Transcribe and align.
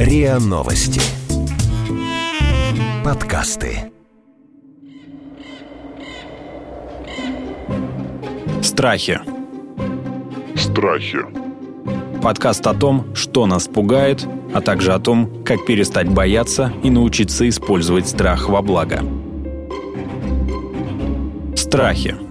РИА 0.00 0.38
Новости. 0.38 1.02
Подкасты. 3.04 3.92
Страхи. 8.62 9.20
Страхи. 10.56 11.18
Подкаст 12.22 12.66
о 12.66 12.72
том, 12.72 13.14
что 13.14 13.44
нас 13.44 13.68
пугает, 13.68 14.26
а 14.54 14.62
также 14.62 14.94
о 14.94 15.00
том, 15.00 15.44
как 15.44 15.66
перестать 15.66 16.08
бояться 16.08 16.72
и 16.82 16.88
научиться 16.88 17.46
использовать 17.46 18.08
страх 18.08 18.48
во 18.48 18.62
благо. 18.62 19.04
Страхи. 21.54 22.29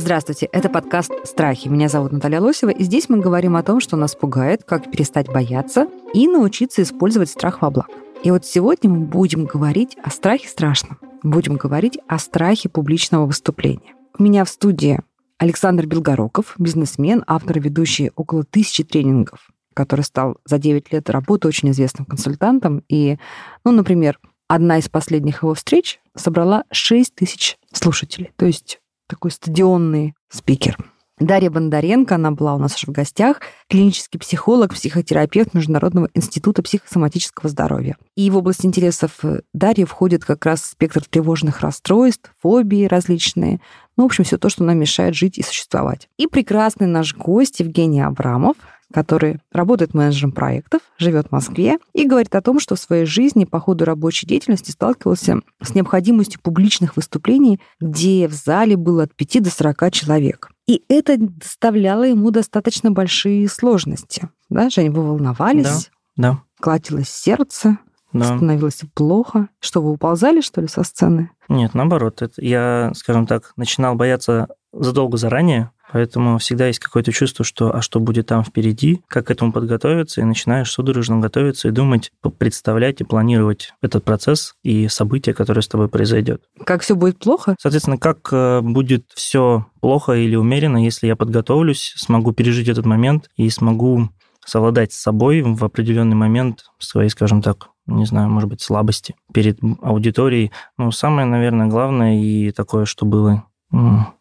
Здравствуйте, 0.00 0.46
это 0.46 0.70
подкаст 0.70 1.12
«Страхи». 1.24 1.68
Меня 1.68 1.90
зовут 1.90 2.10
Наталья 2.10 2.40
Лосева, 2.40 2.70
и 2.70 2.84
здесь 2.84 3.10
мы 3.10 3.18
говорим 3.18 3.54
о 3.54 3.62
том, 3.62 3.80
что 3.80 3.98
нас 3.98 4.14
пугает, 4.14 4.64
как 4.64 4.90
перестать 4.90 5.28
бояться 5.28 5.88
и 6.14 6.26
научиться 6.26 6.80
использовать 6.80 7.28
страх 7.28 7.60
во 7.60 7.70
благо. 7.70 7.90
И 8.24 8.30
вот 8.30 8.46
сегодня 8.46 8.88
мы 8.88 9.00
будем 9.00 9.44
говорить 9.44 9.98
о 10.02 10.08
страхе 10.08 10.48
страшном. 10.48 10.98
Будем 11.22 11.56
говорить 11.56 11.98
о 12.08 12.18
страхе 12.18 12.70
публичного 12.70 13.26
выступления. 13.26 13.94
У 14.18 14.22
меня 14.22 14.46
в 14.46 14.48
студии 14.48 15.00
Александр 15.36 15.84
Белгороков, 15.84 16.54
бизнесмен, 16.56 17.22
автор 17.26 17.58
и 17.58 17.60
ведущий 17.60 18.10
около 18.16 18.44
тысячи 18.44 18.82
тренингов, 18.82 19.50
который 19.74 20.06
стал 20.06 20.38
за 20.46 20.56
9 20.56 20.90
лет 20.94 21.10
работы 21.10 21.46
очень 21.46 21.72
известным 21.72 22.06
консультантом. 22.06 22.82
И, 22.88 23.18
ну, 23.64 23.70
например, 23.70 24.18
одна 24.48 24.78
из 24.78 24.88
последних 24.88 25.42
его 25.42 25.52
встреч 25.52 26.00
собрала 26.16 26.64
6 26.72 27.14
тысяч 27.14 27.58
слушателей. 27.70 28.32
То 28.36 28.46
есть 28.46 28.79
такой 29.10 29.30
стадионный 29.32 30.14
спикер. 30.30 30.78
Дарья 31.18 31.50
Бондаренко, 31.50 32.14
она 32.14 32.30
была 32.30 32.54
у 32.54 32.58
нас 32.58 32.76
уже 32.76 32.86
в 32.86 32.94
гостях, 32.94 33.42
клинический 33.68 34.18
психолог, 34.18 34.72
психотерапевт 34.72 35.52
Международного 35.52 36.08
института 36.14 36.62
психосоматического 36.62 37.50
здоровья. 37.50 37.98
И 38.16 38.30
в 38.30 38.38
область 38.38 38.64
интересов 38.64 39.20
Дарьи 39.52 39.84
входит 39.84 40.24
как 40.24 40.46
раз 40.46 40.64
спектр 40.64 41.04
тревожных 41.04 41.60
расстройств, 41.60 42.32
фобии 42.40 42.86
различные, 42.86 43.60
ну, 43.98 44.04
в 44.04 44.06
общем, 44.06 44.24
все 44.24 44.38
то, 44.38 44.48
что 44.48 44.64
нам 44.64 44.78
мешает 44.78 45.14
жить 45.14 45.36
и 45.36 45.42
существовать. 45.42 46.08
И 46.16 46.26
прекрасный 46.26 46.86
наш 46.86 47.14
гость 47.14 47.60
Евгений 47.60 48.00
Абрамов, 48.00 48.56
который 48.92 49.38
работает 49.52 49.94
менеджером 49.94 50.32
проектов, 50.32 50.80
живет 50.98 51.28
в 51.28 51.32
Москве 51.32 51.78
и 51.92 52.06
говорит 52.06 52.34
о 52.34 52.42
том, 52.42 52.58
что 52.58 52.74
в 52.74 52.80
своей 52.80 53.04
жизни 53.04 53.44
по 53.44 53.60
ходу 53.60 53.84
рабочей 53.84 54.26
деятельности 54.26 54.70
сталкивался 54.70 55.40
с 55.62 55.74
необходимостью 55.74 56.40
публичных 56.40 56.96
выступлений, 56.96 57.60
где 57.80 58.28
в 58.28 58.32
зале 58.32 58.76
было 58.76 59.04
от 59.04 59.14
5 59.14 59.42
до 59.42 59.50
40 59.50 59.92
человек. 59.92 60.50
И 60.66 60.84
это 60.88 61.16
доставляло 61.18 62.04
ему 62.04 62.30
достаточно 62.30 62.90
большие 62.90 63.48
сложности. 63.48 64.28
Да, 64.48 64.70
Женя, 64.70 64.92
вы 64.92 65.02
волновались? 65.02 65.90
Да, 66.16 66.32
да. 66.32 66.42
Кладилось 66.60 67.08
сердце, 67.08 67.78
да. 68.12 68.36
становилось 68.36 68.82
плохо. 68.94 69.48
Что, 69.60 69.82
вы 69.82 69.92
уползали, 69.92 70.40
что 70.40 70.60
ли, 70.60 70.68
со 70.68 70.82
сцены? 70.82 71.30
Нет, 71.48 71.74
наоборот. 71.74 72.22
Это 72.22 72.40
я, 72.42 72.92
скажем 72.94 73.26
так, 73.26 73.52
начинал 73.56 73.94
бояться 73.94 74.48
задолго 74.72 75.16
заранее, 75.16 75.70
Поэтому 75.92 76.38
всегда 76.38 76.66
есть 76.66 76.78
какое-то 76.78 77.12
чувство, 77.12 77.44
что 77.44 77.74
а 77.74 77.82
что 77.82 78.00
будет 78.00 78.26
там 78.26 78.44
впереди, 78.44 79.02
как 79.08 79.26
к 79.26 79.30
этому 79.30 79.52
подготовиться, 79.52 80.20
и 80.20 80.24
начинаешь 80.24 80.70
судорожно 80.70 81.18
готовиться 81.18 81.68
и 81.68 81.72
думать, 81.72 82.12
представлять 82.38 83.00
и 83.00 83.04
планировать 83.04 83.72
этот 83.82 84.04
процесс 84.04 84.54
и 84.62 84.88
события, 84.88 85.34
которые 85.34 85.62
с 85.62 85.68
тобой 85.68 85.88
произойдет. 85.88 86.42
Как 86.64 86.82
все 86.82 86.94
будет 86.94 87.18
плохо? 87.18 87.56
Соответственно, 87.58 87.98
как 87.98 88.28
э, 88.32 88.60
будет 88.60 89.04
все 89.14 89.66
плохо 89.80 90.12
или 90.12 90.36
умеренно, 90.36 90.82
если 90.82 91.06
я 91.06 91.16
подготовлюсь, 91.16 91.94
смогу 91.96 92.32
пережить 92.32 92.68
этот 92.68 92.86
момент 92.86 93.28
и 93.36 93.48
смогу 93.50 94.10
совладать 94.44 94.92
с 94.92 95.00
собой 95.00 95.42
в 95.42 95.64
определенный 95.64 96.16
момент 96.16 96.64
своей, 96.78 97.10
скажем 97.10 97.42
так, 97.42 97.68
не 97.86 98.04
знаю, 98.06 98.30
может 98.30 98.48
быть, 98.48 98.62
слабости 98.62 99.14
перед 99.32 99.58
аудиторией. 99.82 100.52
Ну, 100.78 100.92
самое, 100.92 101.26
наверное, 101.26 101.66
главное 101.66 102.20
и 102.20 102.52
такое, 102.52 102.84
что 102.84 103.04
было 103.04 103.44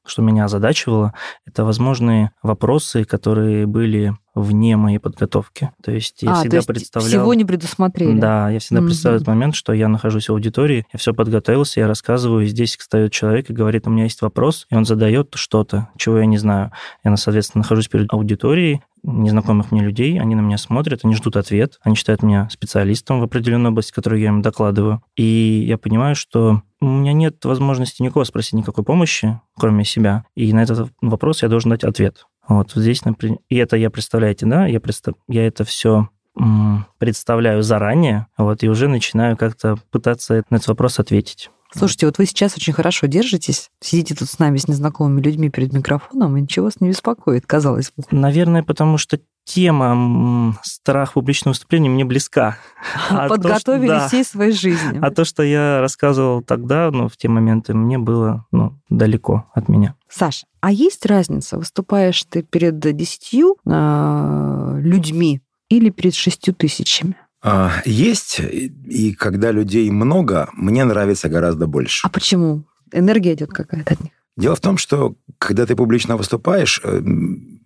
что 0.09 0.21
меня 0.21 0.45
озадачивало, 0.45 1.13
это 1.45 1.63
возможные 1.63 2.31
вопросы, 2.43 3.03
которые 3.05 3.65
были 3.65 4.13
вне 4.35 4.77
моей 4.77 4.99
подготовки. 4.99 5.71
То 5.83 5.91
есть 5.91 6.21
я 6.21 6.31
а, 6.31 6.35
всегда 6.35 6.49
то 6.49 6.55
есть 6.57 6.67
представлял... 6.67 7.07
всего 7.07 7.33
не 7.33 7.45
предусмотрели. 7.45 8.19
Да, 8.19 8.49
я 8.49 8.59
всегда 8.59 8.81
mm-hmm. 8.81 8.85
представляю 8.85 9.17
этот 9.17 9.27
момент, 9.27 9.55
что 9.55 9.73
я 9.73 9.87
нахожусь 9.87 10.29
в 10.29 10.31
аудитории, 10.31 10.85
я 10.91 10.99
все 10.99 11.13
подготовился, 11.13 11.79
я 11.79 11.87
рассказываю, 11.87 12.45
и 12.45 12.47
здесь 12.47 12.77
встает 12.77 13.11
человек 13.11 13.49
и 13.49 13.53
говорит, 13.53 13.87
у 13.87 13.89
меня 13.89 14.03
есть 14.03 14.21
вопрос, 14.21 14.65
и 14.69 14.75
он 14.75 14.85
задает 14.85 15.33
что-то, 15.35 15.89
чего 15.97 16.19
я 16.19 16.25
не 16.25 16.37
знаю. 16.37 16.71
Я, 17.03 17.15
соответственно, 17.17 17.63
нахожусь 17.63 17.87
перед 17.87 18.11
аудиторией, 18.13 18.81
незнакомых 19.03 19.71
мне 19.71 19.81
людей, 19.81 20.19
они 20.19 20.35
на 20.35 20.41
меня 20.41 20.57
смотрят, 20.57 21.01
они 21.03 21.15
ждут 21.15 21.37
ответ, 21.37 21.79
они 21.81 21.95
считают 21.95 22.23
меня 22.23 22.49
специалистом 22.51 23.19
в 23.19 23.23
определенной 23.23 23.69
области, 23.69 23.93
которую 23.93 24.21
я 24.21 24.29
им 24.29 24.41
докладываю. 24.41 25.01
И 25.15 25.63
я 25.67 25.77
понимаю, 25.77 26.15
что 26.15 26.63
у 26.81 26.85
меня 26.85 27.13
нет 27.13 27.43
возможности 27.43 28.01
никого 28.01 28.23
спросить 28.23 28.53
никакой 28.53 28.83
помощи, 28.83 29.39
кроме 29.57 29.83
себя. 29.83 29.98
И 30.35 30.51
на 30.53 30.63
этот 30.63 30.91
вопрос 31.01 31.43
я 31.43 31.49
должен 31.49 31.71
дать 31.71 31.83
ответ. 31.83 32.25
Вот 32.47 32.71
здесь, 32.73 33.05
например, 33.05 33.39
и 33.49 33.57
это 33.57 33.77
я, 33.77 33.89
представляете, 33.89 34.45
да, 34.45 34.65
я, 34.65 34.79
представ... 34.79 35.15
я 35.27 35.45
это 35.45 35.63
все 35.63 36.09
представляю 36.99 37.63
заранее, 37.63 38.27
вот, 38.37 38.63
и 38.63 38.69
уже 38.69 38.87
начинаю 38.87 39.35
как-то 39.35 39.77
пытаться 39.91 40.43
на 40.49 40.55
этот 40.55 40.67
вопрос 40.69 40.99
ответить. 40.99 41.49
Слушайте, 41.75 42.07
вот 42.07 42.17
вы 42.17 42.25
сейчас 42.25 42.55
очень 42.55 42.73
хорошо 42.73 43.05
держитесь, 43.05 43.69
сидите 43.79 44.15
тут 44.15 44.29
с 44.29 44.39
нами, 44.39 44.57
с 44.57 44.67
незнакомыми 44.67 45.21
людьми 45.21 45.49
перед 45.49 45.71
микрофоном, 45.73 46.35
и 46.37 46.41
ничего 46.41 46.65
вас 46.65 46.79
не 46.79 46.89
беспокоит, 46.89 47.45
казалось 47.45 47.91
бы. 47.95 48.03
Наверное, 48.09 48.63
потому 48.63 48.97
что 48.97 49.19
тема 49.49 50.55
страх 50.63 51.13
публичного 51.13 51.53
выступления 51.53 51.89
мне 51.89 52.05
близка. 52.05 52.57
А 53.09 53.27
Подготовили 53.27 53.87
то, 53.87 53.93
что, 53.93 53.99
да, 53.99 54.07
всей 54.07 54.23
своей 54.23 54.51
жизни. 54.51 54.99
А 55.01 55.11
то, 55.11 55.25
что 55.25 55.43
я 55.43 55.81
рассказывал 55.81 56.41
тогда, 56.41 56.91
ну, 56.91 57.07
в 57.09 57.17
те 57.17 57.27
моменты, 57.27 57.73
мне 57.73 57.97
было 57.97 58.45
ну, 58.51 58.79
далеко 58.89 59.49
от 59.53 59.67
меня. 59.67 59.95
Саша, 60.07 60.45
а 60.61 60.71
есть 60.71 61.05
разница, 61.05 61.57
выступаешь 61.57 62.23
ты 62.29 62.43
перед 62.43 62.79
десятью 62.79 63.57
э, 63.65 64.79
людьми 64.81 65.41
или 65.69 65.89
перед 65.89 66.13
шестью 66.13 66.53
тысячами? 66.53 67.15
А, 67.41 67.71
есть, 67.85 68.39
и 68.39 69.13
когда 69.13 69.51
людей 69.51 69.89
много, 69.89 70.49
мне 70.53 70.83
нравится 70.83 71.29
гораздо 71.29 71.67
больше. 71.67 72.05
А 72.05 72.09
почему? 72.09 72.65
Энергия 72.91 73.33
идет 73.33 73.49
какая-то 73.49 73.93
от 73.93 73.99
них? 74.01 74.11
Дело 74.37 74.55
в 74.55 74.61
том, 74.61 74.77
что 74.77 75.15
когда 75.37 75.65
ты 75.65 75.75
публично 75.75 76.15
выступаешь, 76.15 76.79
э, 76.83 77.01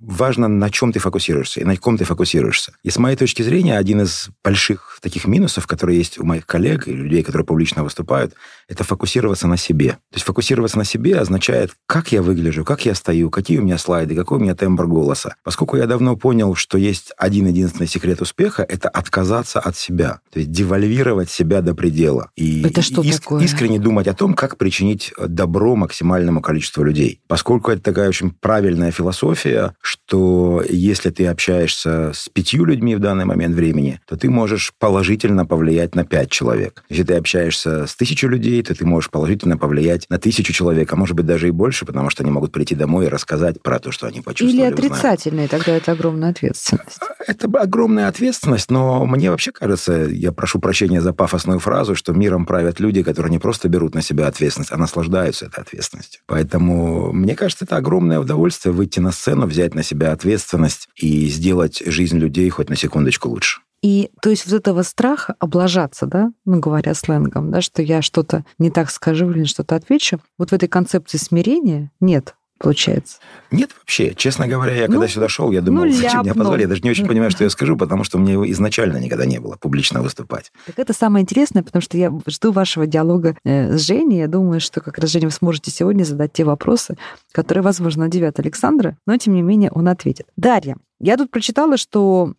важно, 0.04 0.48
на 0.48 0.70
чем 0.70 0.92
ты 0.92 1.00
фокусируешься 1.00 1.62
и 1.62 1.64
на 1.64 1.78
ком 1.78 1.98
ты 1.98 2.04
фокусируешься. 2.04 2.74
И 2.84 2.90
с 2.90 2.98
моей 2.98 3.16
точки 3.16 3.42
зрения, 3.42 3.78
один 3.78 4.02
из 4.02 4.30
больших 4.44 5.00
таких 5.02 5.26
минусов, 5.26 5.66
которые 5.66 5.98
есть 5.98 6.20
у 6.20 6.26
моих 6.26 6.46
коллег 6.46 6.88
и 6.88 6.94
людей, 6.94 7.24
которые 7.24 7.46
публично 7.46 7.84
выступают, 7.84 8.34
это 8.68 8.84
фокусироваться 8.84 9.48
на 9.48 9.58
себе. 9.58 9.92
То 9.92 10.16
есть 10.16 10.26
фокусироваться 10.26 10.78
на 10.78 10.86
себе 10.86 11.18
означает, 11.18 11.72
как 11.86 12.12
я 12.12 12.22
выгляжу, 12.22 12.64
как 12.64 12.86
я 12.86 12.96
стою, 12.96 13.30
какие 13.30 13.60
у 13.60 13.64
меня 13.64 13.78
слайды, 13.78 14.16
какой 14.16 14.38
у 14.38 14.42
меня 14.42 14.56
тембр 14.56 14.88
голоса. 14.88 15.36
Поскольку 15.44 15.78
я 15.78 15.88
давно 15.88 16.16
понял, 16.16 16.56
что 16.56 16.78
есть 16.78 17.12
один 17.18 17.48
единственный 17.48 17.88
секрет 17.88 18.22
успеха, 18.22 18.64
это 18.64 18.90
отказаться 18.90 19.60
от 19.60 19.76
себя. 19.76 20.20
То 20.32 20.40
есть 20.40 20.52
девальвировать 20.52 21.30
себя 21.30 21.62
до 21.62 21.76
предела. 21.76 22.30
И 22.36 22.64
это 22.64 22.82
что 22.82 23.02
иск- 23.02 23.24
такое? 23.24 23.44
искренне 23.44 23.80
думать 23.80 24.08
о 24.08 24.14
том, 24.14 24.34
как 24.34 24.58
причинить 24.58 25.14
добро 25.20 25.76
максимальному 25.76 26.42
количеству 26.42 26.84
людей. 26.84 27.22
Поскольку 27.28 27.72
это 27.72 27.82
такая 27.82 28.10
очень 28.10 28.32
правильная 28.32 28.92
философия, 28.92 29.76
что 29.82 30.64
если 30.70 31.10
ты 31.10 31.28
общаешься 31.28 32.12
с 32.14 32.30
пятью 32.30 32.66
людьми 32.66 32.96
в 32.96 33.00
данный 33.00 33.26
момент 33.26 33.56
времени, 33.56 34.00
то 34.08 34.16
ты 34.16 34.30
можешь 34.30 34.74
положительно 34.80 35.46
повлиять 35.46 35.96
на 35.96 36.06
пять 36.06 36.32
человек. 36.32 36.84
Если 36.90 37.04
ты 37.04 37.16
общаешься 37.16 37.88
с 37.88 37.96
тысячей 37.96 38.28
людей, 38.28 38.53
то 38.62 38.76
ты 38.76 38.86
можешь 38.86 39.10
положительно 39.10 39.58
повлиять 39.58 40.06
на 40.10 40.20
тысячу 40.20 40.54
человек, 40.54 40.92
а 40.94 40.96
может 40.96 41.16
быть 41.16 41.26
даже 41.26 41.48
и 41.48 41.52
больше, 41.52 41.86
потому 41.86 42.10
что 42.10 42.24
они 42.24 42.32
могут 42.32 42.52
прийти 42.52 42.76
домой 42.76 43.06
и 43.06 43.10
рассказать 43.10 43.62
про 43.62 43.80
то, 43.80 43.92
что 43.92 44.08
они 44.08 44.22
почувствовали. 44.22 44.68
Или 44.68 44.74
отрицательные, 44.74 45.48
тогда 45.48 45.76
это 45.76 45.94
огромная 45.94 46.30
ответственность. 46.30 47.00
Это 47.26 47.48
огромная 47.60 48.08
ответственность, 48.08 48.70
но 48.70 49.06
мне 49.06 49.32
вообще 49.32 49.52
кажется, 49.52 49.94
я 49.94 50.32
прошу 50.32 50.60
прощения 50.60 51.02
за 51.02 51.14
пафосную 51.14 51.60
фразу, 51.60 51.96
что 51.96 52.14
миром 52.14 52.46
правят 52.46 52.80
люди, 52.80 53.02
которые 53.02 53.32
не 53.32 53.40
просто 53.40 53.70
берут 53.70 53.96
на 53.96 54.02
себя 54.02 54.28
ответственность, 54.28 54.72
а 54.72 54.78
наслаждаются 54.78 55.46
этой 55.46 55.62
ответственностью. 55.62 56.22
Поэтому 56.28 57.14
мне 57.14 57.36
кажется, 57.36 57.66
это 57.66 57.78
огромное 57.78 58.20
удовольствие 58.20 58.74
выйти 58.74 59.00
на 59.00 59.12
сцену, 59.12 59.46
взять 59.46 59.74
на 59.74 59.84
себя 59.84 60.12
ответственность 60.12 60.90
и 60.96 61.28
сделать 61.28 61.82
жизнь 61.86 62.18
людей 62.18 62.50
хоть 62.50 62.70
на 62.70 62.76
секундочку 62.76 63.30
лучше. 63.30 63.62
И 63.84 64.10
то 64.22 64.30
есть 64.30 64.46
вот 64.46 64.56
этого 64.56 64.82
страха 64.82 65.36
облажаться, 65.40 66.06
да, 66.06 66.32
ну 66.46 66.60
говоря 66.60 66.94
сленгом, 66.96 67.52
да, 67.52 67.62
что 67.62 67.82
я 67.82 68.02
что-то 68.02 68.46
не 68.58 68.72
так 68.72 68.90
скажу 68.90 69.30
или 69.30 69.44
что-то 69.44 69.76
отвечу, 69.76 70.20
вот 70.38 70.52
в 70.52 70.54
этой 70.54 70.70
концепции 70.70 71.18
смирения 71.18 71.92
нет 72.00 72.34
получается? 72.64 73.18
Нет 73.52 73.72
вообще. 73.78 74.14
Честно 74.16 74.48
говоря, 74.48 74.74
я 74.74 74.88
ну, 74.88 74.94
когда 74.94 75.08
сюда 75.10 75.28
шел, 75.28 75.52
я 75.52 75.62
думал, 75.62 75.84
ну, 75.86 75.92
зачем 75.92 76.22
мне 76.22 76.34
позвали? 76.34 76.62
Я 76.62 76.68
даже 76.70 76.82
не 76.82 76.92
очень 76.92 77.06
понимаю, 77.06 77.30
что 77.30 77.44
я 77.44 77.50
скажу, 77.50 77.76
потому 77.76 78.06
что 78.06 78.18
мне 78.18 78.36
изначально 78.52 78.98
никогда 78.98 79.26
не 79.26 79.40
было 79.40 79.58
публично 79.58 80.02
выступать. 80.02 80.54
Так 80.66 80.80
это 80.80 80.94
самое 80.94 81.24
интересное, 81.24 81.62
потому 81.62 81.82
что 81.82 81.98
я 81.98 82.12
жду 82.26 82.54
вашего 82.54 82.88
диалога 82.88 83.36
э, 83.44 83.78
с 83.78 83.82
Женей. 83.82 84.20
Я 84.20 84.28
думаю, 84.28 84.62
что 84.62 84.80
как 84.80 84.98
раз, 84.98 85.10
Женя, 85.10 85.28
вы 85.28 85.32
сможете 85.32 85.72
сегодня 85.72 86.06
задать 86.06 86.32
те 86.32 86.46
вопросы, 86.46 86.96
которые, 87.34 87.64
возможно, 87.64 88.06
удивят 88.06 88.40
Александра, 88.40 88.98
но, 89.06 89.18
тем 89.18 89.34
не 89.34 89.42
менее, 89.42 89.70
он 89.72 89.90
ответит. 89.90 90.28
Дарья, 90.38 90.78
Я 91.04 91.18
тут 91.18 91.32
прочитала, 91.32 91.76
что 91.76 92.34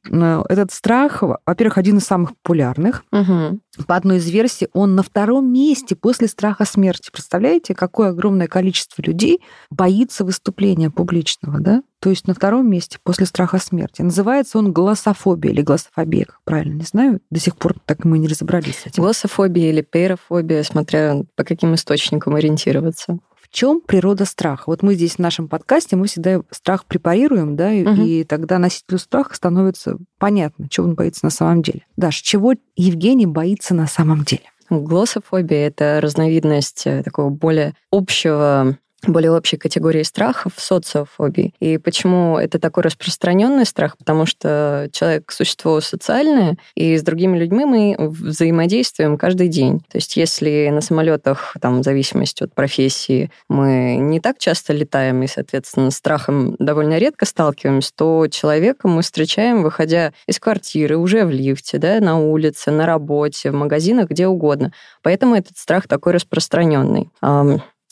этот 0.49 0.73
страх, 0.73 1.23
во-первых, 1.23 1.77
один 1.77 1.99
из 1.99 2.05
самых 2.05 2.31
популярных. 2.31 3.05
Угу. 3.13 3.61
По 3.87 3.97
одной 3.97 4.17
из 4.17 4.31
версий, 4.31 4.69
он 4.73 4.95
на 4.95 5.03
втором 5.03 5.53
месте 5.53 5.95
после 5.95 6.29
страха 6.29 6.65
смерти. 6.65 7.11
Представляете, 7.13 7.75
какое 7.75 8.09
огромное 8.09 8.47
количество 8.47 9.03
людей 9.03 9.43
боится 9.71 10.25
выступления 10.25 10.89
публичного, 10.89 11.61
да? 11.61 11.83
То 12.01 12.09
есть 12.09 12.27
на 12.27 12.33
втором 12.33 12.71
месте 12.71 12.99
после 13.03 13.27
страха 13.27 13.59
смерти. 13.59 14.01
Называется 14.01 14.59
он 14.59 14.73
глассофобия 14.73 15.53
или 15.53 15.61
глассофобия, 15.61 16.25
как 16.25 16.41
правильно, 16.45 16.75
не 16.75 16.85
знаю. 16.85 17.21
До 17.31 17.41
сих 17.41 17.57
пор 17.57 17.75
так 17.85 18.07
мы 18.07 18.17
не 18.17 18.29
разобрались 18.29 18.79
с 18.79 18.87
этим. 18.87 19.03
Глассофобия 19.03 19.71
или 19.71 19.83
пейрофобия, 19.83 20.63
смотря 20.63 21.17
по 21.37 21.45
каким 21.45 21.75
источникам 21.75 22.35
ориентироваться 22.35 23.19
чем 23.55 23.81
природа 23.81 24.25
страха? 24.25 24.65
Вот 24.67 24.83
мы 24.83 24.95
здесь 24.95 25.15
в 25.15 25.19
нашем 25.21 25.49
подкасте, 25.49 25.95
мы 25.95 26.09
всегда 26.09 26.43
страх 26.51 26.85
препарируем, 26.87 27.57
да, 27.57 27.69
угу. 27.69 28.03
и 28.03 28.25
тогда 28.25 28.59
носителю 28.59 28.99
страха 28.99 29.35
становится 29.35 29.97
понятно, 30.19 30.69
чего 30.69 30.89
он 30.89 30.95
боится 30.97 31.25
на 31.25 31.31
самом 31.31 31.63
деле. 31.63 31.87
Даш, 31.97 32.17
чего 32.17 32.55
Евгений 32.75 33.27
боится 33.27 33.73
на 33.73 33.87
самом 33.87 34.25
деле? 34.25 34.43
Глоссофобия— 34.71 35.67
это 35.69 36.01
разновидность 36.03 36.87
э, 36.87 37.03
такого 37.03 37.31
более 37.31 37.75
общего 37.93 38.77
более 39.07 39.33
общей 39.33 39.57
категории 39.57 40.03
страхов 40.03 40.53
социофобии. 40.57 41.55
И 41.61 41.79
почему 41.79 42.39
это 42.39 42.59
такой 42.59 42.83
распространенный 42.85 43.67
страх? 43.67 43.97
Потому 43.97 44.27
что 44.27 44.89
человек 44.93 45.31
существо 45.33 45.81
социальное, 45.81 46.57
и 46.75 46.97
с 46.97 47.03
другими 47.03 47.39
людьми 47.39 47.65
мы 47.65 47.97
взаимодействуем 47.99 49.19
каждый 49.19 49.49
день. 49.49 49.81
То 49.91 49.99
есть 49.99 50.17
если 50.17 50.69
на 50.71 50.81
самолетах, 50.81 51.57
там, 51.61 51.81
в 51.81 51.85
зависимости 51.85 52.43
от 52.43 52.55
профессии, 52.55 53.31
мы 53.49 53.97
не 53.97 54.21
так 54.21 54.39
часто 54.39 54.73
летаем 54.73 55.23
и, 55.23 55.27
соответственно, 55.27 55.91
страхом 55.91 56.57
довольно 56.59 56.99
редко 56.99 57.27
сталкиваемся, 57.27 57.93
то 57.95 58.27
человека 58.29 58.89
мы 58.89 59.03
встречаем, 59.03 59.63
выходя 59.63 60.13
из 60.27 60.39
квартиры, 60.39 60.97
уже 60.97 61.25
в 61.25 61.31
лифте, 61.31 61.79
да, 61.79 62.01
на 62.01 62.19
улице, 62.19 62.71
на 62.71 62.87
работе, 62.87 63.51
в 63.51 63.55
магазинах, 63.55 64.09
где 64.11 64.27
угодно. 64.27 64.73
Поэтому 65.03 65.35
этот 65.35 65.57
страх 65.59 65.87
такой 65.87 66.13
распространенный. 66.13 67.11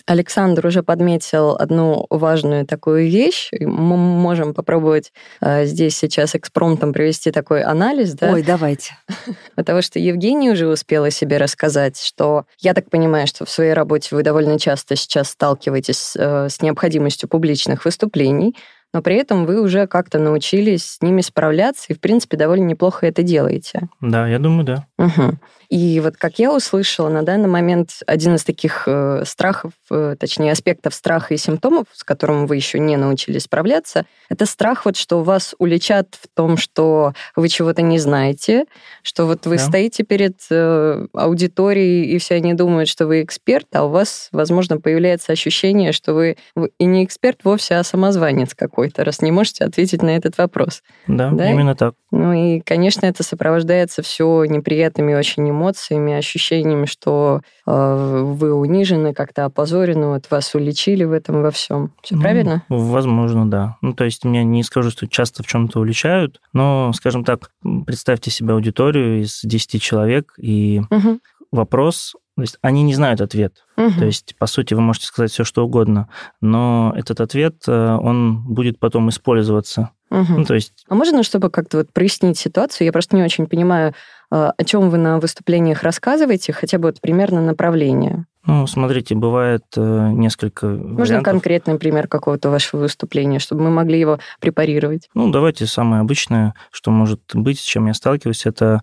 Александр 0.06 0.66
уже 0.66 0.82
подметил 0.82 1.50
одну 1.50 2.06
важную 2.10 2.66
такую 2.66 3.08
вещь. 3.08 3.50
Мы 3.60 3.96
можем 3.96 4.54
попробовать 4.54 5.12
э, 5.40 5.64
здесь 5.66 5.96
сейчас 5.96 6.34
экспромтом 6.34 6.92
провести 6.92 7.30
такой 7.30 7.62
анализ. 7.62 8.14
Да? 8.14 8.32
Ой, 8.32 8.42
давайте. 8.42 8.96
Потому 9.56 9.82
что 9.82 9.98
Евгения 9.98 10.52
уже 10.52 10.66
успела 10.66 11.10
себе 11.10 11.38
рассказать, 11.38 12.00
что 12.00 12.46
я 12.58 12.74
так 12.74 12.90
понимаю, 12.90 13.26
что 13.26 13.44
в 13.44 13.50
своей 13.50 13.72
работе 13.72 14.14
вы 14.14 14.22
довольно 14.22 14.58
часто 14.58 14.96
сейчас 14.96 15.30
сталкиваетесь 15.30 16.14
э, 16.16 16.48
с 16.48 16.60
необходимостью 16.62 17.28
публичных 17.28 17.84
выступлений, 17.84 18.54
но 18.94 19.00
при 19.00 19.16
этом 19.16 19.46
вы 19.46 19.60
уже 19.60 19.86
как-то 19.86 20.18
научились 20.18 20.84
с 20.84 21.02
ними 21.02 21.22
справляться 21.22 21.86
и, 21.88 21.94
в 21.94 22.00
принципе, 22.00 22.36
довольно 22.36 22.64
неплохо 22.64 23.06
это 23.06 23.22
делаете. 23.22 23.88
Да, 24.00 24.28
я 24.28 24.38
думаю, 24.38 24.64
да. 24.64 24.86
Угу. 25.02 25.38
И 25.68 26.00
вот 26.00 26.18
как 26.18 26.38
я 26.38 26.54
услышала, 26.54 27.08
на 27.08 27.22
данный 27.22 27.48
момент 27.48 28.02
один 28.06 28.34
из 28.34 28.44
таких 28.44 28.84
э, 28.86 29.24
страхов, 29.24 29.72
э, 29.90 30.16
точнее 30.20 30.52
аспектов 30.52 30.94
страха 30.94 31.32
и 31.32 31.38
симптомов, 31.38 31.86
с 31.94 32.04
которым 32.04 32.46
вы 32.46 32.56
еще 32.56 32.78
не 32.78 32.96
научились 32.98 33.44
справляться, 33.44 34.04
это 34.28 34.44
страх 34.44 34.84
вот, 34.84 34.96
что 34.96 35.22
вас 35.22 35.54
уличат 35.58 36.08
в 36.20 36.28
том, 36.36 36.58
что 36.58 37.14
вы 37.36 37.48
чего-то 37.48 37.80
не 37.80 37.98
знаете, 37.98 38.66
что 39.02 39.26
вот 39.26 39.46
вы 39.46 39.56
да. 39.56 39.62
стоите 39.62 40.04
перед 40.04 40.36
э, 40.50 41.06
аудиторией, 41.14 42.04
и 42.04 42.18
все 42.18 42.34
они 42.34 42.52
думают, 42.52 42.90
что 42.90 43.06
вы 43.06 43.22
эксперт, 43.22 43.66
а 43.72 43.86
у 43.86 43.88
вас, 43.88 44.28
возможно, 44.30 44.78
появляется 44.78 45.32
ощущение, 45.32 45.92
что 45.92 46.12
вы, 46.12 46.36
и 46.78 46.84
не 46.84 47.02
эксперт 47.02 47.40
вовсе, 47.44 47.76
а 47.76 47.82
самозванец 47.82 48.54
какой-то, 48.54 49.04
раз 49.04 49.22
не 49.22 49.32
можете 49.32 49.64
ответить 49.64 50.02
на 50.02 50.10
этот 50.10 50.36
вопрос. 50.36 50.82
Да, 51.06 51.30
да? 51.30 51.50
именно 51.50 51.74
так. 51.74 51.94
Ну 52.10 52.34
и, 52.34 52.60
конечно, 52.60 53.06
это 53.06 53.22
сопровождается 53.22 54.02
все 54.02 54.44
неприятными 54.92 55.14
очень 55.14 55.48
эмоциями, 55.48 56.12
ощущениями, 56.12 56.86
что 56.86 57.40
э, 57.66 58.22
вы 58.24 58.54
унижены, 58.54 59.14
как-то 59.14 59.44
опозорены, 59.44 60.08
вот 60.08 60.30
вас 60.30 60.54
уличили 60.54 61.04
в 61.04 61.12
этом 61.12 61.42
во 61.42 61.50
всем. 61.50 61.92
Все 62.02 62.16
ну, 62.16 62.22
правильно? 62.22 62.62
Возможно, 62.68 63.50
да. 63.50 63.76
Ну, 63.82 63.94
то 63.94 64.04
есть, 64.04 64.24
я 64.24 64.44
не 64.44 64.62
скажу, 64.62 64.90
что 64.90 65.06
часто 65.08 65.42
в 65.42 65.46
чем-то 65.46 65.80
уличают, 65.80 66.40
но, 66.52 66.92
скажем 66.94 67.24
так, 67.24 67.50
представьте 67.86 68.30
себе 68.30 68.54
аудиторию 68.54 69.22
из 69.22 69.40
10 69.42 69.80
человек, 69.80 70.34
и 70.38 70.82
угу. 70.90 71.20
вопрос 71.50 72.14
то 72.34 72.40
есть 72.40 72.56
они 72.62 72.82
не 72.82 72.94
знают 72.94 73.20
ответ. 73.20 73.64
Угу. 73.76 73.98
То 73.98 74.06
есть, 74.06 74.34
по 74.38 74.46
сути, 74.46 74.72
вы 74.72 74.80
можете 74.80 75.06
сказать 75.06 75.30
все, 75.30 75.44
что 75.44 75.66
угодно, 75.66 76.08
но 76.40 76.94
этот 76.96 77.20
ответ, 77.20 77.56
э, 77.68 77.72
он 77.72 78.42
будет 78.42 78.78
потом 78.78 79.10
использоваться. 79.10 79.90
Угу. 80.10 80.32
Ну, 80.38 80.44
то 80.44 80.54
есть... 80.54 80.84
А 80.88 80.94
можно, 80.94 81.22
чтобы 81.22 81.50
как-то 81.50 81.78
вот 81.78 81.92
прояснить 81.92 82.38
ситуацию? 82.38 82.86
Я 82.86 82.92
просто 82.92 83.16
не 83.16 83.22
очень 83.22 83.46
понимаю, 83.46 83.94
о 84.32 84.64
чем 84.64 84.90
вы 84.90 84.98
на 84.98 85.18
выступлениях 85.20 85.82
рассказываете, 85.82 86.52
хотя 86.52 86.78
бы 86.78 86.88
вот 86.88 87.00
примерно 87.00 87.42
направление. 87.42 88.26
Ну, 88.44 88.66
смотрите, 88.66 89.14
бывает 89.14 89.64
э, 89.76 90.10
несколько 90.12 90.66
Можно 90.66 90.96
вариантов. 90.96 91.24
конкретный 91.24 91.78
пример 91.78 92.08
какого-то 92.08 92.50
вашего 92.50 92.80
выступления, 92.80 93.38
чтобы 93.38 93.62
мы 93.62 93.70
могли 93.70 94.00
его 94.00 94.18
препарировать? 94.40 95.08
Ну, 95.14 95.30
давайте 95.30 95.66
самое 95.66 96.00
обычное, 96.00 96.54
что 96.72 96.90
может 96.90 97.20
быть, 97.34 97.60
с 97.60 97.62
чем 97.62 97.86
я 97.86 97.94
сталкиваюсь, 97.94 98.46
это 98.46 98.82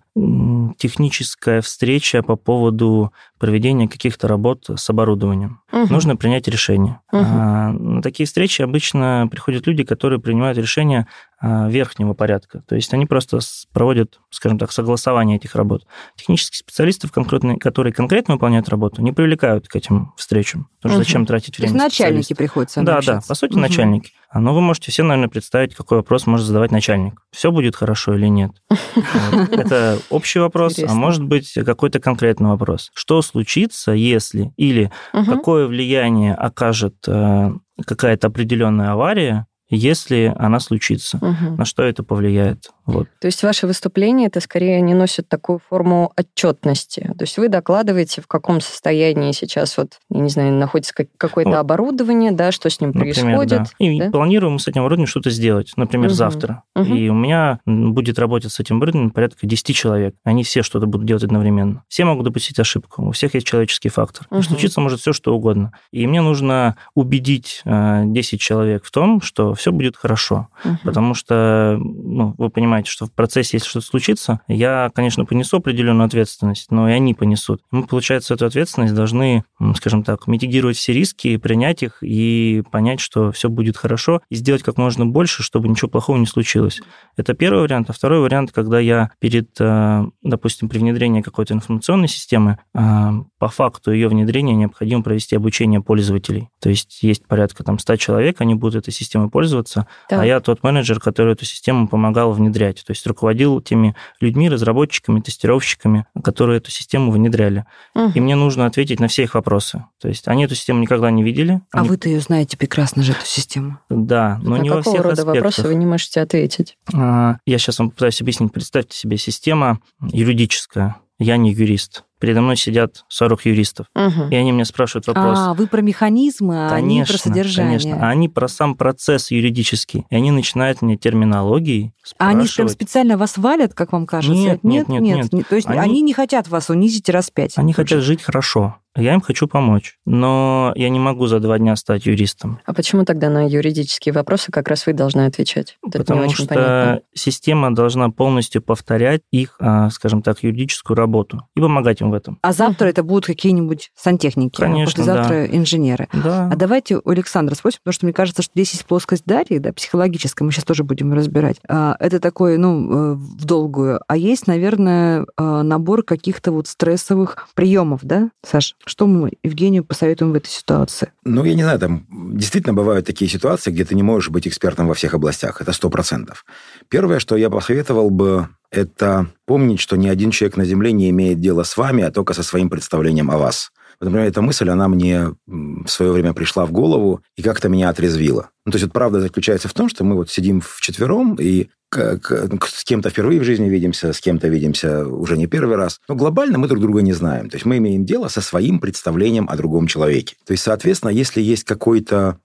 техническая 0.78 1.60
встреча 1.60 2.22
по 2.22 2.36
поводу 2.36 3.12
проведения 3.38 3.88
каких-то 3.88 4.28
работ 4.28 4.68
с 4.74 4.90
оборудованием. 4.90 5.60
Угу. 5.72 5.92
Нужно 5.92 6.16
принять 6.16 6.48
решение. 6.48 7.00
Угу. 7.12 7.22
А, 7.24 7.72
на 7.72 8.02
такие 8.02 8.26
встречи 8.26 8.62
обычно 8.62 9.28
приходят 9.30 9.66
люди, 9.66 9.82
которые 9.82 10.20
принимают 10.20 10.58
решения 10.58 11.06
а, 11.40 11.68
верхнего 11.68 12.12
порядка. 12.12 12.62
То 12.68 12.74
есть 12.74 12.92
они 12.92 13.06
просто 13.06 13.38
проводят, 13.72 14.20
скажем 14.30 14.58
так, 14.58 14.72
согласование 14.72 15.38
этих 15.38 15.54
работ. 15.54 15.86
Технических 16.16 16.56
специалистов, 16.56 17.12
которые 17.12 17.92
конкретно 17.94 18.34
выполняют 18.34 18.68
работу, 18.68 19.00
не 19.00 19.12
привлекают 19.12 19.49
к 19.58 19.74
этим 19.74 20.12
встречам. 20.16 20.68
Потому 20.76 20.92
что 20.92 21.00
угу. 21.00 21.04
зачем 21.04 21.26
тратить 21.26 21.58
время? 21.58 21.72
То 21.72 21.84
есть 21.84 21.98
начальники 21.98 22.34
приходят 22.34 22.70
Да, 22.76 23.00
да, 23.00 23.20
по 23.26 23.34
сути, 23.34 23.52
угу. 23.52 23.60
начальники. 23.60 24.12
Но 24.32 24.54
вы 24.54 24.60
можете 24.60 24.92
все, 24.92 25.02
наверное, 25.02 25.28
представить, 25.28 25.74
какой 25.74 25.98
вопрос 25.98 26.26
может 26.26 26.46
задавать 26.46 26.70
начальник. 26.70 27.20
Все 27.32 27.50
будет 27.50 27.74
хорошо 27.74 28.14
или 28.14 28.26
нет? 28.26 28.52
Это 29.50 29.98
общий 30.08 30.38
вопрос, 30.38 30.78
а 30.78 30.94
может 30.94 31.24
быть 31.24 31.52
какой-то 31.52 31.98
конкретный 31.98 32.50
вопрос. 32.50 32.90
Что 32.94 33.22
случится, 33.22 33.92
если 33.92 34.52
или 34.56 34.92
какое 35.12 35.66
влияние 35.66 36.34
окажет 36.34 36.94
э, 37.08 37.50
какая-то 37.84 38.28
определенная 38.28 38.92
авария 38.92 39.46
если 39.70 40.34
она 40.36 40.60
случится. 40.60 41.16
Угу. 41.18 41.56
На 41.56 41.64
что 41.64 41.82
это 41.82 42.02
повлияет? 42.02 42.70
Вот. 42.86 43.08
То 43.20 43.26
есть 43.26 43.42
ваше 43.42 43.66
выступление 43.66 44.26
это 44.26 44.40
скорее 44.40 44.80
не 44.80 44.94
носит 44.94 45.28
такую 45.28 45.60
форму 45.68 46.12
отчетности. 46.16 47.12
То 47.16 47.22
есть 47.22 47.38
вы 47.38 47.48
докладываете, 47.48 48.20
в 48.20 48.26
каком 48.26 48.60
состоянии 48.60 49.32
сейчас 49.32 49.76
вот, 49.76 49.98
я 50.10 50.20
не 50.20 50.28
знаю, 50.28 50.52
находится 50.54 50.92
какое-то 51.16 51.50
вот. 51.50 51.56
оборудование, 51.58 52.32
да, 52.32 52.50
что 52.50 52.68
с 52.68 52.80
ним 52.80 52.90
Например, 52.90 53.14
происходит. 53.14 53.58
Да. 53.58 53.66
И 53.78 53.98
да? 53.98 54.10
планируем 54.10 54.58
с 54.58 54.66
этим 54.66 54.80
оборудованием 54.80 55.08
что-то 55.08 55.30
сделать, 55.30 55.72
например, 55.76 56.08
угу. 56.08 56.14
завтра. 56.14 56.64
Угу. 56.74 56.94
И 56.94 57.08
у 57.08 57.14
меня 57.14 57.60
будет 57.64 58.18
работать 58.18 58.52
с 58.52 58.58
этим 58.58 58.76
оборудованием 58.76 59.10
порядка 59.12 59.46
10 59.46 59.76
человек. 59.76 60.14
Они 60.24 60.42
все 60.42 60.62
что-то 60.62 60.86
будут 60.86 61.06
делать 61.06 61.22
одновременно. 61.22 61.84
Все 61.88 62.04
могут 62.04 62.24
допустить 62.24 62.58
ошибку. 62.58 63.08
У 63.08 63.12
всех 63.12 63.34
есть 63.34 63.46
человеческий 63.46 63.88
фактор. 63.88 64.26
Угу. 64.30 64.42
случиться 64.42 64.80
может 64.80 65.00
все, 65.00 65.12
что 65.12 65.34
угодно. 65.34 65.72
И 65.92 66.06
мне 66.06 66.20
нужно 66.22 66.76
убедить 66.94 67.62
10 67.64 67.64
э, 67.64 68.36
человек 68.38 68.84
в 68.84 68.90
том, 68.90 69.20
что 69.20 69.54
все 69.60 69.72
будет 69.72 69.96
хорошо. 69.96 70.48
Угу. 70.64 70.78
Потому 70.84 71.14
что, 71.14 71.78
ну, 71.78 72.34
вы 72.38 72.48
понимаете, 72.50 72.90
что 72.90 73.06
в 73.06 73.12
процессе, 73.12 73.58
если 73.58 73.68
что-то 73.68 73.86
случится, 73.86 74.40
я, 74.48 74.90
конечно, 74.94 75.26
понесу 75.26 75.58
определенную 75.58 76.06
ответственность, 76.06 76.70
но 76.70 76.88
и 76.88 76.92
они 76.92 77.14
понесут. 77.14 77.60
Мы, 77.70 77.86
получается, 77.86 78.34
эту 78.34 78.46
ответственность 78.46 78.94
должны, 78.94 79.44
скажем 79.76 80.02
так, 80.02 80.26
митигировать 80.26 80.76
все 80.76 80.92
риски, 80.92 81.36
принять 81.36 81.82
их 81.82 81.98
и 82.02 82.62
понять, 82.70 83.00
что 83.00 83.32
все 83.32 83.48
будет 83.50 83.76
хорошо, 83.76 84.22
и 84.30 84.34
сделать 84.34 84.62
как 84.62 84.78
можно 84.78 85.04
больше, 85.04 85.42
чтобы 85.42 85.68
ничего 85.68 85.88
плохого 85.90 86.16
не 86.16 86.26
случилось. 86.26 86.80
Это 87.16 87.34
первый 87.34 87.60
вариант. 87.60 87.90
А 87.90 87.92
второй 87.92 88.20
вариант, 88.20 88.52
когда 88.52 88.80
я 88.80 89.10
перед, 89.18 89.50
э, 89.60 90.04
допустим, 90.22 90.68
при 90.68 90.78
внедрении 90.78 91.20
какой-то 91.20 91.52
информационной 91.52 92.08
системы, 92.08 92.58
э, 92.74 93.10
по 93.38 93.48
факту 93.48 93.92
ее 93.92 94.08
внедрения 94.08 94.54
необходимо 94.54 95.02
провести 95.02 95.36
обучение 95.36 95.82
пользователей. 95.82 96.48
То 96.60 96.70
есть 96.70 97.02
есть 97.02 97.26
порядка 97.26 97.62
там 97.62 97.78
100 97.78 97.96
человек, 97.96 98.40
они 98.40 98.54
будут 98.54 98.76
этой 98.82 98.92
системой 98.92 99.28
пользоваться, 99.28 99.49
пользоваться, 99.50 99.86
да. 100.08 100.22
а 100.22 100.26
я 100.26 100.40
тот 100.40 100.62
менеджер, 100.62 101.00
который 101.00 101.32
эту 101.34 101.44
систему 101.44 101.88
помогал 101.88 102.32
внедрять, 102.32 102.84
то 102.84 102.92
есть 102.92 103.06
руководил 103.06 103.60
теми 103.60 103.94
людьми, 104.20 104.48
разработчиками, 104.48 105.20
тестировщиками, 105.20 106.06
которые 106.22 106.58
эту 106.58 106.70
систему 106.70 107.10
внедряли. 107.10 107.64
Угу. 107.94 108.12
И 108.14 108.20
мне 108.20 108.36
нужно 108.36 108.66
ответить 108.66 109.00
на 109.00 109.08
все 109.08 109.24
их 109.24 109.34
вопросы. 109.34 109.84
То 110.00 110.08
есть 110.08 110.28
они 110.28 110.44
эту 110.44 110.54
систему 110.54 110.80
никогда 110.80 111.10
не 111.10 111.22
видели. 111.22 111.60
А 111.72 111.80
они... 111.80 111.88
вы-то 111.88 112.08
ее 112.08 112.20
знаете 112.20 112.56
прекрасно 112.56 113.02
же, 113.02 113.12
эту 113.12 113.26
систему. 113.26 113.78
Да, 113.88 114.38
но 114.42 114.56
на 114.56 114.62
не 114.62 114.70
во 114.70 114.82
всех 114.82 114.96
рода 114.96 115.12
аспектах. 115.12 115.34
вопросы 115.34 115.62
вы 115.62 115.74
не 115.74 115.86
можете 115.86 116.20
ответить? 116.20 116.76
А, 116.94 117.36
я 117.46 117.58
сейчас 117.58 117.78
вам 117.78 117.90
пытаюсь 117.90 118.20
объяснить. 118.20 118.52
Представьте 118.52 118.96
себе 118.96 119.16
система 119.16 119.80
юридическая. 120.00 120.96
Я 121.18 121.36
не 121.36 121.52
юрист 121.52 122.04
передо 122.20 122.40
мной 122.42 122.56
сидят 122.56 123.04
40 123.08 123.46
юристов, 123.46 123.86
Мгм. 123.94 124.28
и 124.30 124.36
они 124.36 124.52
меня 124.52 124.64
спрашивают 124.64 125.06
вопрос. 125.08 125.38
А, 125.38 125.54
вы 125.54 125.66
про 125.66 125.80
механизмы, 125.80 126.66
а 126.68 126.74
они 126.74 126.96
Конечно, 127.00 127.14
про 127.14 127.18
содержание. 127.22 127.78
конечно. 127.80 128.06
А 128.06 128.10
они 128.10 128.28
про 128.28 128.46
сам 128.46 128.74
процесс 128.76 129.30
юридический. 129.30 130.04
И 130.10 130.14
они 130.14 130.30
начинают 130.30 130.82
мне 130.82 130.96
терминологией 130.96 131.92
А 132.18 132.28
они 132.28 132.34
прям 132.40 132.46
спрашивать. 132.46 132.72
специально 132.72 133.16
вас 133.16 133.36
валят, 133.38 133.74
как 133.74 133.92
вам 133.92 134.06
кажется? 134.06 134.32
Нет, 134.38 134.62
нет, 134.62 134.88
нет, 134.88 135.02
нет. 135.02 135.32
Не- 135.32 135.42
То 135.42 135.56
есть 135.56 135.66
Они- 135.68 135.78
они... 135.78 136.02
не 136.02 136.12
хотят 136.12 136.48
вас 136.48 136.70
унизить 136.70 137.08
и 137.08 137.12
распять. 137.12 137.56
Они 137.56 137.72
хотят 137.72 138.02
жить 138.02 138.22
хорошо. 138.22 138.76
Я 138.96 139.14
им 139.14 139.20
хочу 139.20 139.46
помочь. 139.46 139.98
Но 140.04 140.72
я 140.74 140.88
не 140.88 140.98
могу 140.98 141.26
за 141.26 141.38
два 141.40 141.58
дня 141.58 141.76
стать 141.76 142.06
юристом. 142.06 142.60
А 142.64 142.74
почему 142.74 143.04
тогда 143.04 143.28
на 143.30 143.48
юридические 143.48 144.12
вопросы 144.12 144.50
как 144.50 144.68
раз 144.68 144.86
вы 144.86 144.92
должны 144.92 145.26
отвечать? 145.26 145.78
Это 145.86 145.98
потому 145.98 146.22
очень 146.22 146.44
что 146.44 146.46
понятно. 146.46 147.00
система 147.14 147.74
должна 147.74 148.10
полностью 148.10 148.62
повторять 148.62 149.22
их, 149.30 149.56
а, 149.60 149.90
скажем 149.90 150.22
так, 150.22 150.42
юридическую 150.42 150.96
работу 150.96 151.46
и 151.54 151.60
помогать 151.60 152.00
им 152.00 152.10
в 152.10 152.14
этом. 152.14 152.38
А 152.42 152.52
завтра 152.52 152.88
это 152.88 153.02
будут 153.02 153.26
какие-нибудь 153.26 153.92
сантехники, 153.94 154.56
Конечно, 154.56 154.82
а 154.82 155.06
послезавтра 155.06 155.46
инженеры. 155.46 156.08
Да. 156.12 156.48
А 156.52 156.56
давайте 156.56 156.96
у 156.96 157.08
Александра 157.08 157.54
спросим, 157.54 157.78
потому 157.84 157.92
что 157.92 158.06
мне 158.06 158.12
кажется, 158.12 158.42
что 158.42 158.52
здесь 158.54 158.72
есть 158.72 158.86
плоскость 158.86 159.24
Дарьи, 159.24 159.58
да, 159.58 159.72
психологическая, 159.72 160.44
мы 160.44 160.52
сейчас 160.52 160.64
тоже 160.64 160.82
будем 160.82 161.12
разбирать. 161.12 161.58
А, 161.68 161.96
Это 162.00 162.18
такое, 162.18 162.58
ну, 162.58 163.12
э, 163.12 163.14
в 163.14 163.44
долгую. 163.44 164.00
А 164.08 164.16
есть, 164.16 164.46
наверное, 164.46 165.26
э, 165.36 165.62
набор 165.62 166.02
каких-то 166.02 166.50
вот 166.50 166.66
стрессовых 166.66 167.48
приемов, 167.54 168.00
да, 168.02 168.30
Саш? 168.44 168.74
Что 168.86 169.06
мы 169.06 169.32
Евгению 169.42 169.84
посоветуем 169.84 170.32
в 170.32 170.34
этой 170.34 170.48
ситуации? 170.48 171.12
Ну, 171.24 171.44
я 171.44 171.54
не 171.54 171.62
знаю, 171.62 171.78
там 171.78 172.06
действительно 172.10 172.72
бывают 172.72 173.06
такие 173.06 173.30
ситуации, 173.30 173.70
где 173.70 173.84
ты 173.84 173.94
не 173.94 174.02
можешь 174.02 174.30
быть 174.30 174.48
экспертом 174.48 174.88
во 174.88 174.94
всех 174.94 175.14
областях. 175.14 175.60
Это 175.60 175.72
сто 175.72 175.90
процентов. 175.90 176.44
Первое, 176.88 177.18
что 177.18 177.36
я 177.36 177.50
посоветовал 177.50 178.10
бы, 178.10 178.48
это 178.70 179.26
помнить, 179.46 179.80
что 179.80 179.96
ни 179.96 180.08
один 180.08 180.30
человек 180.30 180.56
на 180.56 180.64
Земле 180.64 180.92
не 180.92 181.10
имеет 181.10 181.40
дела 181.40 181.64
с 181.64 181.76
вами, 181.76 182.02
а 182.04 182.10
только 182.10 182.32
со 182.32 182.42
своим 182.42 182.70
представлением 182.70 183.30
о 183.30 183.38
вас. 183.38 183.70
Вот, 184.00 184.06
Например, 184.06 184.26
эта 184.28 184.40
мысль, 184.42 184.68
она 184.70 184.88
мне 184.88 185.34
в 185.46 185.88
свое 185.88 186.12
время 186.12 186.32
пришла 186.32 186.64
в 186.66 186.72
голову 186.72 187.20
и 187.36 187.42
как-то 187.42 187.68
меня 187.68 187.90
отрезвила. 187.90 188.50
Ну, 188.64 188.72
то 188.72 188.76
есть, 188.76 188.84
вот 188.86 188.92
правда 188.92 189.20
заключается 189.20 189.68
в 189.68 189.74
том, 189.74 189.88
что 189.88 190.04
мы 190.04 190.14
вот 190.14 190.30
сидим 190.30 190.60
вчетвером 190.60 191.34
и 191.38 191.68
к- 191.90 192.18
к- 192.18 192.48
ну, 192.50 192.58
с 192.64 192.84
кем-то 192.84 193.10
впервые 193.10 193.40
в 193.40 193.44
жизни 193.44 193.68
видимся, 193.68 194.12
с 194.12 194.20
кем-то 194.20 194.48
видимся 194.48 195.06
уже 195.06 195.36
не 195.36 195.46
первый 195.46 195.76
раз. 195.76 196.00
Но 196.08 196.14
глобально 196.14 196.56
мы 196.58 196.68
друг 196.68 196.80
друга 196.80 197.02
не 197.02 197.12
знаем. 197.12 197.50
То 197.50 197.56
есть 197.56 197.66
мы 197.66 197.78
имеем 197.78 198.04
дело 198.04 198.28
со 198.28 198.40
своим 198.40 198.78
представлением 198.78 199.48
о 199.50 199.56
другом 199.56 199.86
человеке. 199.86 200.36
То 200.46 200.52
есть, 200.52 200.62
соответственно, 200.62 201.10
если 201.10 201.42
есть 201.42 201.64
какой-то 201.64 202.38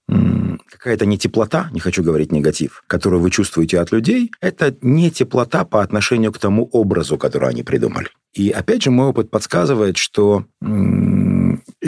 какая-то 0.70 1.06
не 1.06 1.16
теплота, 1.16 1.68
не 1.72 1.80
хочу 1.80 2.02
говорить 2.02 2.32
негатив, 2.32 2.82
которую 2.86 3.22
вы 3.22 3.30
чувствуете 3.30 3.78
от 3.78 3.92
людей, 3.92 4.30
это 4.40 4.74
не 4.82 5.10
теплота 5.10 5.64
по 5.64 5.80
отношению 5.82 6.32
к 6.32 6.38
тому 6.38 6.64
образу, 6.72 7.16
который 7.18 7.48
они 7.48 7.62
придумали. 7.62 8.08
И 8.34 8.50
опять 8.50 8.82
же, 8.82 8.90
мой 8.90 9.06
опыт 9.08 9.30
подсказывает, 9.30 9.96
что 9.96 10.44
м, 10.62 11.35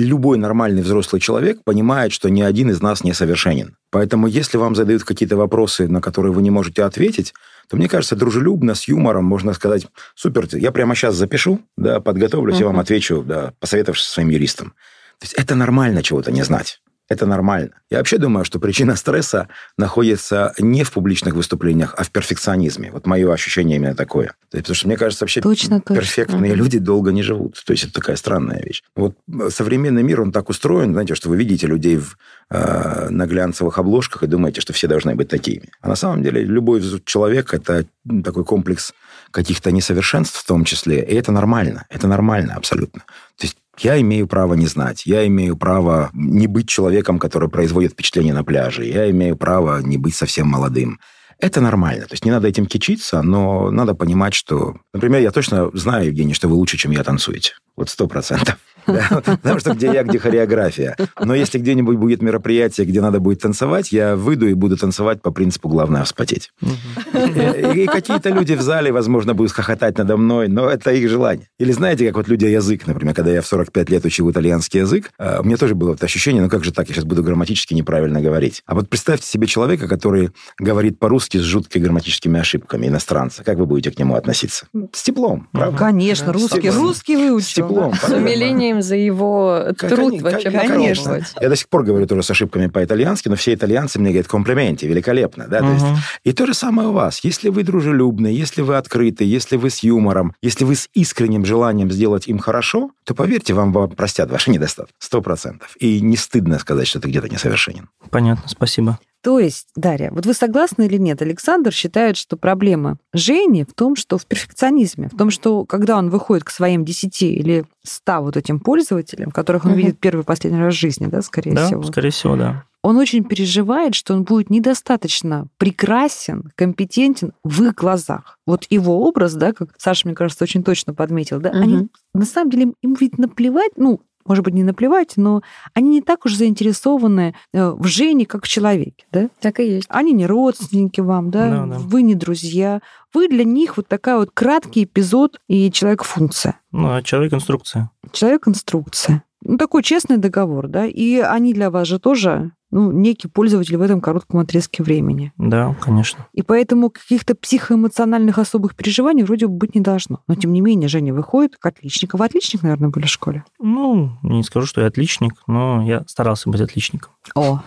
любой 0.00 0.38
нормальный 0.38 0.82
взрослый 0.82 1.20
человек 1.20 1.62
понимает, 1.64 2.12
что 2.12 2.28
ни 2.28 2.42
один 2.42 2.70
из 2.70 2.80
нас 2.80 3.04
не 3.04 3.12
совершенен. 3.12 3.76
Поэтому, 3.90 4.26
если 4.26 4.56
вам 4.56 4.74
задают 4.74 5.04
какие-то 5.04 5.36
вопросы, 5.36 5.88
на 5.88 6.00
которые 6.00 6.32
вы 6.32 6.42
не 6.42 6.50
можете 6.50 6.84
ответить, 6.84 7.34
то, 7.68 7.76
мне 7.76 7.88
кажется, 7.88 8.16
дружелюбно, 8.16 8.74
с 8.74 8.88
юмором 8.88 9.24
можно 9.24 9.52
сказать, 9.52 9.86
супер, 10.14 10.48
я 10.52 10.72
прямо 10.72 10.94
сейчас 10.94 11.14
запишу, 11.14 11.60
да, 11.76 12.00
подготовлюсь, 12.00 12.60
и 12.60 12.64
вам 12.64 12.78
отвечу, 12.78 13.22
да, 13.22 13.52
посоветовавшись 13.60 14.06
со 14.06 14.12
своим 14.14 14.30
юристом. 14.30 14.72
То 15.18 15.24
есть 15.24 15.34
это 15.34 15.54
нормально 15.54 16.02
чего-то 16.02 16.32
не 16.32 16.42
знать. 16.42 16.80
Это 17.08 17.24
нормально. 17.24 17.70
Я 17.90 17.98
вообще 17.98 18.18
думаю, 18.18 18.44
что 18.44 18.60
причина 18.60 18.94
стресса 18.94 19.48
находится 19.78 20.52
не 20.58 20.84
в 20.84 20.92
публичных 20.92 21.34
выступлениях, 21.34 21.94
а 21.96 22.04
в 22.04 22.10
перфекционизме. 22.10 22.90
Вот 22.92 23.06
мое 23.06 23.32
ощущение 23.32 23.76
именно 23.76 23.94
такое. 23.94 24.28
То 24.50 24.56
есть, 24.58 24.64
потому 24.64 24.74
что, 24.74 24.86
мне 24.88 24.96
кажется, 24.98 25.24
вообще 25.24 25.40
Точно, 25.40 25.80
точно. 25.80 25.96
перфектные 26.02 26.52
Мгм. 26.52 26.58
люди 26.58 26.78
долго 26.78 27.10
не 27.12 27.22
живут. 27.22 27.62
То 27.64 27.72
есть 27.72 27.84
это 27.84 27.94
такая 27.94 28.16
странная 28.16 28.62
вещь. 28.62 28.82
Вот 28.94 29.16
э, 29.40 29.48
современный 29.50 30.02
мир, 30.02 30.20
он 30.20 30.32
так 30.32 30.50
устроен, 30.50 30.92
знаете, 30.92 31.14
что 31.14 31.30
вы 31.30 31.36
видите 31.38 31.66
людей 31.66 31.96
в, 31.96 32.18
э, 32.50 33.08
на 33.08 33.26
глянцевых 33.26 33.78
обложках 33.78 34.22
и 34.22 34.26
думаете, 34.26 34.60
что 34.60 34.72
все 34.74 34.86
должны 34.86 35.14
быть 35.14 35.28
такими. 35.28 35.70
А 35.80 35.88
на 35.88 35.96
самом 35.96 36.22
деле 36.22 36.42
любой 36.44 36.82
человек– 37.06 37.54
это 37.54 37.86
такой 38.22 38.44
комплекс 38.44 38.92
каких-то 39.30 39.70
несовершенств 39.72 40.38
в 40.38 40.46
том 40.46 40.64
числе, 40.64 41.02
и 41.02 41.14
это 41.14 41.32
нормально. 41.32 41.86
Это 41.90 42.06
нормально 42.06 42.54
абсолютно. 42.54 43.00
То 43.36 43.44
есть 43.46 43.56
я 43.84 44.00
имею 44.00 44.26
право 44.26 44.54
не 44.54 44.66
знать, 44.66 45.06
я 45.06 45.26
имею 45.26 45.56
право 45.56 46.10
не 46.12 46.46
быть 46.46 46.68
человеком, 46.68 47.18
который 47.18 47.48
производит 47.48 47.92
впечатление 47.92 48.34
на 48.34 48.44
пляже, 48.44 48.84
я 48.84 49.10
имею 49.10 49.36
право 49.36 49.80
не 49.82 49.96
быть 49.96 50.14
совсем 50.14 50.48
молодым. 50.48 51.00
Это 51.38 51.60
нормально. 51.60 52.06
То 52.06 52.14
есть 52.14 52.24
не 52.24 52.32
надо 52.32 52.48
этим 52.48 52.66
кичиться, 52.66 53.22
но 53.22 53.70
надо 53.70 53.94
понимать, 53.94 54.34
что... 54.34 54.76
Например, 54.92 55.20
я 55.20 55.30
точно 55.30 55.70
знаю, 55.72 56.06
Евгений, 56.06 56.34
что 56.34 56.48
вы 56.48 56.54
лучше, 56.54 56.76
чем 56.76 56.90
я 56.90 57.04
танцуете. 57.04 57.52
Вот 57.78 57.88
сто 57.88 58.08
процентов. 58.08 58.58
Да, 58.88 59.20
Потому 59.22 59.60
что 59.60 59.74
где 59.74 59.88
я, 59.88 60.02
где 60.02 60.18
хореография. 60.18 60.96
Но 61.20 61.34
если 61.34 61.58
где-нибудь 61.58 61.98
будет 61.98 62.22
мероприятие, 62.22 62.86
где 62.86 63.02
надо 63.02 63.20
будет 63.20 63.42
танцевать, 63.42 63.92
я 63.92 64.16
выйду 64.16 64.48
и 64.48 64.54
буду 64.54 64.78
танцевать 64.78 65.20
по 65.20 65.30
принципу 65.30 65.68
«главное 65.68 66.04
вспотеть». 66.04 66.50
И, 66.62 67.82
и 67.82 67.86
какие-то 67.86 68.30
люди 68.30 68.54
в 68.54 68.62
зале, 68.62 68.90
возможно, 68.90 69.34
будут 69.34 69.52
хохотать 69.52 69.98
надо 69.98 70.16
мной, 70.16 70.48
но 70.48 70.70
это 70.70 70.90
их 70.92 71.10
желание. 71.10 71.48
Или 71.58 71.72
знаете, 71.72 72.06
как 72.06 72.16
вот 72.16 72.28
люди 72.28 72.46
язык, 72.46 72.86
например, 72.86 73.14
когда 73.14 73.30
я 73.30 73.42
в 73.42 73.46
45 73.46 73.90
лет 73.90 74.06
учил 74.06 74.30
итальянский 74.30 74.80
язык, 74.80 75.10
э, 75.18 75.40
у 75.40 75.44
меня 75.44 75.58
тоже 75.58 75.74
было 75.74 75.90
вот 75.90 76.02
ощущение, 76.02 76.42
ну 76.42 76.48
как 76.48 76.64
же 76.64 76.72
так, 76.72 76.88
я 76.88 76.94
сейчас 76.94 77.04
буду 77.04 77.22
грамматически 77.22 77.74
неправильно 77.74 78.22
говорить. 78.22 78.62
А 78.64 78.74
вот 78.74 78.88
представьте 78.88 79.26
себе 79.26 79.46
человека, 79.46 79.86
который 79.86 80.30
говорит 80.58 80.98
по-русски 80.98 81.36
с 81.36 81.42
жуткими 81.42 81.82
грамматическими 81.82 82.40
ошибками, 82.40 82.86
иностранца. 82.86 83.44
Как 83.44 83.58
вы 83.58 83.66
будете 83.66 83.90
к 83.90 83.98
нему 83.98 84.14
относиться? 84.14 84.66
С 84.92 85.02
теплом, 85.02 85.48
правда? 85.52 85.76
Конечно, 85.76 86.28
Да, 86.28 86.32
русский, 86.32 86.70
русский 86.70 87.16
выучил. 87.16 87.67
С 87.68 87.70
теплом. 87.70 87.94
С 87.94 88.08
умилением 88.10 88.82
за 88.82 88.96
его 88.96 89.66
труд 89.78 90.20
вообще 90.22 90.50
конечно. 90.50 91.20
Я 91.40 91.48
до 91.48 91.56
сих 91.56 91.68
пор 91.68 91.84
говорю 91.84 92.06
тоже 92.06 92.22
с 92.22 92.30
ошибками 92.30 92.66
по-итальянски, 92.68 93.28
но 93.28 93.36
все 93.36 93.54
итальянцы 93.54 93.98
мне 93.98 94.10
говорят 94.10 94.28
комплименти, 94.28 94.86
великолепно. 94.86 95.46
Да? 95.48 95.60
То 95.60 95.72
есть 95.72 95.88
Мгм. 95.88 95.96
И 96.24 96.32
то 96.32 96.46
же 96.46 96.54
самое 96.54 96.88
у 96.88 96.92
вас. 96.92 97.20
Если 97.24 97.48
вы 97.48 97.62
дружелюбны, 97.62 98.28
если 98.28 98.62
вы 98.62 98.76
открыты, 98.76 99.24
если 99.24 99.56
вы 99.56 99.70
с 99.70 99.80
юмором, 99.80 100.34
если 100.42 100.64
вы 100.64 100.74
с 100.74 100.88
искренним 100.94 101.44
желанием 101.44 101.90
сделать 101.90 102.26
им 102.26 102.38
хорошо, 102.38 102.90
то, 103.04 103.14
поверьте, 103.14 103.54
вам 103.54 103.72
вам 103.72 103.90
простят 103.90 104.30
ваши 104.30 104.50
недостатки. 104.50 104.92
Сто 104.98 105.22
процентов. 105.22 105.76
И 105.80 106.00
не 106.00 106.16
стыдно 106.16 106.58
сказать, 106.58 106.86
что 106.86 107.00
ты 107.00 107.08
где-то 107.08 107.28
несовершенен. 107.28 107.88
Понятно, 108.10 108.48
спасибо. 108.48 108.98
То 109.28 109.38
есть, 109.38 109.66
Дарья, 109.76 110.10
вот 110.10 110.24
вы 110.24 110.32
согласны 110.32 110.86
или 110.86 110.96
нет? 110.96 111.20
Александр 111.20 111.70
считает, 111.70 112.16
что 112.16 112.38
проблема 112.38 112.96
Жени 113.12 113.64
в 113.64 113.74
том, 113.74 113.94
что 113.94 114.16
в 114.16 114.24
перфекционизме, 114.24 115.10
в 115.12 115.18
том, 115.18 115.28
что 115.30 115.66
когда 115.66 115.98
он 115.98 116.08
выходит 116.08 116.44
к 116.44 116.50
своим 116.50 116.82
10 116.82 117.22
или 117.24 117.66
100 117.84 118.22
вот 118.22 118.38
этим 118.38 118.58
пользователям, 118.58 119.30
которых 119.30 119.66
он 119.66 119.72
Мгм. 119.72 119.80
видит 119.80 120.00
первый 120.00 120.22
и 120.22 120.24
последний 120.24 120.60
раз 120.60 120.72
в 120.72 120.78
жизни, 120.78 121.08
да, 121.08 121.20
скорее 121.20 121.52
да, 121.52 121.66
всего, 121.66 121.82
скорее 121.82 122.08
всего, 122.08 122.36
да. 122.36 122.64
он 122.82 122.96
очень 122.96 123.22
переживает, 123.22 123.94
что 123.94 124.14
он 124.14 124.24
будет 124.24 124.48
недостаточно 124.48 125.48
прекрасен, 125.58 126.50
компетентен 126.54 127.34
в 127.44 127.64
их 127.64 127.74
глазах. 127.74 128.38
Вот 128.46 128.66
его 128.70 129.06
образ, 129.06 129.34
да, 129.34 129.52
как 129.52 129.74
Саша, 129.76 130.08
мне 130.08 130.14
кажется, 130.16 130.42
очень 130.44 130.64
точно 130.64 130.94
подметил, 130.94 131.38
да, 131.38 131.50
они 131.50 131.74
Мгм. 131.74 131.90
на 132.14 132.24
самом 132.24 132.50
деле 132.50 132.72
им 132.80 132.94
ведь 132.98 133.18
наплевать, 133.18 133.72
ну, 133.76 134.00
может 134.28 134.44
быть, 134.44 134.54
не 134.54 134.62
наплевать, 134.62 135.14
но 135.16 135.42
они 135.74 135.88
не 135.90 136.02
так 136.02 136.24
уж 136.26 136.34
заинтересованы 136.34 137.34
э, 137.52 137.70
в 137.70 137.86
Жене, 137.86 138.26
как 138.26 138.44
в 138.44 138.48
человеке, 138.48 139.06
да? 139.10 139.28
Так 139.40 139.60
и 139.60 139.64
есть. 139.64 139.86
Они 139.88 140.12
не 140.12 140.26
родственники 140.26 141.00
вам, 141.00 141.30
да? 141.30 141.48
Да, 141.48 141.66
да. 141.66 141.78
Вы 141.78 142.02
не 142.02 142.14
друзья. 142.14 142.80
Вы 143.14 143.28
для 143.28 143.44
них 143.44 143.76
вот 143.76 143.88
такая 143.88 144.16
вот 144.18 144.30
краткий 144.32 144.84
эпизод 144.84 145.40
и 145.48 145.70
человек-функция. 145.72 146.60
Ну, 146.72 146.94
а 146.94 147.02
человек-инструкция. 147.02 147.90
Человек-инструкция. 148.12 149.24
Ну, 149.42 149.56
такой 149.56 149.82
честный 149.82 150.18
договор, 150.18 150.68
да? 150.68 150.84
И 150.86 151.18
они 151.18 151.54
для 151.54 151.70
вас 151.70 151.86
же 151.86 151.98
тоже, 151.98 152.52
ну, 152.70 152.92
некий 152.92 153.28
пользователь 153.28 153.76
в 153.76 153.82
этом 153.82 154.00
коротком 154.00 154.40
отрезке 154.40 154.82
времени. 154.82 155.32
Да, 155.38 155.74
конечно. 155.80 156.26
И 156.32 156.42
поэтому 156.42 156.90
каких-то 156.90 157.34
психоэмоциональных 157.34 158.38
особых 158.38 158.74
переживаний 158.76 159.22
вроде 159.22 159.46
бы 159.46 159.54
быть 159.54 159.74
не 159.74 159.80
должно. 159.80 160.20
Но, 160.26 160.34
тем 160.34 160.52
не 160.52 160.60
менее, 160.60 160.88
Женя 160.88 161.14
выходит 161.14 161.56
к 161.56 161.64
отличнику. 161.66 162.16
Вы 162.16 162.26
отличник, 162.26 162.62
наверное, 162.62 162.90
были 162.90 163.06
в 163.06 163.10
школе? 163.10 163.44
Ну, 163.58 164.12
не 164.22 164.42
скажу, 164.42 164.66
что 164.66 164.80
я 164.80 164.88
отличник, 164.88 165.34
но 165.46 165.82
я 165.86 166.04
старался 166.06 166.50
быть 166.50 166.60
отличником. 166.60 167.12
О. 167.34 167.60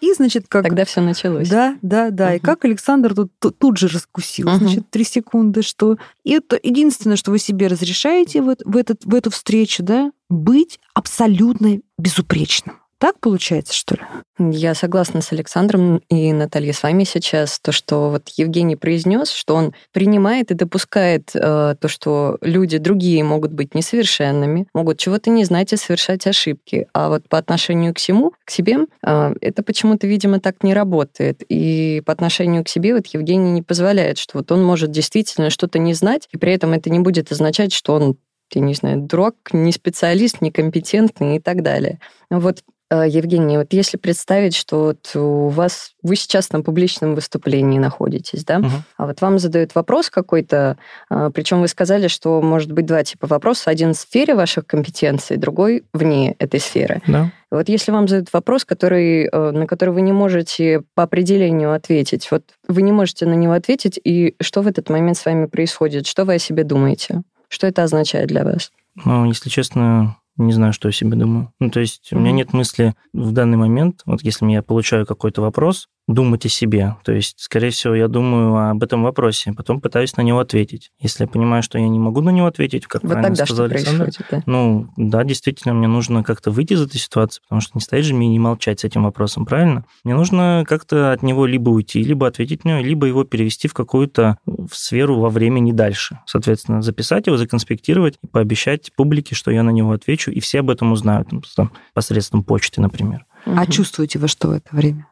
И, 0.00 0.12
значит, 0.14 0.46
как... 0.48 0.64
Тогда 0.64 0.84
все 0.84 1.00
началось. 1.00 1.48
Да, 1.48 1.76
да, 1.82 2.10
да. 2.10 2.34
И 2.34 2.38
Мгм. 2.38 2.44
как 2.44 2.64
Александр 2.64 3.14
тут, 3.14 3.30
тут, 3.38 3.58
тут 3.58 3.78
же 3.78 3.88
раскусил, 3.88 4.48
Мгм. 4.48 4.58
значит, 4.58 4.90
три 4.90 5.04
секунды, 5.04 5.62
что... 5.62 5.96
И 6.24 6.32
это 6.32 6.58
единственное, 6.62 7.16
что 7.16 7.30
вы 7.30 7.38
себе 7.38 7.68
разрешаете 7.68 8.42
в, 8.42 8.56
в, 8.64 8.76
этот, 8.76 9.04
в 9.04 9.14
эту 9.14 9.30
встречу, 9.30 9.82
да, 9.82 10.10
быть 10.28 10.80
абсолютно 10.94 11.78
безупречным. 11.98 12.76
Так 12.98 13.20
получается, 13.20 13.74
что 13.74 13.96
ли? 13.96 14.02
Я 14.38 14.74
согласна 14.74 15.20
с 15.20 15.30
Александром 15.30 15.98
и 16.08 16.32
Натальей 16.32 16.72
с 16.72 16.82
вами 16.82 17.04
сейчас, 17.04 17.60
то, 17.60 17.70
что 17.70 18.08
вот 18.08 18.30
Евгений 18.36 18.76
произнес, 18.76 19.30
что 19.30 19.54
он 19.54 19.74
принимает 19.92 20.50
и 20.50 20.54
допускает 20.54 21.30
э, 21.34 21.74
то, 21.78 21.88
что 21.88 22.38
люди 22.40 22.78
другие 22.78 23.22
могут 23.22 23.52
быть 23.52 23.74
несовершенными, 23.74 24.66
могут 24.72 24.98
чего-то 24.98 25.28
не 25.28 25.44
знать 25.44 25.74
и 25.74 25.76
совершать 25.76 26.26
ошибки. 26.26 26.88
А 26.94 27.10
вот 27.10 27.28
по 27.28 27.36
отношению 27.36 27.92
к 27.92 27.98
всему, 27.98 28.32
к 28.46 28.50
себе, 28.50 28.86
э, 29.02 29.34
это 29.42 29.62
почему-то, 29.62 30.06
видимо, 30.06 30.40
так 30.40 30.62
не 30.62 30.72
работает. 30.72 31.42
И 31.50 32.02
по 32.06 32.12
отношению 32.12 32.64
к 32.64 32.68
себе 32.70 32.94
вот 32.94 33.06
Евгений 33.08 33.50
не 33.50 33.62
позволяет, 33.62 34.16
что 34.16 34.38
вот 34.38 34.50
он 34.50 34.64
может 34.64 34.90
действительно 34.90 35.50
что-то 35.50 35.78
не 35.78 35.92
знать, 35.92 36.28
и 36.32 36.38
при 36.38 36.54
этом 36.54 36.72
это 36.72 36.88
не 36.88 37.00
будет 37.00 37.30
означать, 37.30 37.74
что 37.74 37.94
он 37.94 38.16
я 38.54 38.60
не 38.60 38.74
знаю, 38.74 39.00
дурак, 39.00 39.34
не 39.52 39.72
специалист, 39.72 40.40
некомпетентный 40.40 41.36
и 41.36 41.40
так 41.40 41.62
далее. 41.62 41.98
Вот 42.30 42.62
Евгений, 42.94 43.58
вот 43.58 43.72
если 43.72 43.96
представить, 43.96 44.54
что 44.54 44.84
вот 44.84 45.10
у 45.16 45.48
вас 45.48 45.92
вы 46.02 46.14
сейчас 46.14 46.52
на 46.52 46.62
публичном 46.62 47.16
выступлении 47.16 47.80
находитесь, 47.80 48.44
да, 48.44 48.58
угу. 48.58 48.70
а 48.96 49.06
вот 49.06 49.20
вам 49.20 49.40
задают 49.40 49.74
вопрос 49.74 50.08
какой-то, 50.08 50.76
э, 51.10 51.30
причем 51.34 51.60
вы 51.60 51.68
сказали, 51.68 52.06
что 52.06 52.40
может 52.40 52.70
быть 52.70 52.86
два 52.86 53.02
типа 53.02 53.26
вопроса: 53.26 53.70
один 53.70 53.92
в 53.92 53.96
сфере 53.96 54.36
ваших 54.36 54.66
компетенций, 54.66 55.36
другой 55.36 55.84
вне 55.92 56.36
этой 56.38 56.60
сферы. 56.60 57.02
Да. 57.08 57.32
Вот 57.50 57.68
если 57.68 57.90
вам 57.90 58.06
задают 58.06 58.32
вопрос, 58.32 58.64
который, 58.64 59.26
э, 59.26 59.50
на 59.50 59.66
который 59.66 59.90
вы 59.90 60.02
не 60.02 60.12
можете 60.12 60.82
по 60.94 61.02
определению 61.02 61.72
ответить, 61.72 62.30
вот 62.30 62.44
вы 62.68 62.82
не 62.82 62.92
можете 62.92 63.26
на 63.26 63.34
него 63.34 63.54
ответить, 63.54 63.98
и 64.02 64.36
что 64.40 64.62
в 64.62 64.68
этот 64.68 64.90
момент 64.90 65.16
с 65.16 65.24
вами 65.24 65.46
происходит, 65.46 66.06
что 66.06 66.24
вы 66.24 66.34
о 66.34 66.38
себе 66.38 66.62
думаете, 66.62 67.22
что 67.48 67.66
это 67.66 67.82
означает 67.82 68.28
для 68.28 68.44
вас? 68.44 68.70
Ну, 69.04 69.26
если 69.26 69.48
честно, 69.48 70.16
не 70.36 70.52
знаю, 70.52 70.72
что 70.72 70.88
я 70.88 70.92
себе 70.92 71.16
думаю. 71.16 71.52
Ну, 71.60 71.70
то 71.70 71.80
есть 71.80 72.12
у 72.12 72.18
меня 72.18 72.32
нет 72.32 72.52
мысли 72.52 72.94
в 73.12 73.32
данный 73.32 73.56
момент, 73.56 74.02
вот 74.06 74.22
если 74.22 74.46
я 74.50 74.62
получаю 74.62 75.06
какой-то 75.06 75.42
вопрос, 75.42 75.88
думать 76.08 76.46
о 76.46 76.48
себе. 76.48 76.96
То 77.04 77.12
есть, 77.12 77.34
скорее 77.38 77.70
всего, 77.70 77.94
я 77.94 78.06
думаю 78.06 78.70
об 78.70 78.82
этом 78.82 79.02
вопросе, 79.02 79.52
потом 79.52 79.80
пытаюсь 79.80 80.16
на 80.16 80.22
него 80.22 80.38
ответить. 80.38 80.92
Если 81.00 81.24
я 81.24 81.28
понимаю, 81.28 81.62
что 81.62 81.78
я 81.78 81.88
не 81.88 81.98
могу 81.98 82.20
на 82.20 82.30
него 82.30 82.46
ответить, 82.46 82.86
как 82.86 83.02
вот 83.02 83.12
правильно 83.12 83.34
тогда 83.34 83.44
сказал 83.44 83.66
что 83.66 83.74
Александр, 83.74 84.10
да? 84.30 84.42
ну, 84.46 84.88
да, 84.96 85.24
действительно, 85.24 85.74
мне 85.74 85.88
нужно 85.88 86.22
как-то 86.22 86.50
выйти 86.50 86.74
из 86.74 86.82
этой 86.82 86.98
ситуации, 86.98 87.42
потому 87.42 87.60
что 87.60 87.72
не 87.74 87.80
стоит 87.80 88.04
же 88.04 88.14
мне 88.14 88.28
не 88.28 88.38
молчать 88.38 88.80
с 88.80 88.84
этим 88.84 89.02
вопросом, 89.02 89.46
правильно? 89.46 89.84
Мне 90.04 90.14
нужно 90.14 90.64
как-то 90.66 91.12
от 91.12 91.22
него 91.22 91.44
либо 91.44 91.70
уйти, 91.70 92.02
либо 92.02 92.28
ответить 92.28 92.64
на 92.64 92.78
него, 92.78 92.86
либо 92.86 93.06
его 93.06 93.24
перевести 93.24 93.66
в 93.66 93.74
какую-то 93.74 94.38
в 94.46 94.70
сферу 94.72 95.18
во 95.18 95.28
времени 95.28 95.72
дальше. 95.72 96.20
Соответственно, 96.26 96.82
записать 96.82 97.26
его, 97.26 97.36
законспектировать 97.36 98.18
и 98.22 98.28
пообещать 98.28 98.92
публике, 98.96 99.34
что 99.34 99.50
я 99.50 99.64
на 99.64 99.70
него 99.70 99.90
отвечу, 99.90 100.25
и 100.30 100.40
все 100.40 100.60
об 100.60 100.70
этом 100.70 100.92
узнают, 100.92 101.28
там, 101.54 101.72
посредством 101.94 102.44
почты, 102.44 102.80
например. 102.80 103.26
А 103.44 103.66
чувствуете 103.66 104.18
вы 104.18 104.28
что 104.28 104.48
в 104.48 104.52
это 104.52 104.74
время? 104.74 105.06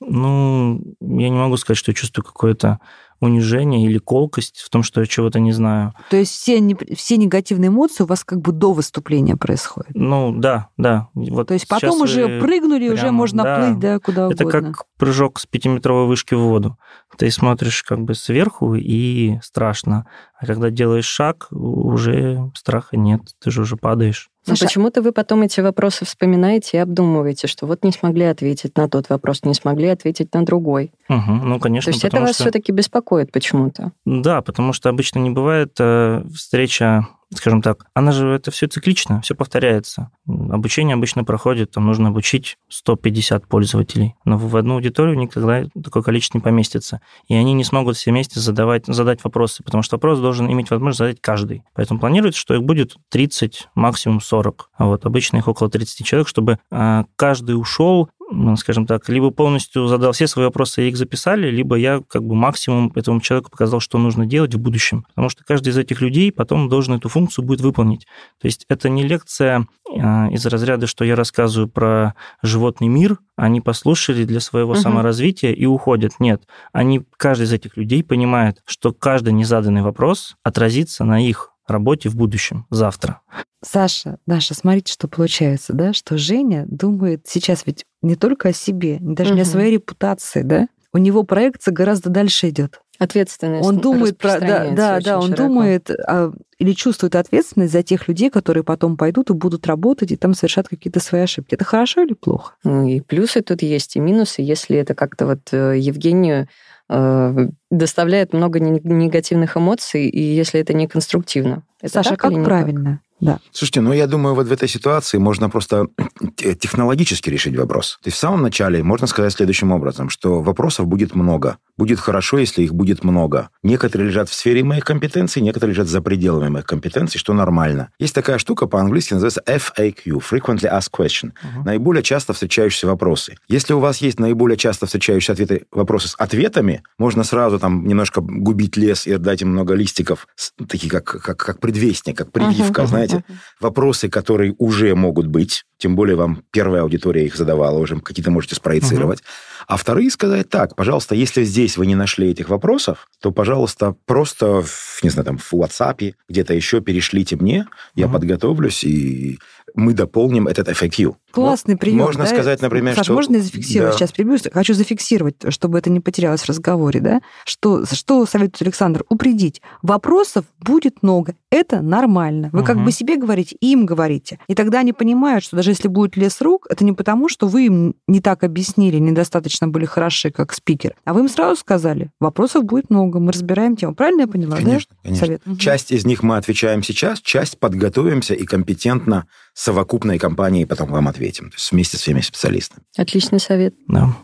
Ну, 0.00 0.80
я 1.00 1.28
не 1.28 1.36
могу 1.36 1.56
сказать, 1.56 1.78
что 1.78 1.90
я 1.90 1.94
чувствую 1.94 2.24
какое-то 2.24 2.80
унижение 3.20 3.86
или 3.86 3.98
колкость 3.98 4.60
в 4.60 4.68
том, 4.68 4.82
что 4.82 5.00
я 5.00 5.06
чего-то 5.06 5.40
не 5.40 5.52
знаю. 5.52 5.94
То 6.10 6.16
есть 6.16 6.32
все, 6.32 6.60
не, 6.60 6.76
все 6.94 7.16
негативные 7.16 7.68
эмоции 7.68 8.04
у 8.04 8.06
вас 8.06 8.24
как 8.24 8.40
бы 8.40 8.52
до 8.52 8.72
выступления 8.72 9.36
происходят? 9.36 9.90
Ну, 9.94 10.34
да, 10.36 10.68
да. 10.76 11.08
Вот 11.14 11.48
То 11.48 11.54
есть 11.54 11.66
потом 11.66 12.02
уже 12.02 12.40
прыгнули, 12.40 12.88
прям, 12.88 12.94
уже 12.94 13.10
можно 13.12 13.42
да, 13.42 13.56
плыть 13.58 13.78
да, 13.78 13.98
куда 13.98 14.30
это 14.30 14.44
угодно. 14.44 14.58
Это 14.58 14.72
как 14.72 14.84
прыжок 14.98 15.40
с 15.40 15.46
пятиметровой 15.46 16.06
вышки 16.06 16.34
в 16.34 16.40
воду. 16.40 16.78
Ты 17.16 17.30
смотришь 17.30 17.82
как 17.82 18.00
бы 18.00 18.14
сверху 18.14 18.74
и 18.74 19.38
страшно. 19.42 20.06
А 20.38 20.46
когда 20.46 20.70
делаешь 20.70 21.06
шаг, 21.06 21.48
уже 21.50 22.50
страха 22.54 22.96
нет, 22.96 23.22
ты 23.42 23.50
же 23.50 23.62
уже 23.62 23.76
падаешь. 23.76 24.28
Но 24.46 24.54
почему-то 24.54 25.02
вы 25.02 25.12
потом 25.12 25.42
эти 25.42 25.60
вопросы 25.60 26.04
вспоминаете 26.04 26.76
и 26.76 26.80
обдумываете, 26.80 27.46
что 27.46 27.66
вот 27.66 27.82
не 27.82 27.90
смогли 27.90 28.24
ответить 28.24 28.76
на 28.76 28.88
тот 28.88 29.08
вопрос, 29.08 29.42
не 29.42 29.54
смогли 29.54 29.88
ответить 29.88 30.32
на 30.34 30.44
другой. 30.44 30.92
Угу, 31.08 31.32
ну, 31.32 31.58
конечно. 31.58 31.90
То 31.90 31.94
есть 31.94 32.04
это 32.04 32.20
вас 32.20 32.34
что... 32.34 32.44
все-таки 32.44 32.70
беспокоит 32.70 33.32
почему-то? 33.32 33.92
Да, 34.04 34.42
потому 34.42 34.72
что 34.72 34.88
обычно 34.88 35.18
не 35.18 35.30
бывает 35.30 35.74
э, 35.80 36.22
встреча 36.32 37.08
скажем 37.34 37.62
так, 37.62 37.86
она 37.94 38.12
же 38.12 38.28
это 38.28 38.50
все 38.50 38.66
циклично, 38.66 39.20
все 39.20 39.34
повторяется. 39.34 40.10
Обучение 40.26 40.94
обычно 40.94 41.24
проходит, 41.24 41.72
там 41.72 41.86
нужно 41.86 42.08
обучить 42.08 42.56
150 42.68 43.48
пользователей, 43.48 44.14
но 44.24 44.38
в 44.38 44.56
одну 44.56 44.74
аудиторию 44.74 45.16
никогда 45.16 45.64
такое 45.82 46.02
количество 46.02 46.38
не 46.38 46.42
поместится. 46.42 47.00
И 47.28 47.34
они 47.34 47.52
не 47.52 47.64
смогут 47.64 47.96
все 47.96 48.10
вместе 48.10 48.40
задавать, 48.40 48.86
задать 48.86 49.24
вопросы, 49.24 49.62
потому 49.62 49.82
что 49.82 49.96
вопрос 49.96 50.20
должен 50.20 50.50
иметь 50.50 50.70
возможность 50.70 50.98
задать 50.98 51.20
каждый. 51.20 51.64
Поэтому 51.74 51.98
планируется, 51.98 52.40
что 52.40 52.54
их 52.54 52.62
будет 52.62 52.96
30, 53.10 53.68
максимум 53.74 54.20
40. 54.20 54.70
А 54.76 54.86
вот 54.86 55.04
обычно 55.04 55.38
их 55.38 55.48
около 55.48 55.68
30 55.68 56.06
человек, 56.06 56.28
чтобы 56.28 56.58
а, 56.70 57.06
каждый 57.16 57.52
ушел 57.52 58.08
скажем 58.56 58.86
так, 58.86 59.08
либо 59.08 59.30
полностью 59.30 59.86
задал 59.86 60.12
все 60.12 60.26
свои 60.26 60.46
вопросы 60.46 60.84
и 60.84 60.88
их 60.88 60.96
записали, 60.96 61.50
либо 61.50 61.76
я 61.76 62.02
как 62.08 62.24
бы 62.24 62.34
максимум 62.34 62.92
этому 62.94 63.20
человеку 63.20 63.50
показал, 63.50 63.80
что 63.80 63.98
нужно 63.98 64.26
делать 64.26 64.54
в 64.54 64.58
будущем. 64.58 65.04
Потому 65.08 65.28
что 65.28 65.44
каждый 65.44 65.70
из 65.70 65.78
этих 65.78 66.00
людей 66.00 66.32
потом 66.32 66.68
должен 66.68 66.94
эту 66.94 67.08
функцию 67.08 67.44
будет 67.44 67.60
выполнить. 67.60 68.06
То 68.40 68.46
есть 68.46 68.64
это 68.68 68.88
не 68.88 69.02
лекция 69.02 69.66
а, 69.88 70.28
из 70.30 70.44
разряда, 70.46 70.86
что 70.86 71.04
я 71.04 71.16
рассказываю 71.16 71.68
про 71.68 72.14
животный 72.42 72.88
мир, 72.88 73.18
они 73.36 73.60
послушали 73.60 74.24
для 74.24 74.40
своего 74.40 74.72
угу. 74.72 74.80
саморазвития 74.80 75.52
и 75.52 75.66
уходят. 75.66 76.12
Нет, 76.18 76.42
они, 76.72 77.02
каждый 77.16 77.44
из 77.44 77.52
этих 77.52 77.76
людей 77.76 78.02
понимает, 78.02 78.62
что 78.66 78.92
каждый 78.92 79.32
незаданный 79.32 79.82
вопрос 79.82 80.36
отразится 80.42 81.04
на 81.04 81.24
их 81.24 81.52
работе 81.66 82.08
в 82.08 82.16
будущем, 82.16 82.66
завтра. 82.70 83.20
Саша, 83.62 84.18
Даша, 84.26 84.54
смотрите, 84.54 84.92
что 84.92 85.08
получается, 85.08 85.72
да, 85.72 85.92
что 85.92 86.18
Женя 86.18 86.64
думает 86.68 87.22
сейчас 87.26 87.66
ведь 87.66 87.84
не 88.02 88.14
только 88.14 88.50
о 88.50 88.52
себе, 88.52 88.98
даже 89.00 89.30
угу. 89.30 89.36
не 89.36 89.42
о 89.42 89.46
своей 89.46 89.72
репутации, 89.72 90.42
да? 90.42 90.68
У 90.92 90.98
него 90.98 91.24
проекция 91.24 91.72
гораздо 91.72 92.08
дальше 92.08 92.48
идет. 92.48 92.80
Ответственность. 92.98 93.66
Он 93.66 93.78
думает 93.78 94.18
про, 94.18 94.40
да, 94.40 94.70
да, 94.70 95.00
да, 95.00 95.18
он 95.18 95.28
широко. 95.28 95.42
думает 95.42 95.90
а, 95.90 96.32
или 96.58 96.72
чувствует 96.72 97.14
ответственность 97.14 97.72
за 97.72 97.82
тех 97.82 98.08
людей, 98.08 98.30
которые 98.30 98.64
потом 98.64 98.96
пойдут 98.96 99.30
и 99.30 99.34
будут 99.34 99.66
работать 99.66 100.12
и 100.12 100.16
там 100.16 100.34
совершат 100.34 100.68
какие-то 100.68 101.00
свои 101.00 101.22
ошибки. 101.22 101.54
Это 101.54 101.64
хорошо 101.64 102.02
или 102.02 102.14
плохо? 102.14 102.54
Ну 102.64 102.86
и 102.86 103.00
плюсы 103.00 103.42
тут 103.42 103.62
есть, 103.62 103.96
и 103.96 104.00
минусы, 104.00 104.42
если 104.42 104.78
это 104.78 104.94
как-то 104.94 105.26
вот 105.26 105.52
э, 105.52 105.78
Евгению 105.78 106.48
э, 106.88 107.48
доставляет 107.70 108.32
много 108.32 108.60
негативных 108.60 109.56
эмоций, 109.56 110.08
и 110.08 110.20
если 110.20 110.60
это 110.60 110.72
не 110.72 110.86
конструктивно. 110.86 111.62
Это 111.80 111.92
Саша, 111.92 112.16
как 112.16 112.32
правильно? 112.44 113.00
Да. 113.20 113.38
Слушайте, 113.52 113.80
ну 113.80 113.92
я 113.92 114.06
думаю, 114.06 114.34
вот 114.34 114.46
в 114.46 114.52
этой 114.52 114.68
ситуации 114.68 115.18
можно 115.18 115.48
просто 115.48 115.86
технологически 116.36 117.30
решить 117.30 117.56
вопрос. 117.56 117.98
То 118.02 118.08
есть 118.08 118.16
в 118.16 118.20
самом 118.20 118.42
начале 118.42 118.82
можно 118.82 119.06
сказать 119.06 119.32
следующим 119.32 119.72
образом, 119.72 120.10
что 120.10 120.42
вопросов 120.42 120.86
будет 120.86 121.14
много. 121.14 121.56
Будет 121.78 121.98
хорошо, 121.98 122.38
если 122.38 122.62
их 122.62 122.74
будет 122.74 123.04
много. 123.04 123.50
Некоторые 123.62 124.08
лежат 124.08 124.28
в 124.28 124.34
сфере 124.34 124.64
моих 124.64 124.84
компетенций, 124.84 125.42
некоторые 125.42 125.74
лежат 125.74 125.88
за 125.88 126.00
пределами 126.00 126.48
моих 126.48 126.64
компетенций, 126.66 127.18
что 127.18 127.32
нормально. 127.32 127.90
Есть 127.98 128.14
такая 128.14 128.38
штука 128.38 128.66
по-английски, 128.66 129.14
называется 129.14 129.42
FAQ, 129.46 130.22
Frequently 130.30 130.70
Asked 130.70 130.90
Question. 130.92 131.32
Uh-huh. 131.32 131.64
Наиболее 131.64 132.02
часто 132.02 132.32
встречающиеся 132.32 132.86
вопросы. 132.86 133.36
Если 133.48 133.72
у 133.72 133.78
вас 133.78 133.98
есть 133.98 134.18
наиболее 134.20 134.56
часто 134.56 134.86
встречающиеся 134.86 135.32
ответы, 135.32 135.66
вопросы 135.70 136.08
с 136.08 136.14
ответами, 136.16 136.82
можно 136.98 137.24
сразу 137.24 137.58
там 137.58 137.86
немножко 137.86 138.20
губить 138.20 138.76
лес 138.76 139.06
и 139.06 139.16
дать 139.16 139.42
им 139.42 139.50
много 139.50 139.74
листиков, 139.74 140.26
такие 140.68 140.90
как, 140.90 141.04
как, 141.04 141.36
как 141.36 141.60
предвестник, 141.60 142.16
как 142.16 142.32
прививка, 142.32 142.82
uh-huh, 142.82 142.86
знаете. 142.86 143.05
Uh-huh. 143.14 143.34
Вопросы, 143.60 144.08
которые 144.08 144.54
уже 144.58 144.94
могут 144.94 145.26
быть, 145.26 145.64
тем 145.78 145.96
более 145.96 146.16
вам 146.16 146.42
первая 146.50 146.82
аудитория 146.82 147.26
их 147.26 147.36
задавала, 147.36 147.78
уже 147.78 147.98
какие-то 148.00 148.30
можете 148.30 148.54
спроецировать. 148.54 149.20
Uh-huh. 149.20 149.64
А 149.68 149.76
вторые 149.76 150.10
сказать 150.10 150.48
так, 150.48 150.76
пожалуйста, 150.76 151.14
если 151.14 151.44
здесь 151.44 151.76
вы 151.76 151.86
не 151.86 151.94
нашли 151.94 152.30
этих 152.30 152.48
вопросов, 152.48 153.08
то, 153.20 153.32
пожалуйста, 153.32 153.94
просто, 154.06 154.64
не 155.02 155.10
знаю, 155.10 155.26
там, 155.26 155.38
в 155.38 155.52
WhatsApp, 155.54 156.14
где-то 156.28 156.54
еще 156.54 156.80
перешлите 156.80 157.36
мне, 157.36 157.66
я 157.94 158.06
uh-huh. 158.06 158.12
подготовлюсь, 158.12 158.84
и 158.84 159.38
мы 159.74 159.92
дополним 159.92 160.48
этот 160.48 160.68
FAQ. 160.68 161.16
Классный 161.42 161.76
прием. 161.76 161.98
Можно 161.98 162.24
да? 162.24 162.30
сказать, 162.30 162.60
например, 162.62 162.94
Саш, 162.94 163.06
что... 163.06 163.14
можно 163.14 163.38
зафиксировать? 163.38 163.92
Да. 163.92 163.98
Сейчас 163.98 164.12
прибью. 164.12 164.38
Хочу 164.52 164.74
зафиксировать, 164.74 165.36
чтобы 165.48 165.78
это 165.78 165.90
не 165.90 166.00
потерялось 166.00 166.42
в 166.42 166.48
разговоре. 166.48 167.00
Да? 167.00 167.20
Что, 167.44 167.84
что 167.86 168.26
советует 168.26 168.62
Александр? 168.62 169.04
Упредить. 169.08 169.62
Вопросов 169.82 170.44
будет 170.60 171.02
много. 171.02 171.34
Это 171.50 171.80
нормально. 171.80 172.50
Вы 172.52 172.60
угу. 172.60 172.66
как 172.66 172.84
бы 172.84 172.92
себе 172.92 173.16
говорите, 173.16 173.56
им 173.60 173.86
говорите. 173.86 174.38
И 174.48 174.54
тогда 174.54 174.80
они 174.80 174.92
понимают, 174.92 175.44
что 175.44 175.56
даже 175.56 175.70
если 175.70 175.88
будет 175.88 176.16
лес 176.16 176.40
рук, 176.40 176.66
это 176.68 176.84
не 176.84 176.92
потому, 176.92 177.28
что 177.28 177.46
вы 177.48 177.66
им 177.66 177.94
не 178.06 178.20
так 178.20 178.44
объяснили, 178.44 178.98
недостаточно 178.98 179.68
были 179.68 179.84
хороши, 179.84 180.30
как 180.30 180.52
спикер, 180.52 180.94
а 181.04 181.14
вы 181.14 181.20
им 181.20 181.28
сразу 181.28 181.56
сказали, 181.60 182.10
вопросов 182.20 182.64
будет 182.64 182.90
много, 182.90 183.20
мы 183.20 183.32
разбираем 183.32 183.76
тему. 183.76 183.94
Правильно 183.94 184.22
я 184.22 184.26
поняла? 184.26 184.56
Конечно, 184.56 184.94
да? 184.96 185.00
конечно. 185.02 185.26
Совет. 185.26 185.42
Часть 185.58 185.92
из 185.92 186.04
них 186.04 186.22
мы 186.22 186.36
отвечаем 186.36 186.82
сейчас, 186.82 187.20
часть 187.20 187.58
подготовимся 187.58 188.34
и 188.34 188.44
компетентно 188.44 189.26
совокупной 189.54 190.18
компанией 190.18 190.66
потом 190.66 190.90
вам 190.90 191.08
ответим. 191.08 191.25
То 191.32 191.56
есть 191.56 191.72
вместе 191.72 191.96
с 191.96 192.00
всеми 192.00 192.20
специалистами. 192.20 192.82
Отличный 192.96 193.40
совет. 193.40 193.74
Да. 193.88 194.16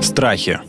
Страхи. 0.00 0.60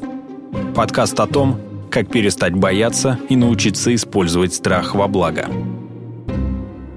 Подкаст 0.76 1.20
о 1.20 1.28
том, 1.28 1.60
как 1.90 2.10
перестать 2.10 2.54
бояться 2.54 3.20
и 3.30 3.36
научиться 3.36 3.94
использовать 3.94 4.54
страх 4.54 4.96
во 4.96 5.08
благо. 5.08 5.48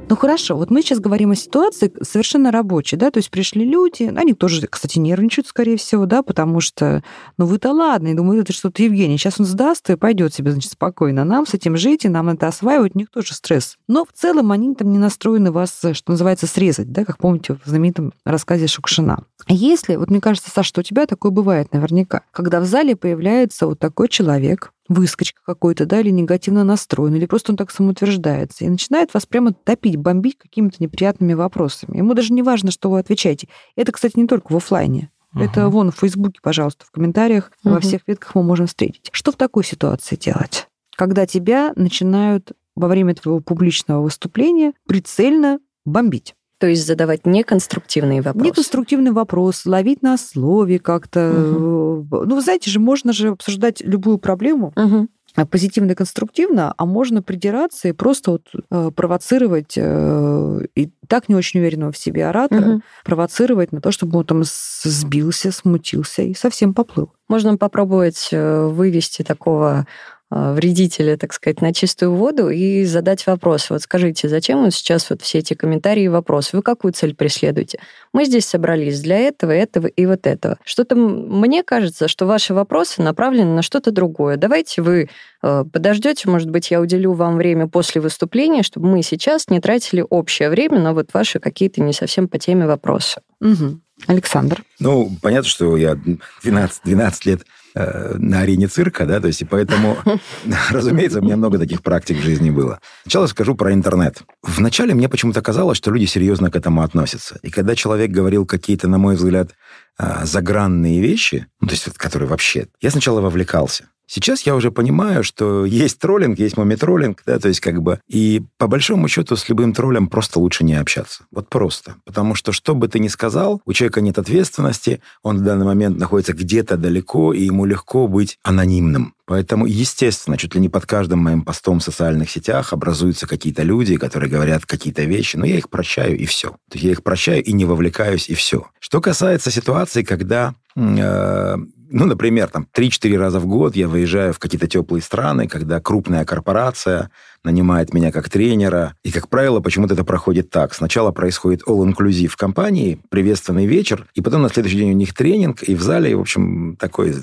Ну 0.08 0.14
хорошо, 0.14 0.56
вот 0.56 0.70
мы 0.70 0.82
сейчас 0.82 1.00
говорим 1.00 1.32
о 1.32 1.34
ситуации 1.34 1.92
совершенно 2.00 2.52
рабочей, 2.52 2.96
да, 2.96 3.10
то 3.10 3.18
есть 3.18 3.28
пришли 3.28 3.64
люди, 3.64 4.04
они 4.04 4.34
тоже, 4.34 4.68
кстати, 4.68 5.00
нервничают, 5.00 5.48
скорее 5.48 5.76
всего, 5.76 6.06
да, 6.06 6.22
потому 6.22 6.60
что, 6.60 7.02
ну 7.38 7.46
вы-то 7.46 7.72
ладно, 7.72 8.08
и 8.08 8.14
думаю, 8.14 8.42
это 8.42 8.52
что-то 8.52 8.84
Евгений, 8.84 9.18
сейчас 9.18 9.40
он 9.40 9.46
сдаст 9.46 9.90
и 9.90 9.96
пойдет 9.96 10.32
себе, 10.32 10.52
значит, 10.52 10.70
спокойно. 10.70 11.24
Нам 11.24 11.44
с 11.44 11.54
этим 11.54 11.76
жить, 11.76 12.04
и 12.04 12.08
нам 12.08 12.28
это 12.28 12.46
осваивать, 12.46 12.94
у 12.94 12.98
них 12.98 13.10
тоже 13.10 13.34
стресс. 13.34 13.76
Но 13.88 14.04
в 14.04 14.12
целом 14.12 14.52
они 14.52 14.76
там 14.76 14.92
не 14.92 14.98
настроены 14.98 15.50
вас, 15.50 15.76
что 15.92 16.12
называется, 16.12 16.46
срезать, 16.46 16.92
да, 16.92 17.04
как 17.04 17.18
помните 17.18 17.54
в 17.54 17.68
знаменитом 17.68 18.12
рассказе 18.24 18.68
Шукшина. 18.68 19.24
Если, 19.48 19.96
вот 19.96 20.10
мне 20.10 20.20
кажется, 20.20 20.50
Саша, 20.54 20.68
что 20.68 20.80
у 20.82 20.84
тебя 20.84 21.06
такое 21.06 21.32
бывает 21.32 21.72
наверняка, 21.72 22.22
когда 22.30 22.60
в 22.60 22.64
зале 22.64 22.94
появляется 22.94 23.66
вот 23.66 23.80
такой 23.80 24.08
человек, 24.08 24.72
выскочка 24.88 25.40
какой-то, 25.44 25.86
да, 25.86 26.00
или 26.00 26.10
негативно 26.10 26.64
настроен, 26.64 27.14
или 27.14 27.26
просто 27.26 27.52
он 27.52 27.56
так 27.56 27.70
самоутверждается, 27.70 28.64
и 28.64 28.68
начинает 28.68 29.12
вас 29.14 29.26
прямо 29.26 29.52
топить, 29.52 29.96
бомбить 29.96 30.38
какими-то 30.38 30.76
неприятными 30.78 31.34
вопросами. 31.34 31.98
Ему 31.98 32.14
даже 32.14 32.32
не 32.32 32.42
важно, 32.42 32.70
что 32.70 32.90
вы 32.90 32.98
отвечаете. 32.98 33.48
Это, 33.74 33.92
кстати, 33.92 34.18
не 34.18 34.26
только 34.26 34.52
в 34.52 34.56
офлайне. 34.56 35.10
Угу. 35.34 35.42
Это 35.42 35.68
вон 35.68 35.90
в 35.90 35.96
Фейсбуке, 35.98 36.40
пожалуйста, 36.42 36.84
в 36.86 36.90
комментариях 36.90 37.50
угу. 37.64 37.74
во 37.74 37.80
всех 37.80 38.02
ветках 38.06 38.34
мы 38.34 38.42
можем 38.42 38.66
встретить. 38.66 39.08
Что 39.12 39.32
в 39.32 39.36
такой 39.36 39.64
ситуации 39.64 40.16
делать? 40.16 40.68
Когда 40.96 41.26
тебя 41.26 41.72
начинают 41.76 42.52
во 42.76 42.88
время 42.88 43.14
твоего 43.14 43.40
публичного 43.40 44.02
выступления 44.02 44.72
прицельно 44.86 45.58
бомбить. 45.84 46.35
То 46.58 46.66
есть 46.66 46.86
задавать 46.86 47.26
неконструктивные 47.26 48.22
вопросы. 48.22 48.46
Неконструктивный 48.46 49.10
вопрос, 49.10 49.66
ловить 49.66 50.02
на 50.02 50.16
слове 50.16 50.78
как-то. 50.78 51.30
Угу. 51.30 52.24
Ну, 52.24 52.34
вы 52.34 52.40
знаете 52.40 52.70
же, 52.70 52.80
можно 52.80 53.12
же 53.12 53.28
обсуждать 53.28 53.82
любую 53.82 54.18
проблему. 54.18 54.72
Угу 54.76 55.08
позитивно 55.44 55.92
и 55.92 55.94
конструктивно, 55.94 56.72
а 56.76 56.86
можно 56.86 57.22
придираться 57.22 57.88
и 57.88 57.92
просто 57.92 58.30
вот, 58.32 58.48
э, 58.70 58.90
провоцировать 58.94 59.74
э, 59.76 60.60
и 60.74 60.90
так 61.06 61.28
не 61.28 61.34
очень 61.34 61.60
уверенного 61.60 61.92
в 61.92 61.98
себе 61.98 62.26
оратора, 62.26 62.76
угу. 62.76 62.82
провоцировать 63.04 63.72
на 63.72 63.80
то, 63.80 63.92
чтобы 63.92 64.18
он 64.18 64.24
там 64.24 64.42
сбился, 64.44 65.52
смутился 65.52 66.22
и 66.22 66.32
совсем 66.34 66.72
поплыл. 66.72 67.12
Можно 67.28 67.58
попробовать 67.58 68.28
э, 68.32 68.66
вывести 68.66 69.22
такого 69.22 69.86
вредителя, 70.28 71.16
так 71.16 71.32
сказать, 71.32 71.60
на 71.60 71.72
чистую 71.72 72.14
воду 72.14 72.48
и 72.50 72.84
задать 72.84 73.26
вопрос. 73.26 73.70
Вот 73.70 73.82
скажите, 73.82 74.28
зачем 74.28 74.64
вот 74.64 74.74
сейчас 74.74 75.08
вот 75.10 75.22
все 75.22 75.38
эти 75.38 75.54
комментарии 75.54 76.04
и 76.04 76.08
вопросы? 76.08 76.56
Вы 76.56 76.62
какую 76.62 76.92
цель 76.92 77.14
преследуете? 77.14 77.78
Мы 78.12 78.24
здесь 78.24 78.44
собрались 78.44 79.00
для 79.00 79.18
этого, 79.18 79.52
этого 79.52 79.86
и 79.86 80.04
вот 80.04 80.26
этого. 80.26 80.58
Что-то 80.64 80.96
мне 80.96 81.62
кажется, 81.62 82.08
что 82.08 82.26
ваши 82.26 82.54
вопросы 82.54 83.02
направлены 83.02 83.54
на 83.54 83.62
что-то 83.62 83.92
другое. 83.92 84.36
Давайте 84.36 84.82
вы 84.82 85.08
э, 85.42 85.64
подождете, 85.72 86.28
может 86.28 86.50
быть, 86.50 86.72
я 86.72 86.80
уделю 86.80 87.12
вам 87.12 87.36
время 87.36 87.68
после 87.68 88.00
выступления, 88.00 88.64
чтобы 88.64 88.88
мы 88.88 89.02
сейчас 89.04 89.48
не 89.48 89.60
тратили 89.60 90.04
общее 90.08 90.50
время 90.50 90.80
на 90.80 90.92
вот 90.92 91.10
ваши 91.12 91.38
какие-то 91.38 91.82
не 91.82 91.92
совсем 91.92 92.26
по 92.26 92.38
теме 92.38 92.66
вопросы. 92.66 93.20
Угу. 93.40 93.80
Александр. 94.08 94.62
Ну, 94.80 95.10
понятно, 95.22 95.48
что 95.48 95.76
я 95.76 95.96
12, 96.42 96.80
12 96.84 97.26
лет 97.26 97.42
Э, 97.78 98.14
на 98.16 98.40
арене 98.40 98.68
цирка, 98.68 99.04
да, 99.04 99.20
то 99.20 99.26
есть 99.26 99.42
и 99.42 99.44
поэтому, 99.44 99.98
разумеется, 100.70 101.18
у 101.18 101.22
меня 101.22 101.36
много 101.36 101.58
таких 101.58 101.82
практик 101.82 102.16
в 102.16 102.22
жизни 102.22 102.48
было. 102.48 102.80
Сначала 103.02 103.26
скажу 103.26 103.54
про 103.54 103.74
интернет. 103.74 104.22
Вначале 104.42 104.94
мне 104.94 105.10
почему-то 105.10 105.42
казалось, 105.42 105.76
что 105.76 105.90
люди 105.90 106.06
серьезно 106.06 106.50
к 106.50 106.56
этому 106.56 106.80
относятся. 106.80 107.38
И 107.42 107.50
когда 107.50 107.74
человек 107.74 108.10
говорил 108.10 108.46
какие-то, 108.46 108.88
на 108.88 108.96
мой 108.96 109.16
взгляд, 109.16 109.50
э, 109.98 110.24
загранные 110.24 111.02
вещи, 111.02 111.48
ну, 111.60 111.68
то 111.68 111.74
есть 111.74 111.84
которые 111.98 112.30
вообще, 112.30 112.68
я 112.80 112.90
сначала 112.90 113.20
вовлекался. 113.20 113.84
Сейчас 114.06 114.42
я 114.42 114.54
уже 114.54 114.70
понимаю, 114.70 115.24
что 115.24 115.64
есть 115.64 115.98
троллинг, 115.98 116.38
есть 116.38 116.56
момитроллинг, 116.56 117.22
да, 117.26 117.38
то 117.38 117.48
есть 117.48 117.60
как 117.60 117.82
бы... 117.82 118.00
И 118.08 118.44
по 118.56 118.68
большому 118.68 119.08
счету 119.08 119.36
с 119.36 119.48
любым 119.48 119.72
троллем 119.72 120.08
просто 120.08 120.38
лучше 120.38 120.64
не 120.64 120.74
общаться. 120.74 121.24
Вот 121.30 121.48
просто. 121.48 121.96
Потому 122.04 122.34
что 122.34 122.52
что 122.52 122.74
бы 122.74 122.88
ты 122.88 122.98
ни 123.00 123.08
сказал, 123.08 123.60
у 123.64 123.72
человека 123.72 124.00
нет 124.00 124.18
ответственности, 124.18 125.00
он 125.22 125.38
в 125.38 125.42
данный 125.42 125.66
момент 125.66 125.98
находится 125.98 126.34
где-то 126.34 126.76
далеко, 126.76 127.32
и 127.32 127.42
ему 127.42 127.64
легко 127.64 128.06
быть 128.06 128.38
анонимным. 128.42 129.14
Поэтому, 129.26 129.66
естественно, 129.66 130.38
чуть 130.38 130.54
ли 130.54 130.60
не 130.60 130.68
под 130.68 130.86
каждым 130.86 131.18
моим 131.18 131.42
постом 131.42 131.80
в 131.80 131.82
социальных 131.82 132.30
сетях 132.30 132.72
образуются 132.72 133.26
какие-то 133.26 133.64
люди, 133.64 133.96
которые 133.96 134.30
говорят 134.30 134.64
какие-то 134.66 135.02
вещи, 135.02 135.36
но 135.36 135.44
я 135.44 135.56
их 135.56 135.68
прощаю, 135.68 136.16
и 136.16 136.26
все. 136.26 136.50
То 136.50 136.74
есть 136.74 136.84
я 136.84 136.92
их 136.92 137.02
прощаю 137.02 137.42
и 137.42 137.52
не 137.52 137.64
вовлекаюсь, 137.64 138.28
и 138.28 138.34
все. 138.34 138.68
Что 138.78 139.00
касается 139.00 139.50
ситуации, 139.50 140.04
когда 140.04 140.54
э, 140.76 141.56
ну, 141.90 142.04
например, 142.06 142.48
там 142.48 142.66
3-4 142.74 143.16
раза 143.16 143.40
в 143.40 143.46
год 143.46 143.76
я 143.76 143.88
выезжаю 143.88 144.32
в 144.32 144.38
какие-то 144.38 144.66
теплые 144.66 145.02
страны, 145.02 145.48
когда 145.48 145.80
крупная 145.80 146.24
корпорация 146.24 147.10
нанимает 147.44 147.94
меня 147.94 148.12
как 148.12 148.28
тренера. 148.28 148.94
И, 149.02 149.12
как 149.12 149.28
правило, 149.28 149.60
почему-то 149.60 149.94
это 149.94 150.04
проходит 150.04 150.50
так. 150.50 150.74
Сначала 150.74 151.12
происходит 151.12 151.62
all-inclusive 151.66 152.32
компании, 152.36 153.00
приветственный 153.08 153.66
вечер, 153.66 154.06
и 154.14 154.20
потом 154.20 154.42
на 154.42 154.48
следующий 154.48 154.78
день 154.78 154.90
у 154.90 154.96
них 154.96 155.14
тренинг, 155.14 155.62
и 155.62 155.74
в 155.74 155.82
зале, 155.82 156.16
в 156.16 156.20
общем, 156.20 156.76
такой 156.78 157.14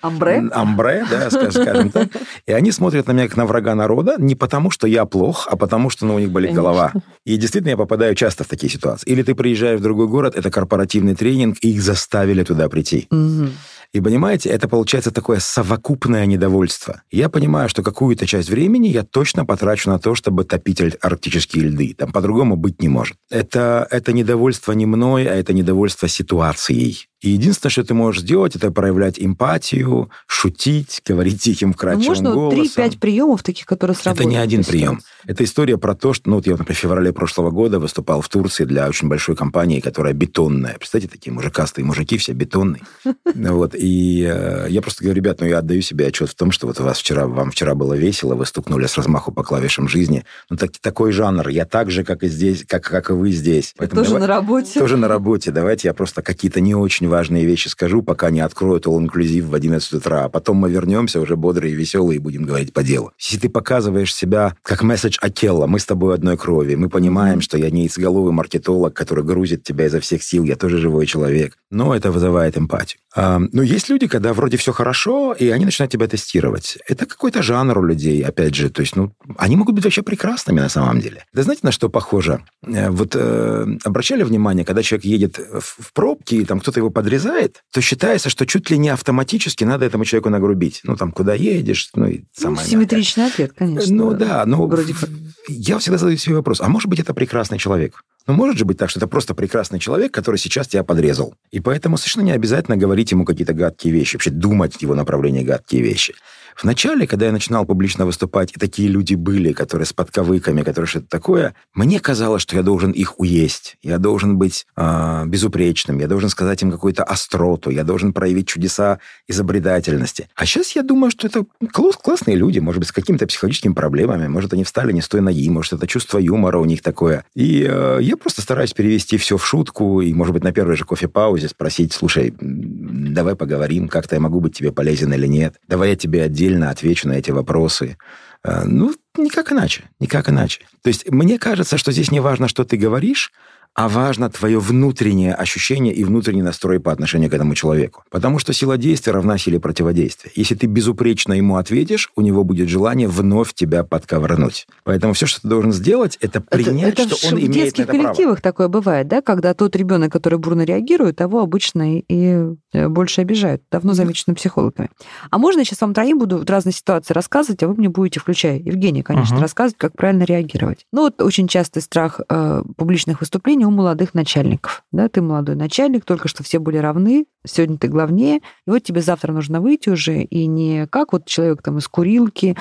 Амбре? 0.00 0.48
Амбре, 0.52 1.04
да, 1.10 1.30
скажем 1.30 1.90
так. 1.90 2.08
И 2.46 2.52
они 2.52 2.72
смотрят 2.72 3.06
на 3.06 3.12
меня 3.12 3.28
как 3.28 3.36
на 3.36 3.46
врага 3.46 3.74
народа 3.74 4.16
не 4.18 4.34
потому, 4.34 4.70
что 4.70 4.86
я 4.86 5.04
плох, 5.04 5.46
а 5.50 5.56
потому, 5.56 5.90
что 5.90 6.06
ну, 6.06 6.14
у 6.14 6.18
них 6.18 6.30
болит 6.30 6.50
Конечно. 6.50 6.62
голова. 6.62 6.92
И 7.24 7.36
действительно, 7.36 7.70
я 7.70 7.76
попадаю 7.76 8.14
часто 8.14 8.44
в 8.44 8.48
такие 8.48 8.70
ситуации. 8.70 9.10
Или 9.10 9.22
ты 9.22 9.34
приезжаешь 9.34 9.80
в 9.80 9.82
другой 9.82 10.08
город, 10.08 10.34
это 10.36 10.50
корпоративный 10.50 11.14
тренинг, 11.14 11.58
и 11.60 11.72
их 11.72 11.82
заставили 11.82 12.44
туда 12.44 12.68
прийти. 12.68 13.06
Угу. 13.10 13.48
И 13.92 14.00
понимаете, 14.00 14.50
это 14.50 14.68
получается 14.68 15.10
такое 15.10 15.40
совокупное 15.40 16.24
недовольство. 16.24 17.02
Я 17.10 17.28
понимаю, 17.28 17.68
что 17.68 17.82
какую-то 17.82 18.24
часть 18.24 18.48
времени 18.48 18.86
я 18.86 19.02
точно 19.02 19.44
потрачу 19.44 19.90
на 19.90 19.98
то, 19.98 20.14
чтобы 20.14 20.44
топить 20.44 20.80
арктические 21.00 21.64
льды. 21.64 21.94
Там 21.98 22.12
по-другому 22.12 22.56
быть 22.56 22.80
не 22.80 22.88
может. 22.88 23.16
Это, 23.30 23.86
это 23.90 24.12
недовольство 24.12 24.72
не 24.72 24.86
мной, 24.86 25.26
а 25.26 25.34
это 25.34 25.52
недовольство 25.52 26.06
ситуацией. 26.06 27.09
И 27.20 27.30
единственное, 27.30 27.70
что 27.70 27.84
ты 27.84 27.92
можешь 27.92 28.22
сделать, 28.22 28.56
это 28.56 28.70
проявлять 28.70 29.16
эмпатию, 29.18 30.10
шутить, 30.26 31.02
говорить 31.06 31.42
тихим, 31.42 31.74
вкрадчивым 31.74 32.06
Можно 32.06 32.32
голосом. 32.32 32.58
Можно 32.60 32.82
3-5 32.82 32.98
приемов 32.98 33.42
таких, 33.42 33.66
которые 33.66 33.94
сработают. 33.94 34.20
Это 34.20 34.30
не 34.30 34.36
один 34.36 34.64
прием. 34.64 35.00
Это 35.26 35.44
история 35.44 35.76
про 35.76 35.94
то, 35.94 36.14
что, 36.14 36.30
ну, 36.30 36.36
вот 36.36 36.46
я, 36.46 36.52
например, 36.52 36.74
в 36.74 36.80
феврале 36.80 37.12
прошлого 37.12 37.50
года 37.50 37.78
выступал 37.78 38.22
в 38.22 38.28
Турции 38.30 38.64
для 38.64 38.88
очень 38.88 39.08
большой 39.08 39.36
компании, 39.36 39.80
которая 39.80 40.14
бетонная. 40.14 40.76
Представляете, 40.78 41.12
такие 41.12 41.32
мужикастые 41.32 41.84
мужики, 41.84 42.16
все 42.16 42.32
бетонные. 42.32 42.82
Вот, 43.50 43.74
и 43.74 44.24
э, 44.28 44.66
я 44.68 44.82
просто 44.82 45.02
говорю, 45.02 45.16
ребят, 45.16 45.40
ну, 45.40 45.46
я 45.46 45.58
отдаю 45.58 45.82
себе 45.82 46.06
отчет 46.06 46.30
в 46.30 46.34
том, 46.34 46.50
что 46.50 46.66
вот 46.66 46.80
у 46.80 46.84
вас 46.84 46.98
вчера, 46.98 47.26
вам 47.26 47.50
вчера 47.50 47.74
было 47.74 47.94
весело, 47.94 48.34
вы 48.34 48.46
стукнули 48.46 48.86
с 48.86 48.96
размаху 48.96 49.32
по 49.32 49.42
клавишам 49.42 49.88
жизни. 49.88 50.24
Ну, 50.48 50.56
так, 50.56 50.70
такой 50.80 51.12
жанр. 51.12 51.48
Я 51.48 51.64
так 51.64 51.90
же, 51.90 52.04
как 52.04 52.22
и 52.22 52.28
здесь, 52.28 52.64
как, 52.66 52.84
как 52.84 53.10
и 53.10 53.12
вы 53.12 53.32
здесь. 53.32 53.74
Поэтому 53.76 54.02
тоже 54.02 54.14
давай, 54.14 54.20
на 54.20 54.34
работе. 54.34 54.78
Тоже 54.78 54.96
на 54.96 55.08
работе. 55.08 55.50
Давайте 55.50 55.88
я 55.88 55.94
просто 55.94 56.22
какие-то 56.22 56.60
не 56.60 56.74
очень 56.74 57.09
важные 57.10 57.44
вещи 57.44 57.68
скажу, 57.68 58.02
пока 58.02 58.30
не 58.30 58.40
откроют 58.40 58.86
All 58.86 58.98
Inclusive 59.04 59.42
в 59.42 59.54
11 59.54 59.92
утра. 59.92 60.24
А 60.24 60.28
потом 60.30 60.56
мы 60.56 60.70
вернемся 60.70 61.20
уже 61.20 61.36
бодрые 61.36 61.74
и 61.74 61.76
веселые 61.76 62.16
и 62.16 62.20
будем 62.20 62.44
говорить 62.44 62.72
по 62.72 62.82
делу. 62.82 63.12
Если 63.18 63.38
ты 63.38 63.48
показываешь 63.50 64.14
себя 64.14 64.56
как 64.62 64.82
месседж 64.82 65.18
Акелла, 65.20 65.66
мы 65.66 65.78
с 65.78 65.84
тобой 65.84 66.14
одной 66.14 66.38
крови, 66.38 66.74
мы 66.76 66.88
понимаем, 66.88 67.40
что 67.40 67.58
я 67.58 67.70
не 67.70 67.82
яйцеголовый 67.82 68.32
маркетолог, 68.32 68.94
который 68.94 69.24
грузит 69.24 69.62
тебя 69.62 69.86
изо 69.86 70.00
всех 70.00 70.22
сил, 70.22 70.44
я 70.44 70.56
тоже 70.56 70.78
живой 70.78 71.06
человек. 71.06 71.58
Но 71.70 71.94
это 71.94 72.10
вызывает 72.10 72.56
эмпатию. 72.56 73.00
А, 73.14 73.40
но 73.52 73.62
есть 73.62 73.88
люди, 73.88 74.06
когда 74.06 74.32
вроде 74.32 74.56
все 74.56 74.72
хорошо, 74.72 75.32
и 75.32 75.48
они 75.48 75.64
начинают 75.64 75.92
тебя 75.92 76.06
тестировать. 76.06 76.78
Это 76.88 77.06
какой-то 77.06 77.42
жанр 77.42 77.78
у 77.78 77.84
людей, 77.84 78.22
опять 78.22 78.54
же. 78.54 78.70
То 78.70 78.82
есть, 78.82 78.94
ну, 78.96 79.12
они 79.36 79.56
могут 79.56 79.74
быть 79.74 79.84
вообще 79.84 80.02
прекрасными 80.02 80.60
на 80.60 80.68
самом 80.68 81.00
деле. 81.00 81.24
Да 81.32 81.42
знаете, 81.42 81.60
на 81.64 81.72
что 81.72 81.88
похоже? 81.88 82.44
Э, 82.64 82.90
вот 82.90 83.16
э, 83.16 83.66
обращали 83.84 84.22
внимание, 84.22 84.64
когда 84.64 84.82
человек 84.82 85.04
едет 85.04 85.38
в, 85.38 85.60
в 85.60 85.92
пробке, 85.92 86.36
и 86.36 86.44
там 86.44 86.60
кто-то 86.60 86.78
его 86.78 86.90
подрезает, 87.00 87.64
то 87.72 87.80
считается, 87.80 88.28
что 88.28 88.44
чуть 88.44 88.70
ли 88.70 88.76
не 88.76 88.90
автоматически 88.90 89.64
надо 89.64 89.86
этому 89.86 90.04
человеку 90.04 90.28
нагрубить. 90.28 90.82
Ну, 90.84 90.96
там, 90.96 91.12
куда 91.12 91.32
едешь, 91.32 91.88
ну, 91.94 92.06
и 92.06 92.24
самое 92.36 92.60
ну, 92.62 92.70
Симметричный 92.70 93.28
ответ, 93.28 93.52
конечно. 93.56 93.94
Ну, 93.94 94.12
да, 94.12 94.44
но 94.44 94.66
Вроде 94.66 94.92
как. 94.92 95.08
я 95.48 95.78
всегда 95.78 95.96
задаю 95.96 96.18
себе 96.18 96.34
вопрос, 96.34 96.60
а 96.60 96.68
может 96.68 96.90
быть, 96.90 97.00
это 97.00 97.14
прекрасный 97.14 97.56
человек? 97.56 98.04
Ну, 98.26 98.34
может 98.34 98.58
же 98.58 98.66
быть 98.66 98.76
так, 98.76 98.90
что 98.90 98.98
это 98.98 99.06
просто 99.06 99.34
прекрасный 99.34 99.78
человек, 99.78 100.12
который 100.12 100.36
сейчас 100.36 100.68
тебя 100.68 100.84
подрезал. 100.84 101.34
И 101.50 101.60
поэтому 101.60 101.96
совершенно 101.96 102.24
не 102.24 102.32
обязательно 102.32 102.76
говорить 102.76 103.12
ему 103.12 103.24
какие-то 103.24 103.54
гадкие 103.54 103.94
вещи, 103.94 104.16
вообще 104.16 104.30
думать 104.30 104.76
в 104.76 104.82
его 104.82 104.94
направлении 104.94 105.42
гадкие 105.42 105.80
вещи. 105.80 106.14
Вначале, 106.62 107.06
когда 107.06 107.26
я 107.26 107.32
начинал 107.32 107.64
публично 107.64 108.04
выступать, 108.04 108.52
и 108.54 108.60
такие 108.60 108.88
люди 108.88 109.14
были, 109.14 109.52
которые 109.52 109.86
с 109.86 109.92
подковыками, 109.92 110.62
которые 110.62 110.86
что-то 110.86 111.06
такое, 111.08 111.54
мне 111.74 112.00
казалось, 112.00 112.42
что 112.42 112.56
я 112.56 112.62
должен 112.62 112.90
их 112.90 113.18
уесть. 113.18 113.76
Я 113.82 113.98
должен 113.98 114.36
быть 114.36 114.66
э, 114.76 115.24
безупречным, 115.26 115.98
я 115.98 116.06
должен 116.06 116.28
сказать 116.28 116.62
им 116.62 116.70
какую-то 116.70 117.02
остроту, 117.02 117.70
я 117.70 117.84
должен 117.84 118.12
проявить 118.12 118.48
чудеса 118.48 118.98
изобретательности. 119.26 120.28
А 120.34 120.44
сейчас 120.44 120.76
я 120.76 120.82
думаю, 120.82 121.10
что 121.10 121.26
это 121.26 121.44
класс, 121.72 121.96
классные 121.96 122.36
люди, 122.36 122.58
может 122.58 122.80
быть, 122.80 122.88
с 122.88 122.92
какими-то 122.92 123.26
психологическими 123.26 123.72
проблемами, 123.72 124.28
может, 124.28 124.52
они 124.52 124.64
встали 124.64 124.92
не 124.92 125.00
с 125.00 125.08
той 125.08 125.22
ноги, 125.22 125.48
может, 125.48 125.72
это 125.72 125.86
чувство 125.86 126.18
юмора 126.18 126.58
у 126.58 126.64
них 126.66 126.82
такое. 126.82 127.24
И 127.34 127.66
э, 127.68 127.98
я 128.02 128.16
просто 128.16 128.42
стараюсь 128.42 128.72
перевести 128.72 129.16
все 129.16 129.38
в 129.38 129.46
шутку, 129.46 130.02
и, 130.02 130.12
может 130.12 130.34
быть, 130.34 130.44
на 130.44 130.52
первой 130.52 130.76
же 130.76 130.84
кофе-паузе 130.84 131.48
спросить, 131.48 131.92
слушай, 131.92 132.34
давай 132.40 133.34
поговорим, 133.34 133.88
как-то 133.88 134.16
я 134.16 134.20
могу 134.20 134.40
быть 134.40 134.56
тебе 134.56 134.72
полезен 134.72 135.12
или 135.14 135.26
нет, 135.26 135.56
давай 135.66 135.90
я 135.90 135.96
тебе 135.96 136.22
отдельно 136.22 136.49
отдельно 136.50 136.70
отвечу 136.70 137.08
на 137.08 137.14
эти 137.14 137.30
вопросы. 137.30 137.96
Э, 138.44 138.64
ну, 138.64 138.94
никак 139.16 139.52
иначе, 139.52 139.84
никак 140.00 140.28
иначе. 140.28 140.60
То 140.82 140.88
есть 140.88 141.10
мне 141.10 141.38
кажется, 141.38 141.78
что 141.78 141.92
здесь 141.92 142.10
не 142.10 142.20
важно, 142.20 142.48
что 142.48 142.64
ты 142.64 142.76
говоришь, 142.76 143.32
а 143.74 143.88
важно 143.88 144.28
твое 144.30 144.58
внутреннее 144.58 145.34
ощущение 145.34 145.94
и 145.94 146.04
внутренний 146.04 146.42
настрой 146.42 146.80
по 146.80 146.92
отношению 146.92 147.30
к 147.30 147.34
этому 147.34 147.54
человеку. 147.54 148.02
Потому 148.10 148.38
что 148.38 148.52
сила 148.52 148.76
действия 148.76 149.12
равна 149.12 149.38
силе 149.38 149.60
противодействия. 149.60 150.32
Если 150.34 150.54
ты 150.54 150.66
безупречно 150.66 151.32
ему 151.32 151.56
ответишь, 151.56 152.10
у 152.16 152.20
него 152.20 152.44
будет 152.44 152.68
желание 152.68 153.08
вновь 153.08 153.54
тебя 153.54 153.84
подковырнуть. 153.84 154.66
Поэтому 154.84 155.12
все, 155.12 155.26
что 155.26 155.40
ты 155.40 155.48
должен 155.48 155.72
сделать, 155.72 156.18
это 156.20 156.40
принять, 156.40 156.94
это, 156.94 157.02
это 157.02 157.16
что 157.16 157.28
он 157.28 157.40
имеет 157.40 157.48
на 157.50 157.52
это 157.52 157.56
право. 157.56 157.70
В 157.70 157.76
детских 157.76 157.86
коллективах 157.86 158.40
такое 158.40 158.68
бывает, 158.68 159.08
да, 159.08 159.22
когда 159.22 159.54
тот 159.54 159.76
ребенок, 159.76 160.12
который 160.12 160.38
бурно 160.38 160.62
реагирует, 160.62 161.16
того 161.16 161.40
обычно 161.40 161.98
и 162.00 162.54
э, 162.72 162.88
больше 162.88 163.20
обижают. 163.20 163.62
Давно 163.70 163.94
замечено 163.94 164.34
психологами. 164.34 164.90
А 165.30 165.38
можно 165.38 165.60
я 165.60 165.64
сейчас 165.64 165.80
вам 165.80 165.94
троим 165.94 166.18
буду 166.18 166.38
в 166.38 166.44
разные 166.50 166.72
ситуации 166.72 167.14
рассказывать, 167.14 167.62
а 167.62 167.68
вы 167.68 167.74
мне 167.74 167.88
будете, 167.88 168.20
включая 168.20 168.58
Евгения, 168.58 169.02
конечно, 169.02 169.36
Мгм. 169.36 169.42
рассказывать, 169.42 169.78
как 169.78 169.96
правильно 169.96 170.24
реагировать. 170.24 170.86
Ну 170.92 171.02
вот 171.02 171.22
очень 171.22 171.46
частый 171.48 171.82
страх 171.82 172.20
э, 172.28 172.62
публичных 172.76 173.20
выступлений 173.20 173.59
у 173.64 173.70
молодых 173.70 174.14
начальников. 174.14 174.84
Да, 174.92 175.08
ты 175.08 175.22
молодой 175.22 175.56
начальник, 175.56 176.04
только 176.04 176.28
что 176.28 176.42
все 176.42 176.58
были 176.58 176.78
равны, 176.78 177.26
сегодня 177.46 177.78
ты 177.78 177.88
главнее, 177.88 178.38
и 178.38 178.70
вот 178.70 178.82
тебе 178.82 179.00
завтра 179.00 179.32
нужно 179.32 179.60
выйти 179.60 179.88
уже, 179.88 180.22
и 180.22 180.46
не 180.46 180.86
как 180.86 181.12
вот 181.12 181.26
человек 181.26 181.62
там 181.62 181.78
из 181.78 181.88
курилки, 181.88 182.56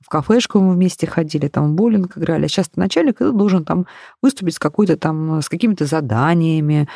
в 0.00 0.08
кафешку 0.08 0.60
мы 0.60 0.74
вместе 0.74 1.06
ходили, 1.06 1.48
там 1.48 1.72
в 1.72 1.74
боулинг 1.74 2.16
играли. 2.16 2.46
А 2.46 2.48
сейчас 2.48 2.68
ты 2.68 2.80
начальник, 2.80 3.20
и 3.20 3.24
ты 3.24 3.32
должен 3.32 3.64
там 3.64 3.86
выступить 4.22 4.54
с 4.54 4.58
какой-то 4.58 4.96
там, 4.96 5.40
с 5.42 5.48
какими-то 5.48 5.84
заданиями, 5.84 6.88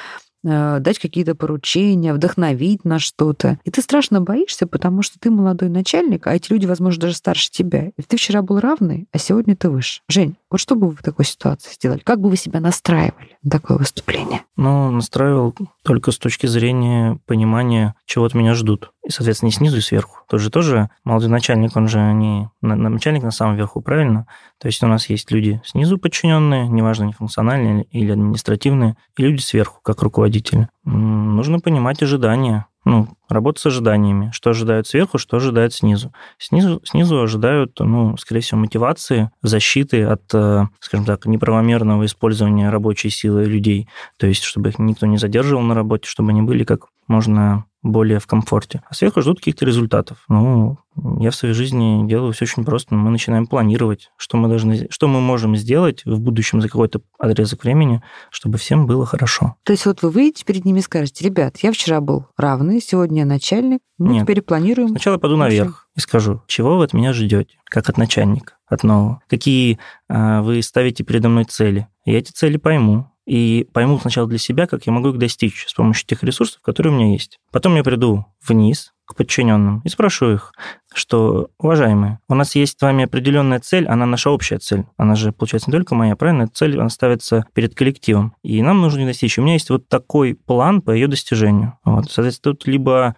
дать 0.45 0.99
какие-то 0.99 1.35
поручения, 1.35 2.15
вдохновить 2.15 2.85
на 2.85 2.99
что-то. 2.99 3.59
И 3.65 3.71
ты 3.71 3.83
страшно 3.83 4.21
боишься, 4.21 4.67
потому 4.67 5.03
что 5.03 5.19
ты 5.19 5.31
молодой 5.31 5.71
начальник, 5.71 6.27
а 6.27 6.35
эти 6.35 6.53
люди, 6.53 6.67
возможно, 6.67 7.03
даже 7.03 7.15
старше 7.15 7.51
тебя. 7.51 7.89
И 7.97 8.03
ты 8.03 8.17
вчера 8.17 8.43
был 8.43 8.61
равный, 8.61 9.09
а 9.13 9.19
сегодня 9.19 9.57
ты 9.57 9.71
выше. 9.71 10.03
Жень, 10.09 10.37
вот 10.51 10.61
что 10.61 10.77
бы 10.77 10.89
вы 10.89 10.97
в 10.97 11.03
такой 11.03 11.25
ситуации 11.25 11.73
сделали? 11.73 12.01
Как 12.01 12.21
бы 12.21 12.29
вы 12.29 12.37
себя 12.37 12.61
настраивали 12.61 13.39
на 13.43 13.51
такое 13.51 13.79
выступление? 13.79 14.43
Ну, 14.57 14.91
настраивал 14.91 15.55
только 15.83 16.13
с 16.13 16.19
точки 16.19 16.47
зрения 16.47 17.19
понимания, 17.27 17.95
чего 18.05 18.25
от 18.25 18.35
меня 18.35 18.55
ждут. 18.55 18.93
И, 19.05 19.11
соответственно, 19.11 19.49
не 19.49 19.53
снизу 19.53 19.77
и 19.77 19.81
сверху. 19.81 20.21
Тот 20.29 20.41
же 20.41 20.51
тоже 20.51 20.89
молодой 21.05 21.29
начальник, 21.29 21.77
он 21.77 21.89
же 21.89 21.99
не 21.99 22.49
на- 22.63 22.75
на- 22.75 22.89
начальник 22.89 23.23
на 23.23 23.31
самом 23.31 23.57
верху, 23.57 23.83
правильно? 23.83 24.27
То 24.59 24.67
есть 24.67 24.83
у 24.83 24.87
нас 24.87 25.11
есть 25.11 25.31
люди 25.31 25.61
снизу 25.65 25.99
подчиненные, 25.99 26.67
неважно, 26.69 27.05
не 27.05 27.13
функциональные 27.13 27.85
или 27.85 28.13
административные, 28.13 28.97
и 29.19 29.23
люди 29.23 29.41
сверху, 29.41 29.81
как 29.83 30.03
руководители. 30.03 30.69
Нужно 30.85 31.61
понимать 31.61 32.03
ожидания, 32.03 32.67
ну, 32.87 33.09
работать 33.29 33.61
с 33.61 33.67
ожиданиями, 33.67 34.31
что 34.33 34.51
ожидают 34.51 34.87
сверху, 34.87 35.19
что 35.19 35.37
ожидают 35.37 35.75
снизу. 35.75 36.13
Снизу, 36.39 36.81
снизу 36.85 37.21
ожидают, 37.21 37.79
ну, 37.81 38.17
скорее 38.17 38.41
всего, 38.41 38.61
мотивации, 38.61 39.31
защиты 39.43 40.05
от, 40.05 40.23
э, 40.35 40.65
скажем 40.81 41.05
так, 41.05 41.27
неправомерного 41.27 42.07
использования 42.07 42.71
рабочей 42.71 43.11
силы 43.11 43.45
людей, 43.45 43.89
то 44.19 44.27
есть 44.27 44.43
чтобы 44.43 44.71
их 44.71 44.79
никто 44.79 45.07
не 45.07 45.19
задерживал 45.19 45.63
на 45.63 45.75
работе, 45.75 46.09
чтобы 46.09 46.31
они 46.31 46.43
были 46.43 46.65
как 46.65 46.87
можно 47.07 47.65
более 47.85 48.19
в 48.19 48.27
комфорте. 48.27 48.83
А 48.89 48.95
сверху 48.95 49.21
ждут 49.21 49.39
каких-то 49.39 49.65
результатов. 49.65 50.25
Ну, 50.29 50.79
я 51.21 51.31
в 51.31 51.35
своей 51.35 51.55
жизни 51.55 52.09
делаю 52.09 52.33
все 52.33 52.47
очень 52.47 52.65
просто. 52.65 52.95
Мы 52.95 53.11
начинаем 53.11 53.47
планировать, 53.47 54.11
что 54.17 54.37
мы 54.37 54.49
должны, 54.49 54.89
что 54.91 55.07
мы 55.07 55.21
можем 55.21 55.55
сделать 55.55 56.05
в 56.05 56.19
будущем 56.19 56.61
за 56.61 56.69
какой-то 56.69 57.03
отрезок 57.19 57.63
времени, 57.63 58.03
чтобы 58.31 58.59
всем 58.59 58.87
было 58.87 59.05
хорошо. 59.05 59.57
То 59.65 59.73
есть 59.73 59.87
вот 59.87 60.03
вы 60.03 60.11
выйдете 60.11 60.45
перед 60.45 60.65
ними 60.65 60.79
и 60.79 60.83
скажете, 60.83 61.25
ребят, 61.25 61.59
я 61.59 61.73
вчера 61.73 62.01
был 62.01 62.27
равный, 62.37 62.81
сегодня 62.81 63.21
я 63.21 63.27
начальник, 63.27 63.81
мы 63.99 64.15
Нет. 64.15 64.23
теперь 64.25 64.43
планируем. 64.43 64.89
Сначала 64.89 65.19
пойду 65.19 65.37
наверх 65.37 65.89
и 65.95 66.01
скажу, 66.01 66.43
чего 66.47 66.79
вы 66.79 66.85
от 66.85 66.95
меня 66.95 67.13
ждете, 67.13 67.59
как 67.67 67.89
от 67.89 67.99
начальника, 67.99 68.55
от 68.67 68.83
нового. 68.83 69.21
Какие 69.29 69.79
а, 70.09 70.43
вы 70.43 70.63
ставите 70.63 71.05
передо 71.05 71.29
мной 71.29 71.45
цели. 71.45 71.87
Я 72.05 72.19
эти 72.19 72.33
цели 72.33 72.57
пойму. 72.57 73.11
И 73.27 73.67
пойму 73.73 73.99
сначала 73.99 74.29
для 74.29 74.39
себя, 74.39 74.67
как 74.67 74.87
я 74.87 74.93
могу 74.93 75.11
их 75.11 75.19
достичь 75.19 75.67
с 75.67 75.75
помощью 75.75 76.07
тех 76.07 76.23
ресурсов, 76.23 76.61
которые 76.63 76.93
у 76.93 76.97
меня 76.97 77.13
есть. 77.13 77.39
Потом 77.51 77.75
я 77.77 77.83
приду 77.85 78.27
вниз 78.47 78.93
к 79.07 79.15
подчиненным 79.15 79.81
и 79.85 79.89
спрошу 79.89 80.33
их, 80.33 80.53
что, 80.95 81.49
уважаемые, 81.59 82.21
у 82.29 82.35
нас 82.35 82.55
есть 82.55 82.79
с 82.79 82.83
вами 82.83 83.05
определенная 83.05 83.61
цель, 83.61 83.87
она 83.87 84.07
наша 84.07 84.31
общая 84.31 84.59
цель. 84.59 84.85
Она 84.97 85.15
же, 85.15 85.33
получается, 85.33 85.71
не 85.71 85.73
только 85.73 85.95
моя, 85.95 86.17
правильно? 86.17 86.49
Цель, 86.49 86.79
она 86.79 86.89
ставится 86.89 87.45
перед 87.53 87.75
коллективом. 87.75 88.35
И 88.43 88.63
нам 88.63 88.81
нужно 88.81 89.01
ее 89.01 89.07
достичь. 89.07 89.39
У 89.39 89.43
меня 89.43 89.55
есть 89.55 89.71
вот 89.71 89.89
такой 89.89 90.35
план 90.35 90.81
по 90.81 90.91
ее 90.91 91.09
достижению. 91.09 91.79
Вот. 91.85 92.11
Соответственно, 92.11 92.55
тут 92.55 92.67
либо, 92.67 93.17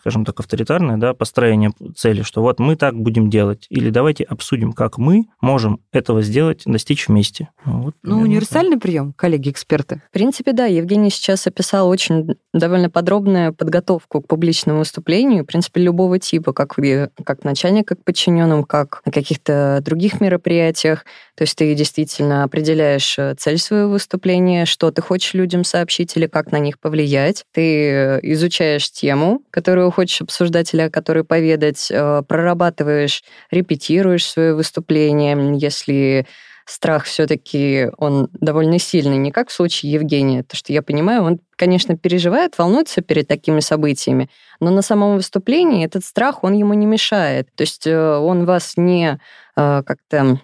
скажем 0.00 0.24
так, 0.24 0.38
авторитарное 0.40 0.96
да, 0.96 1.14
построение 1.14 1.72
цели, 1.96 2.22
что 2.22 2.42
вот 2.42 2.58
мы 2.58 2.76
так 2.76 2.94
будем 2.94 3.30
делать, 3.30 3.66
или 3.70 3.90
давайте 3.90 4.24
обсудим, 4.24 4.72
как 4.72 4.98
мы 4.98 5.26
можем 5.40 5.80
этого 5.92 6.22
сделать, 6.22 6.62
достичь 6.64 7.08
вместе. 7.08 7.48
Вот 7.64 7.94
Ну, 8.02 8.20
универсальный 8.20 8.78
прием, 8.78 9.12
коллеги-эксперты. 9.12 10.02
В 10.10 10.12
принципе, 10.12 10.52
да, 10.52 10.66
Евгений 10.66 11.10
сейчас 11.10 11.46
описал 11.46 11.88
очень 11.88 12.36
довольно 12.52 12.90
подробную 12.90 13.54
подготовку 13.54 14.20
к 14.20 14.26
публичному 14.26 14.80
выступлению, 14.80 15.44
в 15.44 15.46
принципе, 15.46 15.80
любого 15.80 16.18
типа, 16.18 16.52
как 16.52 16.76
вы, 16.78 17.10
как 17.24 17.44
начальник, 17.44 17.88
как 17.88 18.02
подчиненным, 18.04 18.64
как 18.64 19.02
на 19.04 19.12
каких-то 19.12 19.80
других 19.84 20.20
мероприятиях. 20.20 21.04
То 21.36 21.42
есть 21.42 21.56
ты 21.56 21.74
действительно 21.74 22.44
определяешь 22.44 23.18
э, 23.18 23.34
цель 23.38 23.58
своего 23.58 23.90
выступления, 23.90 24.64
что 24.64 24.90
ты 24.90 25.02
хочешь 25.02 25.34
людям 25.34 25.64
сообщить 25.64 26.16
или 26.16 26.26
как 26.26 26.52
на 26.52 26.58
них 26.58 26.78
повлиять. 26.78 27.44
Ты 27.52 27.90
э, 27.90 28.20
изучаешь 28.22 28.90
тему, 28.90 29.42
которую 29.50 29.75
хочешь 29.90 30.22
обсуждать 30.22 30.72
или 30.74 30.82
о 30.82 30.90
которой 30.90 31.24
поведать, 31.24 31.88
э, 31.90 32.22
прорабатываешь, 32.26 33.22
репетируешь 33.50 34.26
свое 34.26 34.54
выступление. 34.54 35.56
Если 35.58 36.26
страх 36.66 37.04
все-таки 37.04 37.90
он 37.96 38.28
довольно 38.32 38.78
сильный, 38.78 39.16
не 39.16 39.30
как 39.30 39.48
в 39.48 39.52
случае 39.52 39.92
Евгения, 39.92 40.42
то 40.42 40.56
что 40.56 40.72
я 40.72 40.82
понимаю, 40.82 41.22
он, 41.22 41.38
конечно, 41.56 41.96
переживает, 41.96 42.58
волнуется 42.58 43.02
перед 43.02 43.28
такими 43.28 43.60
событиями, 43.60 44.28
но 44.60 44.70
на 44.70 44.82
самом 44.82 45.16
выступлении 45.16 45.86
этот 45.86 46.04
страх, 46.04 46.42
он 46.42 46.54
ему 46.54 46.74
не 46.74 46.86
мешает. 46.86 47.48
То 47.54 47.62
есть 47.62 47.86
э, 47.86 48.16
он 48.16 48.44
вас 48.44 48.74
не 48.76 49.18
э, 49.56 49.82
как-то 49.84 50.40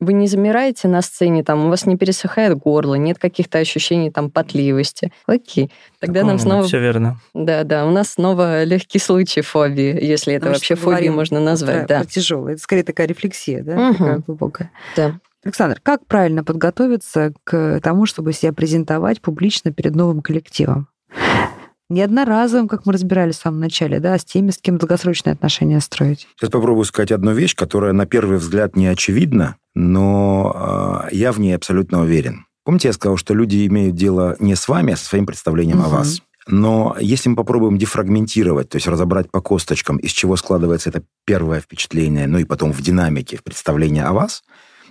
вы 0.00 0.12
не 0.12 0.26
замираете 0.26 0.88
на 0.88 1.02
сцене, 1.02 1.42
там, 1.42 1.66
у 1.66 1.68
вас 1.68 1.86
не 1.86 1.96
пересыхает 1.96 2.56
горло, 2.56 2.94
нет 2.94 3.18
каких-то 3.18 3.58
ощущений 3.58 4.10
там 4.10 4.30
потливости. 4.30 5.12
Окей, 5.26 5.70
тогда 6.00 6.24
нам 6.24 6.38
снова... 6.38 6.64
Все 6.64 6.80
верно. 6.80 7.20
Да, 7.34 7.64
да, 7.64 7.86
у 7.86 7.90
нас 7.90 8.12
снова 8.12 8.64
легкий 8.64 8.98
случай 8.98 9.40
фобии, 9.40 9.98
если 10.04 10.34
это 10.34 10.46
Мы 10.46 10.52
вообще 10.52 10.74
фобией 10.74 10.92
говорим 10.92 11.14
можно 11.14 11.40
назвать, 11.40 11.86
про, 11.86 11.86
да. 11.86 12.00
про 12.00 12.06
тяжелое. 12.06 12.52
Это 12.54 12.62
скорее 12.62 12.82
такая 12.82 13.06
рефлексия, 13.06 13.62
да, 13.62 13.76
Мгм. 13.76 13.94
такая 13.96 14.18
глубокая. 14.18 14.70
Да. 14.96 15.18
Александр, 15.44 15.78
как 15.82 16.04
правильно 16.06 16.42
подготовиться 16.44 17.32
к 17.44 17.80
тому, 17.80 18.06
чтобы 18.06 18.32
себя 18.32 18.52
презентовать 18.52 19.20
публично 19.20 19.72
перед 19.72 19.94
новым 19.94 20.20
коллективом? 20.20 20.88
Не 21.90 22.02
одноразовым, 22.02 22.68
как 22.68 22.84
мы 22.84 22.92
разбирали 22.92 23.32
в 23.32 23.36
самом 23.36 23.60
начале, 23.60 23.98
да, 23.98 24.14
а 24.14 24.18
с 24.18 24.24
теми, 24.24 24.50
с 24.50 24.58
кем 24.58 24.76
долгосрочные 24.76 25.32
отношения 25.32 25.80
строить. 25.80 26.28
Сейчас 26.36 26.50
попробую 26.50 26.84
сказать 26.84 27.12
одну 27.12 27.32
вещь, 27.32 27.54
которая 27.54 27.92
на 27.94 28.04
первый 28.04 28.36
взгляд 28.38 28.76
не 28.76 28.86
очевидна, 28.86 29.56
но 29.74 31.06
э, 31.10 31.14
я 31.14 31.32
в 31.32 31.40
ней 31.40 31.54
абсолютно 31.54 32.02
уверен. 32.02 32.44
Помните, 32.64 32.88
я 32.88 32.92
сказал, 32.92 33.16
что 33.16 33.32
люди 33.32 33.66
имеют 33.66 33.94
дело 33.94 34.36
не 34.38 34.54
с 34.54 34.68
вами, 34.68 34.92
а 34.92 34.96
со 34.98 35.06
своим 35.06 35.24
представлением 35.24 35.78
о 35.80 35.86
Мгм. 35.88 35.90
вас. 35.96 36.20
Но 36.46 36.96
если 37.00 37.30
мы 37.30 37.36
попробуем 37.36 37.78
дефрагментировать, 37.78 38.68
то 38.70 38.76
есть 38.76 38.86
разобрать 38.86 39.30
по 39.30 39.40
косточкам, 39.40 39.96
из 39.98 40.10
чего 40.12 40.36
складывается 40.36 40.90
это 40.90 41.02
первое 41.26 41.60
впечатление, 41.60 42.26
ну 42.26 42.38
и 42.38 42.44
потом 42.44 42.72
в 42.72 42.80
динамике 42.82 43.36
в 43.36 43.42
представление 43.42 44.04
о 44.04 44.12
вас, 44.12 44.42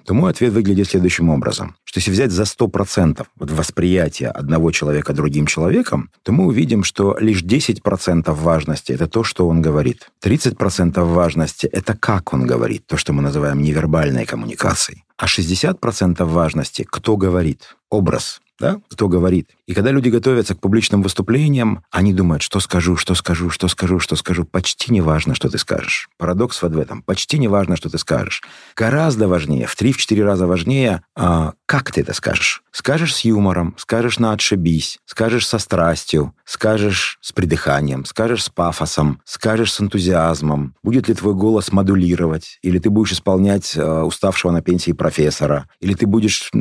то 0.08 0.14
мой 0.14 0.32
ответ 0.32 0.54
выглядит 0.54 0.88
следующим 0.88 1.30
образом. 1.30 1.76
Что 1.84 2.00
если 2.00 2.12
взять 2.12 2.32
за 2.32 2.44
100% 2.44 3.26
вот 3.36 3.52
восприятие 3.52 4.30
одного 4.30 4.72
человека 4.72 5.12
другим 5.12 5.46
человеком, 5.46 6.10
то 6.24 6.32
мы 6.32 6.46
увидим, 6.46 6.86
что 6.86 7.18
лишь 7.20 7.44
10% 7.44 8.32
важности– 8.32 8.92
это 8.94 9.08
то, 9.08 9.26
что 9.26 9.50
он 9.50 9.62
говорит. 9.62 10.10
30% 10.24 11.04
важности– 11.04 11.68
это 11.74 11.94
как 11.98 12.34
он 12.34 12.48
говорит, 12.48 12.88
то, 12.88 12.96
что 12.96 13.12
мы 13.12 13.22
называем 13.22 13.62
невербальной 13.62 14.26
коммуникацией. 14.26 15.04
А 15.18 15.26
60% 15.26 16.24
важности– 16.24 16.88
кто 16.90 17.18
говорит, 17.18 17.76
образ, 17.90 18.40
да, 18.60 18.80
кто 18.90 19.08
говорит. 19.08 19.50
И 19.68 19.74
когда 19.74 19.92
люди 19.92 20.10
готовятся 20.10 20.56
к 20.56 20.60
публичным 20.60 21.02
выступлениям, 21.02 21.84
они 21.92 22.14
думают, 22.14 22.42
что 22.42 22.60
скажу, 22.60 22.96
что 22.96 23.16
скажу, 23.16 23.50
что 23.50 23.68
скажу, 23.68 24.00
что 24.00 24.16
скажу. 24.16 24.46
Почти 24.46 24.92
не 24.92 25.02
важно, 25.02 25.36
что 25.36 25.50
ты 25.50 25.58
скажешь. 25.58 26.10
Парадокс 26.18 26.62
вот 26.62 26.74
в 26.74 26.80
этом. 26.80 27.02
Почти 27.02 27.38
не 27.38 27.48
важно, 27.48 27.76
что 27.76 27.90
ты 27.90 27.98
скажешь. 27.98 28.42
Гораздо 28.76 29.28
важнее, 29.28 29.68
в 29.68 29.80
3-4 29.80 30.24
раза 30.24 30.48
важнее, 30.48 31.04
а, 31.16 31.54
как 31.66 31.92
ты 31.92 32.02
это 32.02 32.14
скажешь. 32.14 32.64
Скажешь 32.72 33.16
с 33.16 33.22
юмором, 33.22 33.76
скажешь 33.78 34.20
на 34.20 34.34
отшибись, 34.34 35.00
скажешь 35.06 35.48
со 35.48 35.58
страстью, 35.58 36.34
скажешь 36.46 37.18
с 37.22 37.32
придыханием, 37.32 38.06
скажешь 38.06 38.44
с 38.44 38.50
пафосом, 38.50 39.20
скажешь 39.26 39.74
с 39.74 39.82
энтузиазмом. 39.82 40.76
Будет 40.84 41.08
ли 41.08 41.16
твой 41.16 41.34
голос 41.34 41.72
модулировать? 41.72 42.60
Или 42.62 42.80
ты 42.80 42.90
будешь 42.90 43.14
исполнять 43.14 43.76
э, 43.76 44.02
уставшего 44.02 44.52
на 44.52 44.62
пенсии 44.62 44.92
профессора? 44.92 45.68
Или 45.82 45.96
ты 45.96 46.06
будешь 46.06 46.52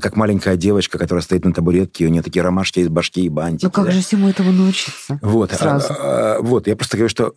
как 0.00 0.16
маленькая 0.16 0.56
девочка, 0.56 0.98
которая 0.98 1.22
стоит 1.32 1.46
на 1.46 1.54
табуретке, 1.54 2.04
у 2.06 2.10
нее 2.10 2.22
такие 2.22 2.42
ромашки 2.42 2.80
из 2.80 2.88
башки 2.88 3.24
и 3.24 3.30
бантики. 3.30 3.64
Ну 3.64 3.70
как 3.70 3.86
да? 3.86 3.90
же 3.90 4.02
всему 4.02 4.28
этому 4.28 4.52
научиться? 4.52 5.18
Вот, 5.22 5.50
Сразу. 5.52 5.86
а, 5.90 6.36
а, 6.36 6.42
вот, 6.42 6.66
я 6.66 6.76
просто 6.76 6.98
говорю, 6.98 7.08
что 7.08 7.32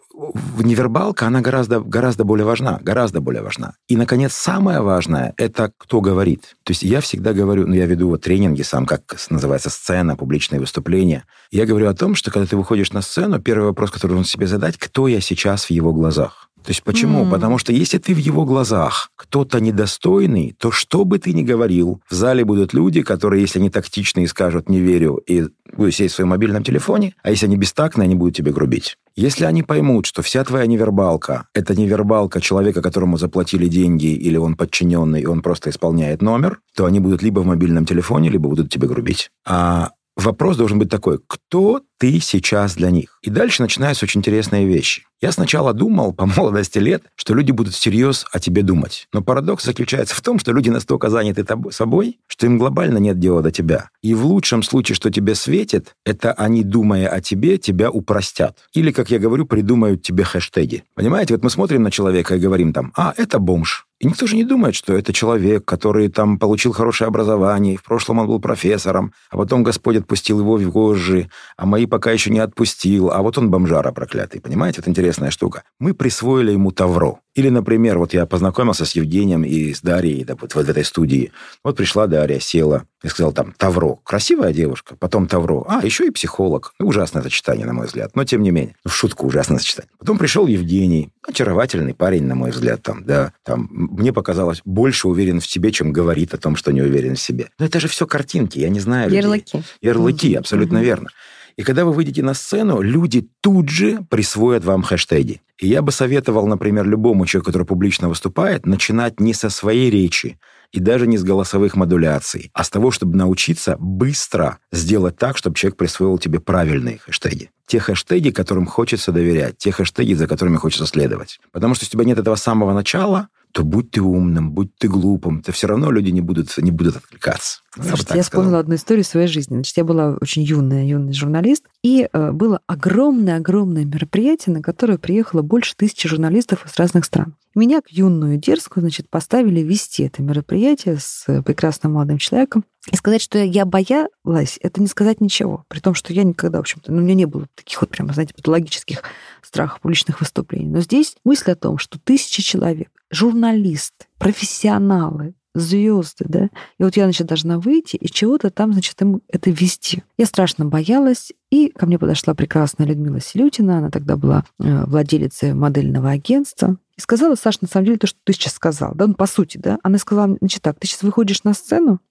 невербалка, 0.59 1.27
она 1.27 1.39
гораздо, 1.39 1.79
гораздо 1.79 2.25
более 2.25 2.45
важна, 2.45 2.79
гораздо 2.81 3.21
более 3.21 3.41
важна. 3.41 3.75
И, 3.87 3.95
наконец, 3.95 4.33
самое 4.33 4.81
важное– 4.81 5.33
это 5.37 5.71
кто 5.77 6.01
говорит. 6.01 6.57
То 6.63 6.71
есть 6.71 6.83
я 6.83 6.99
всегда 6.99 7.31
говорю, 7.31 7.67
ну, 7.67 7.73
я 7.73 7.85
веду 7.85 8.09
вот 8.09 8.21
тренинги 8.21 8.63
сам, 8.63 8.85
как 8.85 9.15
называется 9.29 9.69
сцена, 9.69 10.17
публичные 10.17 10.59
выступления. 10.59 11.23
Я 11.51 11.65
говорю 11.65 11.87
о 11.87 11.93
том, 11.93 12.15
что 12.15 12.31
когда 12.31 12.47
ты 12.47 12.57
выходишь 12.57 12.91
на 12.91 13.01
сцену, 13.01 13.39
первый 13.39 13.67
вопрос, 13.67 13.91
который 13.91 14.11
нужно 14.11 14.29
себе 14.29 14.47
задать, 14.47 14.77
кто 14.77 15.07
я 15.07 15.21
сейчас 15.21 15.65
в 15.65 15.71
его 15.71 15.93
глазах? 15.93 16.44
То 16.65 16.71
есть 16.71 16.83
почему? 16.83 17.23
М. 17.23 17.29
Потому 17.29 17.57
что 17.57 17.71
если 17.71 17.99
ты 17.99 18.13
в 18.13 18.17
его 18.17 18.43
глазах 18.43 19.11
кто-то 19.15 19.59
недостойный, 19.59 20.55
то 20.57 20.71
что 20.71 21.05
бы 21.05 21.19
ты 21.19 21.31
ни 21.31 21.43
говорил, 21.43 22.01
в 22.09 22.13
зале 22.13 22.43
будут 22.43 22.73
люди, 22.73 23.03
которые, 23.03 23.41
если 23.41 23.59
они 23.59 23.69
тактичные, 23.69 24.27
скажут 24.27 24.67
«не 24.67 24.79
верю» 24.79 25.17
и 25.27 25.45
будут 25.77 25.93
сидеть 25.93 26.11
в 26.11 26.15
своем 26.15 26.29
мобильном 26.29 26.63
телефоне, 26.63 27.13
а 27.21 27.29
если 27.29 27.45
они 27.45 27.57
бестактные, 27.57 28.05
они 28.05 28.15
будут 28.15 28.35
тебе 28.35 28.51
грубить. 28.51 28.97
Если 29.15 29.45
они 29.45 29.63
поймут, 29.63 30.07
что 30.07 30.21
вся 30.21 30.43
твоя 30.43 30.65
невербалка– 30.65 31.47
это 31.53 31.75
невербалка 31.75 32.41
человека, 32.41 32.81
которому 32.81 33.17
заплатили 33.17 33.67
деньги, 33.67 34.07
или 34.07 34.37
он 34.37 34.55
подчиненный, 34.55 35.21
и 35.21 35.25
он 35.25 35.41
просто 35.41 35.69
исполняет 35.69 36.21
номер, 36.21 36.59
то 36.75 36.85
они 36.85 36.99
будут 36.99 37.21
либо 37.21 37.39
в 37.41 37.45
мобильном 37.45 37.85
телефоне, 37.85 38.29
либо 38.29 38.49
будут 38.49 38.71
тебе 38.71 38.87
грубить. 38.87 39.29
А 39.45 39.91
вопрос 40.15 40.57
должен 40.57 40.79
быть 40.79 40.89
такой, 40.89 41.19
кто 41.27 41.81
ты 41.97 42.19
сейчас 42.19 42.75
для 42.75 42.91
них? 42.91 43.19
И 43.21 43.29
дальше 43.29 43.61
начинаются 43.61 44.05
очень 44.05 44.19
интересные 44.19 44.65
вещи. 44.65 45.03
Я 45.21 45.31
сначала 45.31 45.73
думал 45.73 46.13
по 46.13 46.25
молодости 46.25 46.77
лет, 46.77 47.03
что 47.15 47.33
люди 47.33 47.51
будут 47.51 47.73
всерьез 47.73 48.25
о 48.31 48.39
тебе 48.39 48.63
думать. 48.63 49.07
Но 49.13 49.21
парадокс 49.21 49.63
заключается 49.63 50.13
в 50.15 50.21
том, 50.21 50.39
что 50.39 50.51
люди 50.51 50.69
настолько 50.69 51.09
заняты 51.09 51.45
собой, 51.71 52.19
что 52.27 52.45
им 52.45 52.57
глобально 52.57 52.97
нет 52.97 53.19
дела 53.19 53.41
до 53.41 53.51
тебя. 53.51 53.89
И 54.01 54.13
в 54.13 54.25
лучшем 54.25 54.61
случае, 54.61 54.95
что 54.95 55.09
тебе 55.09 55.35
светит, 55.35 55.95
это 56.05 56.33
они, 56.33 56.63
думая 56.63 57.07
о 57.07 57.21
тебе, 57.21 57.57
тебя 57.57 57.89
упростят. 57.89 58.57
Или, 58.73 58.91
как 58.91 59.09
я 59.09 59.19
говорю, 59.19 59.45
придумают 59.45 60.01
тебе 60.01 60.23
хэштеги. 60.23 60.83
Понимаете, 60.95 61.33
вот 61.33 61.43
мы 61.43 61.49
смотрим 61.49 61.83
на 61.83 61.91
человека 61.91 62.35
и 62.35 62.39
говорим 62.39 62.73
там, 62.73 62.91
а, 62.95 63.13
это 63.15 63.39
бомж. 63.39 63.87
И 63.99 64.07
никто 64.07 64.27
же 64.27 64.35
не 64.35 64.43
думает, 64.43 64.75
что 64.75 64.93
это 64.93 65.13
человек, 65.13 65.63
который 65.63 66.09
там 66.09 66.37
получил 66.37 66.73
хорошее 66.73 67.07
образование, 67.07 67.77
в 67.77 67.83
прошлом 67.83 68.19
он 68.19 68.27
был 68.27 68.41
профессором, 68.41 69.13
а 69.29 69.37
потом 69.37 69.63
Господь 69.63 69.95
отпустил 69.95 70.41
его 70.41 70.57
в 70.57 70.69
вожжи, 70.69 71.29
а 71.55 71.65
мои 71.65 71.85
пока 71.85 72.11
еще 72.11 72.29
не 72.29 72.39
отпустил, 72.39 73.09
а 73.09 73.21
вот 73.21 73.37
он 73.37 73.49
бомжара 73.49 73.93
проклятый. 73.93 74.41
Понимаете, 74.41 74.81
это 74.81 74.89
интересная 75.15 75.31
штука. 75.31 75.63
Мы 75.79 75.93
присвоили 75.93 76.51
ему 76.51 76.71
тавро. 76.71 77.19
Или, 77.35 77.49
например, 77.49 77.97
вот 77.97 78.13
я 78.13 78.25
познакомился 78.25 78.85
с 78.85 78.95
Евгением 78.95 79.43
и 79.43 79.73
с 79.73 79.81
Дарьей 79.81 80.23
да, 80.23 80.35
вот 80.39 80.55
в 80.55 80.57
этой 80.57 80.85
студии. 80.85 81.31
Вот 81.63 81.75
пришла 81.75 82.07
Дарья, 82.07 82.39
села 82.39 82.85
и 83.03 83.07
сказала 83.09 83.33
там 83.33 83.53
«Тавро». 83.57 83.97
Красивая 84.03 84.53
девушка. 84.53 84.95
Потом 84.97 85.27
«Тавро». 85.27 85.65
А, 85.67 85.85
еще 85.85 86.07
и 86.07 86.11
психолог. 86.11 86.73
Ну, 86.79 86.87
ужасное 86.87 87.21
сочетание, 87.23 87.65
на 87.65 87.73
мой 87.73 87.87
взгляд. 87.87 88.15
Но, 88.15 88.23
тем 88.23 88.41
не 88.41 88.51
менее, 88.51 88.75
в 88.85 88.91
шутку 88.91 89.27
ужасное 89.27 89.57
сочетание. 89.59 89.91
Потом 89.99 90.17
пришел 90.17 90.47
Евгений. 90.47 91.09
Очаровательный 91.27 91.93
парень, 91.93 92.23
на 92.23 92.35
мой 92.35 92.51
взгляд. 92.51 92.81
Там, 92.83 93.03
да, 93.03 93.33
там, 93.43 93.67
мне 93.71 94.13
показалось, 94.13 94.61
больше 94.63 95.07
уверен 95.09 95.41
в 95.41 95.47
себе, 95.47 95.71
чем 95.71 95.91
говорит 95.91 96.33
о 96.33 96.37
том, 96.37 96.55
что 96.55 96.71
не 96.71 96.81
уверен 96.81 97.15
в 97.15 97.21
себе. 97.21 97.49
Но 97.59 97.65
это 97.65 97.79
же 97.81 97.89
все 97.89 98.07
картинки, 98.07 98.59
я 98.59 98.69
не 98.69 98.79
знаю. 98.79 99.09
людей. 99.09 99.21
Ярлыки. 99.21 99.63
Ярлыки, 99.81 100.35
абсолютно 100.35 100.81
верно. 100.81 101.09
И 101.57 101.63
когда 101.63 101.85
вы 101.85 101.93
выйдете 101.93 102.21
на 102.21 102.33
сцену, 102.33 102.81
люди 102.81 103.29
тут 103.41 103.69
же 103.69 104.05
присвоят 104.09 104.65
вам 104.65 104.83
хэштеги. 104.83 105.41
И 105.57 105.67
я 105.67 105.81
бы 105.81 105.91
советовал, 105.93 106.47
например, 106.47 106.85
любому 106.85 107.25
человеку, 107.25 107.47
который 107.47 107.65
публично 107.65 108.09
выступает, 108.09 108.65
начинать 108.65 109.21
не 109.21 109.33
со 109.33 109.49
своей 109.49 109.89
речи 109.89 110.37
и 110.73 110.81
даже 110.81 111.07
не 111.07 111.17
с 111.17 111.23
голосовых 111.23 111.77
модуляций, 111.77 112.51
а 112.53 112.65
с 112.65 112.69
того, 112.69 112.91
чтобы 112.91 113.15
научиться 113.15 113.77
быстро 113.79 114.59
сделать 114.73 115.17
так, 115.17 115.37
чтобы 115.37 115.55
человек 115.55 115.77
присвоил 115.77 116.17
тебе 116.17 116.41
правильные 116.41 116.97
хэштеги. 116.97 117.51
Те 117.67 117.79
хэштеги, 117.79 118.31
которым 118.31 118.65
хочется 118.65 119.13
доверять, 119.13 119.57
те 119.57 119.71
хэштеги, 119.71 120.13
за 120.13 120.27
которыми 120.27 120.57
хочется 120.57 120.85
следовать. 120.85 121.39
Потому 121.53 121.75
что 121.75 121.85
если 121.85 121.95
у 121.95 121.99
тебя 121.99 122.09
нет 122.09 122.19
этого 122.19 122.35
самого 122.35 122.73
начала, 122.73 123.29
то 123.55 123.63
будь 123.63 123.91
ты 123.91 124.01
умным, 124.01 124.51
будь 124.51 124.75
ты 124.75 124.89
глупым, 124.89 125.41
то 125.41 125.53
все 125.53 125.67
равно 125.67 125.89
люди 125.89 126.09
не 126.09 126.19
будут, 126.19 126.53
не 126.57 126.71
будут 126.71 126.97
откликаться. 126.97 127.61
Ну, 127.77 127.83
Слушайте, 127.83 128.17
я 128.17 128.23
сказал. 128.23 128.23
вспомнила 128.23 128.59
одну 128.59 128.75
историю 128.75 129.05
своей 129.05 129.27
жизни. 129.27 129.53
Значит, 129.53 129.77
я 129.77 129.85
была 129.85 130.17
очень 130.19 130.43
юная, 130.43 130.83
юный 130.83 131.13
журналист, 131.13 131.63
и 131.81 132.09
э, 132.11 132.31
было 132.33 132.59
огромное-огромное 132.67 133.85
мероприятие, 133.85 134.55
на 134.55 134.61
которое 134.61 134.97
приехало 134.97 135.41
больше 135.41 135.73
тысячи 135.77 136.09
журналистов 136.09 136.65
из 136.65 136.77
разных 136.77 137.05
стран. 137.05 137.35
Меня, 137.55 137.77
как 137.77 137.89
юную 137.91 138.37
дерзкую, 138.37 138.81
значит, 138.81 139.09
поставили 139.09 139.61
вести 139.61 140.03
это 140.03 140.21
мероприятие 140.21 140.97
с 140.99 141.23
э, 141.27 141.41
прекрасным 141.41 141.93
молодым 141.93 142.17
человеком. 142.17 142.65
И 142.91 142.97
сказать, 142.97 143.21
что 143.21 143.37
я 143.37 143.63
боялась, 143.65 144.59
это 144.61 144.81
не 144.81 144.87
сказать 144.87 145.21
ничего. 145.21 145.63
При 145.69 145.79
том, 145.79 145.95
что 145.95 146.11
я 146.11 146.23
никогда, 146.23 146.57
в 146.57 146.61
общем-то, 146.61 146.91
ну, 146.91 146.97
у 146.97 147.01
меня 147.01 147.15
не 147.15 147.25
было 147.25 147.47
таких 147.55 147.79
вот 147.79 147.89
прямо, 147.89 148.11
знаете, 148.11 148.33
патологических 148.33 149.01
страхов 149.41 149.79
публичных 149.79 150.19
выступлений. 150.19 150.67
Но 150.67 150.81
здесь 150.81 151.15
мысль 151.23 151.51
о 151.51 151.55
том, 151.55 151.77
что 151.77 151.97
тысячи 151.97 152.43
человек, 152.43 152.89
журналисты, 153.15 154.05
профессионалы, 154.17 155.35
звезды, 155.55 156.25
да, 156.27 156.49
и 156.77 156.83
вот 156.83 156.97
я, 156.97 157.05
значит, 157.05 157.27
должна 157.27 157.59
выйти 157.59 157.95
и 157.95 158.07
чего-то 158.07 158.49
там, 158.49 158.73
значит, 158.73 159.01
им 159.01 159.21
это 159.29 159.49
вести. 159.49 160.03
Я 160.17 160.25
страшно 160.25 160.65
боялась, 160.65 161.31
и 161.49 161.69
ко 161.69 161.85
мне 161.85 161.97
подошла 161.97 162.33
прекрасная 162.33 162.85
Людмила 162.85 163.21
Селютина, 163.21 163.77
она 163.77 163.89
тогда 163.89 164.17
была 164.17 164.43
э, 164.59 164.85
владелицей 164.85 165.53
модельного 165.53 166.11
агентства, 166.11 166.77
и 166.97 167.01
сказала, 167.01 167.35
Саша, 167.35 167.59
на 167.61 167.67
самом 167.67 167.85
деле, 167.85 167.97
то, 167.97 168.07
что 168.07 168.19
ты 168.23 168.33
сейчас 168.33 168.53
сказал, 168.53 168.93
да, 168.95 169.07
ну, 169.07 169.13
по 169.13 169.27
сути, 169.27 169.57
да, 169.57 169.79
она 169.81 169.97
сказала, 169.97 170.35
значит, 170.39 170.61
так, 170.61 170.77
ты 170.77 170.87
сейчас 170.87 171.03
выходишь 171.03 171.43
на 171.43 171.53
сцену, 171.53 172.01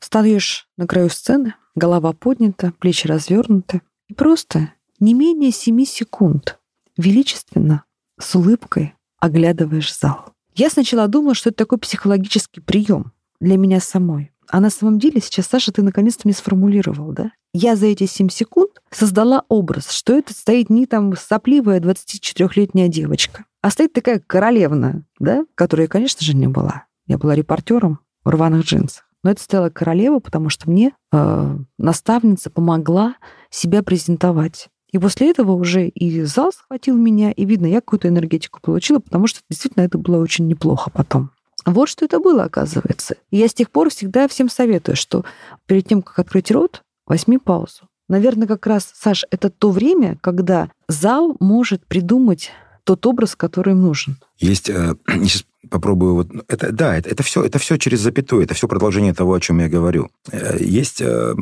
встаешь 0.00 0.68
на 0.76 0.86
краю 0.88 1.10
сцены, 1.10 1.54
голова 1.76 2.12
поднята, 2.12 2.72
плечи 2.80 3.06
развернуты, 3.06 3.82
и 4.08 4.14
просто 4.14 4.72
не 4.98 5.14
менее 5.14 5.52
семи 5.52 5.86
секунд 5.86 6.58
величественно, 6.96 7.84
с 8.18 8.34
улыбкой 8.34 8.94
оглядываешь 9.20 9.96
зал. 9.96 10.32
Я 10.54 10.70
сначала 10.70 11.06
думала, 11.08 11.34
что 11.34 11.50
это 11.50 11.58
такой 11.58 11.78
психологический 11.78 12.60
прием 12.60 13.12
для 13.40 13.56
меня 13.56 13.80
самой. 13.80 14.32
А 14.48 14.58
на 14.60 14.70
самом 14.70 14.98
деле 14.98 15.20
сейчас, 15.20 15.46
Саша, 15.46 15.70
ты 15.72 15.82
наконец-то 15.82 16.22
мне 16.24 16.34
сформулировал, 16.34 17.12
да? 17.12 17.30
Я 17.52 17.76
за 17.76 17.86
эти 17.86 18.06
7 18.06 18.28
секунд 18.28 18.70
создала 18.90 19.44
образ, 19.48 19.90
что 19.90 20.16
это 20.16 20.32
стоит 20.32 20.70
не 20.70 20.86
там 20.86 21.16
сопливая 21.16 21.80
24-летняя 21.80 22.88
девочка, 22.88 23.44
а 23.62 23.70
стоит 23.70 23.92
такая 23.92 24.20
королевна, 24.24 25.04
да, 25.18 25.44
которая, 25.54 25.86
конечно 25.86 26.24
же, 26.24 26.34
не 26.34 26.48
была. 26.48 26.86
Я 27.06 27.18
была 27.18 27.34
репортером 27.34 28.00
в 28.24 28.28
рваных 28.28 28.64
джинсах. 28.64 29.04
Но 29.22 29.30
это 29.30 29.42
стояла 29.42 29.68
королева, 29.68 30.18
потому 30.18 30.48
что 30.48 30.70
мне 30.70 30.94
э, 31.12 31.58
наставница 31.78 32.50
помогла 32.50 33.16
себя 33.50 33.82
презентовать. 33.82 34.68
И 34.92 34.98
после 34.98 35.30
этого 35.30 35.52
уже 35.52 35.88
и 35.88 36.22
зал 36.22 36.52
схватил 36.52 36.96
меня, 36.96 37.30
и 37.30 37.44
видно, 37.44 37.66
я 37.66 37.80
какую-то 37.80 38.08
энергетику 38.08 38.60
получила, 38.60 38.98
потому 38.98 39.26
что 39.26 39.40
действительно 39.48 39.84
это 39.84 39.98
было 39.98 40.18
очень 40.18 40.46
неплохо 40.46 40.90
потом. 40.90 41.30
Вот 41.66 41.88
что 41.88 42.04
это 42.04 42.20
было, 42.20 42.44
оказывается. 42.44 43.16
И 43.30 43.36
я 43.36 43.48
с 43.48 43.54
тех 43.54 43.70
пор 43.70 43.90
всегда 43.90 44.28
всем 44.28 44.48
советую, 44.48 44.96
что 44.96 45.24
перед 45.66 45.86
тем, 45.86 46.02
как 46.02 46.18
открыть 46.18 46.50
рот, 46.50 46.82
возьми 47.06 47.38
паузу. 47.38 47.82
Наверное, 48.08 48.48
как 48.48 48.66
раз, 48.66 48.92
Саш, 48.96 49.24
это 49.30 49.50
то 49.50 49.70
время, 49.70 50.18
когда 50.20 50.70
зал 50.88 51.36
может 51.38 51.86
придумать 51.86 52.50
тот 52.84 53.06
образ, 53.06 53.36
который 53.36 53.72
им 53.74 53.82
нужен. 53.82 54.16
Есть, 54.38 54.68
э, 54.68 54.94
сейчас 55.06 55.44
попробую, 55.68 56.14
вот, 56.14 56.32
ну, 56.32 56.42
это, 56.48 56.72
да, 56.72 56.96
это, 56.96 57.10
это, 57.10 57.22
все, 57.22 57.42
это 57.42 57.58
все 57.58 57.76
через 57.76 58.00
запятую, 58.00 58.42
это 58.42 58.54
все 58.54 58.66
продолжение 58.68 59.12
того, 59.12 59.34
о 59.34 59.40
чем 59.40 59.58
я 59.58 59.68
говорю. 59.68 60.08
Э, 60.30 60.56
Есть, 60.58 61.00
э, 61.02 61.34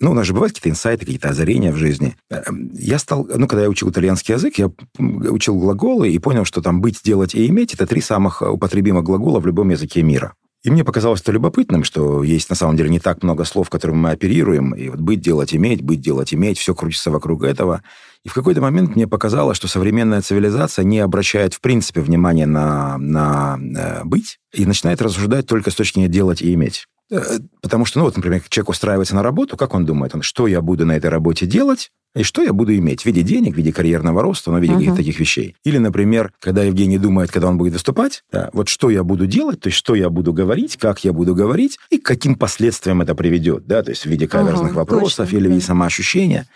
ну, 0.00 0.10
у 0.10 0.14
нас 0.14 0.26
же 0.26 0.32
бывают 0.32 0.52
какие-то 0.54 0.70
инсайты, 0.70 1.04
какие-то 1.04 1.30
озарения 1.30 1.72
в 1.72 1.76
жизни. 1.76 2.16
Э, 2.30 2.42
Я 2.74 2.98
стал, 2.98 3.26
ну, 3.34 3.48
когда 3.48 3.62
я 3.64 3.68
учил 3.68 3.90
итальянский 3.90 4.34
язык, 4.34 4.58
я 4.58 4.70
учил 4.98 5.58
глаголы 5.58 6.10
и 6.10 6.18
понял, 6.18 6.44
что 6.44 6.62
там 6.62 6.80
быть, 6.80 7.00
делать 7.02 7.34
и 7.34 7.46
иметь– 7.48 7.74
это 7.74 7.86
три 7.86 8.00
самых 8.00 8.42
употребимых 8.42 9.04
глагола 9.04 9.40
в 9.40 9.46
любом 9.46 9.70
языке 9.70 10.02
мира. 10.02 10.34
И 10.64 10.70
мне 10.70 10.82
показалось 10.82 11.20
это 11.20 11.30
любопытным, 11.30 11.84
что 11.84 12.22
есть 12.22 12.48
на 12.48 12.56
самом 12.56 12.76
деле 12.76 12.88
не 12.88 12.98
так 12.98 13.22
много 13.22 13.44
слов, 13.44 13.68
которыми 13.68 13.98
мы 13.98 14.10
оперируем. 14.12 14.74
И 14.74 14.88
вот 14.88 14.98
быть, 14.98 15.20
делать, 15.20 15.54
иметь, 15.54 15.82
быть, 15.82 16.00
делать, 16.00 16.32
иметь, 16.32 16.58
все 16.58 16.74
крутится 16.74 17.10
вокруг 17.10 17.44
этого. 17.44 17.82
И 18.24 18.28
в 18.28 18.34
какой-то 18.34 18.60
момент 18.62 18.96
мне 18.96 19.06
показалось, 19.06 19.56
что 19.56 19.68
современная 19.68 20.22
цивилизация 20.22 20.84
не 20.84 20.98
обращает 21.00 21.52
в 21.54 21.60
принципе 21.60 22.00
внимания 22.00 22.46
на, 22.46 22.96
на 22.98 23.58
э, 23.76 24.04
быть 24.04 24.38
и 24.52 24.64
начинает 24.64 25.02
рассуждать 25.02 25.46
только 25.46 25.70
с 25.70 25.74
точки 25.74 25.94
зрения 25.96 26.08
делать 26.08 26.40
и 26.40 26.52
иметь. 26.54 26.86
Э, 27.10 27.20
Потому 27.60 27.84
что, 27.84 27.98
ну 27.98 28.06
вот, 28.06 28.16
например, 28.16 28.42
человек 28.48 28.70
устраивается 28.70 29.14
на 29.14 29.22
работу, 29.22 29.58
как 29.58 29.74
он 29.74 29.84
думает, 29.84 30.14
он, 30.14 30.22
что 30.22 30.46
я 30.46 30.62
буду 30.62 30.86
на 30.86 30.92
этой 30.96 31.10
работе 31.10 31.44
делать, 31.44 31.90
и 32.16 32.22
что 32.22 32.42
я 32.42 32.54
буду 32.54 32.74
иметь 32.76 33.02
в 33.02 33.06
виде 33.06 33.22
денег, 33.22 33.54
в 33.54 33.56
виде 33.58 33.72
карьерного 33.72 34.22
роста, 34.22 34.50
ну, 34.52 34.58
в 34.58 34.62
виде 34.62 34.72
Мгм. 34.72 34.80
каких-то 34.80 34.96
таких 34.98 35.20
вещей. 35.20 35.56
Или, 35.64 35.76
например, 35.78 36.32
когда 36.40 36.62
Евгений 36.62 36.96
думает, 36.96 37.30
когда 37.30 37.48
он 37.48 37.58
будет 37.58 37.74
выступать, 37.74 38.22
да, 38.32 38.48
вот 38.54 38.68
что 38.68 38.88
я 38.88 39.02
буду 39.02 39.26
делать, 39.26 39.60
то 39.60 39.66
есть 39.66 39.76
что 39.76 39.94
я 39.94 40.08
буду 40.08 40.32
говорить, 40.32 40.78
как 40.78 41.04
я 41.04 41.12
буду 41.12 41.34
говорить, 41.34 41.78
и 41.90 41.98
к 41.98 42.06
каким 42.06 42.36
последствиям 42.36 43.02
это 43.02 43.14
приведет, 43.14 43.66
да, 43.66 43.82
то 43.82 43.90
есть 43.90 44.04
в 44.04 44.06
виде 44.06 44.26
каверзных 44.26 44.70
Ага, 44.70 44.78
вопросов 44.78 45.26
точно, 45.26 45.36
или 45.36 45.48
в 45.48 45.50
виде 45.50 45.60
да. 45.60 45.66
самоощущения. 45.66 46.46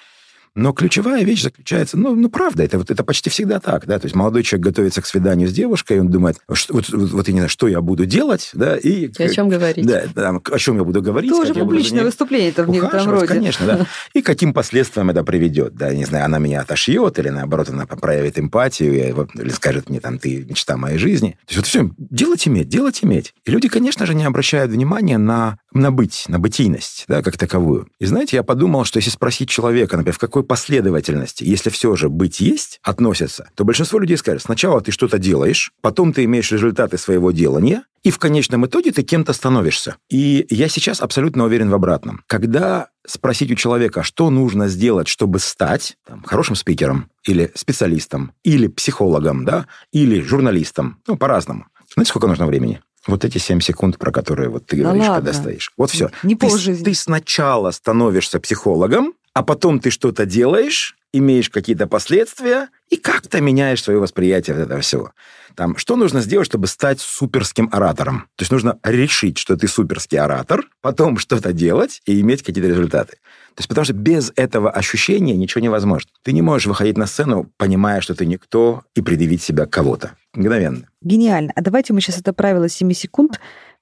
Но 0.54 0.72
ключевая 0.72 1.24
вещь 1.24 1.42
заключается, 1.42 1.96
ну, 1.96 2.14
ну 2.14 2.28
правда, 2.28 2.62
это, 2.62 2.78
вот, 2.78 2.90
это 2.90 3.04
почти 3.04 3.30
всегда 3.30 3.60
так, 3.60 3.86
да, 3.86 3.98
то 3.98 4.06
есть 4.06 4.14
молодой 4.14 4.42
человек 4.42 4.66
готовится 4.66 5.02
к 5.02 5.06
свиданию 5.06 5.48
с 5.48 5.52
девушкой, 5.52 6.00
он 6.00 6.08
думает, 6.08 6.38
что, 6.52 6.74
вот, 6.74 6.88
вот, 6.90 7.10
вот 7.10 7.28
я 7.28 7.34
не 7.34 7.40
знаю, 7.40 7.50
что 7.50 7.68
я 7.68 7.80
буду 7.80 8.06
делать, 8.06 8.50
да, 8.52 8.76
и... 8.76 9.08
И 9.08 9.22
о 9.22 9.28
чем 9.28 9.48
говорить? 9.48 9.86
Да, 9.86 10.04
да, 10.14 10.30
о 10.30 10.58
чем 10.58 10.76
я 10.76 10.84
буду 10.84 11.02
говорить. 11.02 11.30
Тоже 11.30 11.54
публичное 11.54 12.04
выступление 12.04 12.50
это 12.50 12.64
в 12.64 12.70
некотором 12.70 13.10
роде. 13.10 13.26
конечно, 13.26 13.66
да. 13.66 13.86
И 14.14 14.22
каким 14.22 14.52
последствиям 14.52 15.10
это 15.10 15.22
приведет, 15.24 15.74
да, 15.74 15.92
не 15.94 16.04
знаю, 16.04 16.24
она 16.24 16.38
меня 16.38 16.62
отошьет, 16.62 17.18
или 17.18 17.28
наоборот, 17.28 17.68
она 17.70 17.86
проявит 17.86 18.38
эмпатию, 18.38 18.94
или 18.94 19.50
скажет 19.50 19.90
мне, 19.90 20.00
там, 20.00 20.18
ты 20.18 20.44
мечта 20.44 20.76
моей 20.76 20.98
жизни. 20.98 21.38
То 21.46 21.54
есть 21.54 21.56
вот 21.56 21.66
все, 21.66 21.90
делать 21.98 22.46
иметь, 22.48 22.68
делать 22.68 23.00
иметь. 23.02 23.34
И 23.44 23.50
люди, 23.50 23.68
конечно 23.68 24.06
же, 24.06 24.14
не 24.14 24.24
обращают 24.24 24.70
внимания 24.70 25.18
на, 25.18 25.58
на 25.72 25.90
быть, 25.90 26.24
на 26.28 26.38
бытийность, 26.38 27.04
да, 27.08 27.22
как 27.22 27.36
таковую. 27.36 27.88
И 27.98 28.06
знаете, 28.06 28.36
я 28.36 28.42
подумал, 28.42 28.84
что 28.84 28.98
если 28.98 29.10
спросить 29.10 29.48
человека, 29.48 29.96
например, 29.96 30.14
в 30.14 30.18
какой 30.18 30.37
последовательности, 30.42 31.44
если 31.44 31.70
все 31.70 31.94
же 31.96 32.08
быть 32.08 32.40
есть, 32.40 32.80
относятся, 32.82 33.50
то 33.54 33.64
большинство 33.64 33.98
людей 33.98 34.16
скажет, 34.16 34.42
сначала 34.42 34.80
ты 34.80 34.92
что-то 34.92 35.18
делаешь, 35.18 35.72
потом 35.80 36.12
ты 36.12 36.24
имеешь 36.24 36.50
результаты 36.50 36.98
своего 36.98 37.30
делания, 37.30 37.84
и 38.02 38.10
в 38.10 38.18
конечном 38.18 38.66
итоге 38.66 38.92
ты 38.92 39.02
кем-то 39.02 39.32
становишься. 39.32 39.96
И 40.08 40.46
я 40.50 40.68
сейчас 40.68 41.00
абсолютно 41.00 41.44
уверен 41.44 41.68
в 41.70 41.74
обратном. 41.74 42.22
Когда 42.26 42.88
спросить 43.06 43.50
у 43.50 43.54
человека, 43.54 44.02
что 44.02 44.30
нужно 44.30 44.68
сделать, 44.68 45.08
чтобы 45.08 45.40
стать 45.40 45.96
там, 46.06 46.22
хорошим 46.24 46.54
спикером, 46.54 47.10
или 47.24 47.50
специалистом, 47.54 48.32
или 48.44 48.68
психологом, 48.68 49.44
да, 49.44 49.66
или 49.92 50.20
журналистом, 50.20 50.98
ну, 51.06 51.16
по-разному. 51.16 51.66
Знаете, 51.94 52.10
сколько 52.10 52.28
нужно 52.28 52.46
времени? 52.46 52.80
Вот 53.06 53.24
эти 53.24 53.38
7 53.38 53.60
секунд, 53.60 53.96
про 53.98 54.12
которые 54.12 54.50
вот 54.50 54.66
ты 54.66 54.76
Да 54.76 54.82
говоришь, 54.84 55.08
ладно. 55.08 55.14
когда 55.16 55.32
стоишь. 55.32 55.72
Вот 55.78 55.90
все. 55.90 56.10
Не 56.22 56.34
ты, 56.34 56.46
полжизни. 56.46 56.84
ты 56.84 56.94
сначала 56.94 57.70
становишься 57.70 58.38
психологом, 58.38 59.14
а 59.38 59.44
потом 59.44 59.78
ты 59.78 59.90
что-то 59.90 60.26
делаешь, 60.26 60.96
имеешь 61.12 61.48
какие-то 61.48 61.86
последствия 61.86 62.70
и 62.90 62.96
как-то 62.96 63.40
меняешь 63.40 63.80
свое 63.80 64.00
восприятие 64.00 64.56
вот 64.56 64.62
этого 64.62 64.80
всего. 64.80 65.12
Там, 65.54 65.76
что 65.76 65.94
нужно 65.94 66.22
сделать, 66.22 66.48
чтобы 66.48 66.66
стать 66.66 67.00
суперским 67.00 67.68
оратором? 67.70 68.22
То 68.34 68.42
есть 68.42 68.50
нужно 68.50 68.80
решить, 68.82 69.38
что 69.38 69.56
ты 69.56 69.68
суперский 69.68 70.18
оратор, 70.18 70.64
потом 70.80 71.18
что-то 71.18 71.52
делать 71.52 72.02
и 72.04 72.20
иметь 72.20 72.42
какие-то 72.42 72.68
результаты. 72.68 73.12
То 73.54 73.60
есть 73.60 73.68
потому 73.68 73.84
что 73.84 73.94
без 73.94 74.32
этого 74.34 74.72
ощущения 74.72 75.36
ничего 75.36 75.62
невозможно. 75.62 76.10
Ты 76.24 76.32
не 76.32 76.42
можешь 76.42 76.66
выходить 76.66 76.98
на 76.98 77.06
сцену, 77.06 77.48
понимая, 77.58 78.00
что 78.00 78.16
ты 78.16 78.26
никто, 78.26 78.82
и 78.96 79.02
предъявить 79.02 79.42
себя 79.42 79.66
кого-то. 79.66 80.16
Мгновенно. 80.34 80.88
Гениально. 81.00 81.52
А 81.54 81.60
давайте 81.60 81.92
мы 81.92 82.00
сейчас 82.00 82.18
это 82.18 82.32
правило 82.32 82.68
7 82.68 82.92
секунд 82.92 83.38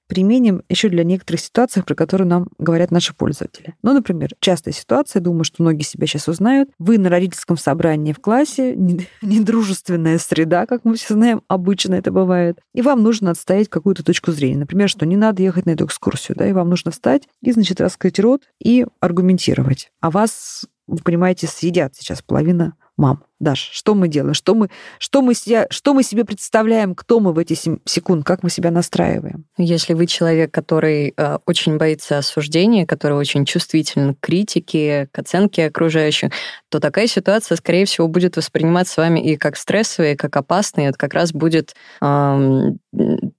применим 0.07 0.63
еще 0.69 0.89
для 0.89 1.03
некоторых 1.03 1.41
ситуаций, 1.41 1.83
про 1.83 1.95
которые 1.95 2.27
нам 2.27 2.47
говорят 2.57 2.91
наши 2.91 3.13
пользователи. 3.13 3.75
Ну, 3.83 3.93
например, 3.93 4.31
частая 4.39 4.73
ситуация, 4.73 5.21
думаю, 5.21 5.43
что 5.43 5.61
многие 5.61 5.83
себя 5.83 6.07
сейчас 6.07 6.27
узнают. 6.27 6.69
Вы 6.79 6.97
на 6.97 7.09
родительском 7.09 7.57
собрании 7.57 8.13
в 8.13 8.19
классе, 8.19 8.75
не- 8.77 9.07
недружественная 9.21 10.17
среда, 10.17 10.65
как 10.65 10.85
мы 10.85 10.95
все 10.95 11.13
знаем, 11.13 11.41
обычно 11.47 11.95
это 11.95 12.11
бывает, 12.11 12.59
и 12.73 12.81
вам 12.81 13.03
нужно 13.03 13.31
отстоять 13.31 13.69
какую-то 13.69 14.03
точку 14.03 14.31
зрения. 14.31 14.57
Например, 14.57 14.89
что 14.89 15.05
не 15.05 15.17
надо 15.17 15.43
ехать 15.43 15.65
на 15.65 15.71
эту 15.71 15.85
экскурсию, 15.85 16.37
да, 16.37 16.47
и 16.47 16.53
вам 16.53 16.69
нужно 16.69 16.91
встать 16.91 17.23
и, 17.41 17.51
значит, 17.51 17.81
раскрыть 17.81 18.19
рот 18.19 18.43
и 18.63 18.85
аргументировать. 18.99 19.91
А 20.01 20.09
вас, 20.09 20.65
вы 20.87 20.97
понимаете, 20.97 21.47
съедят 21.47 21.95
сейчас 21.95 22.21
половина 22.21 22.73
мам. 22.97 23.23
Даш, 23.39 23.59
что 23.59 23.93
мы 23.93 24.07
делаем? 24.07 24.33
Что 24.33 24.55
мы, 24.55 24.69
что 24.97 25.21
мы, 25.21 25.35
себя, 25.35 25.67
что 25.69 25.93
мы 25.93 26.01
себе 26.01 26.25
представляем? 26.25 26.95
Кто 26.95 27.19
мы 27.19 27.33
в 27.33 27.37
эти 27.37 27.53
7 27.53 27.77
секунд? 27.85 28.25
Как 28.25 28.41
мы 28.41 28.49
себя 28.49 28.71
настраиваем? 28.71 29.45
Если 29.59 29.93
вы 29.93 30.07
человек, 30.07 30.51
который 30.51 31.13
э, 31.15 31.37
очень 31.45 31.77
боится 31.77 32.17
осуждения, 32.17 32.87
который 32.87 33.15
очень 33.15 33.45
чувствителен 33.45 34.15
к 34.15 34.21
критике, 34.21 35.07
к 35.11 35.19
оценке 35.19 35.67
окружающих, 35.67 36.31
то 36.69 36.79
такая 36.79 37.05
ситуация, 37.05 37.57
скорее 37.57 37.85
всего, 37.85 38.07
будет 38.07 38.37
восприниматься 38.37 39.01
вами 39.01 39.19
и 39.19 39.37
как 39.37 39.55
стрессовая, 39.55 40.13
и 40.13 40.17
как 40.17 40.35
опасная. 40.35 40.89
Это 40.89 40.97
как 40.97 41.13
раз 41.13 41.31
будет 41.31 41.75
эм, 42.01 42.79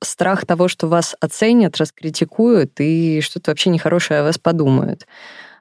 страх 0.00 0.46
того, 0.46 0.68
что 0.68 0.86
вас 0.86 1.16
оценят, 1.20 1.76
раскритикуют 1.76 2.74
и 2.78 3.20
что-то 3.20 3.50
вообще 3.50 3.70
нехорошее 3.70 4.20
о 4.20 4.24
вас 4.24 4.38
подумают. 4.38 5.09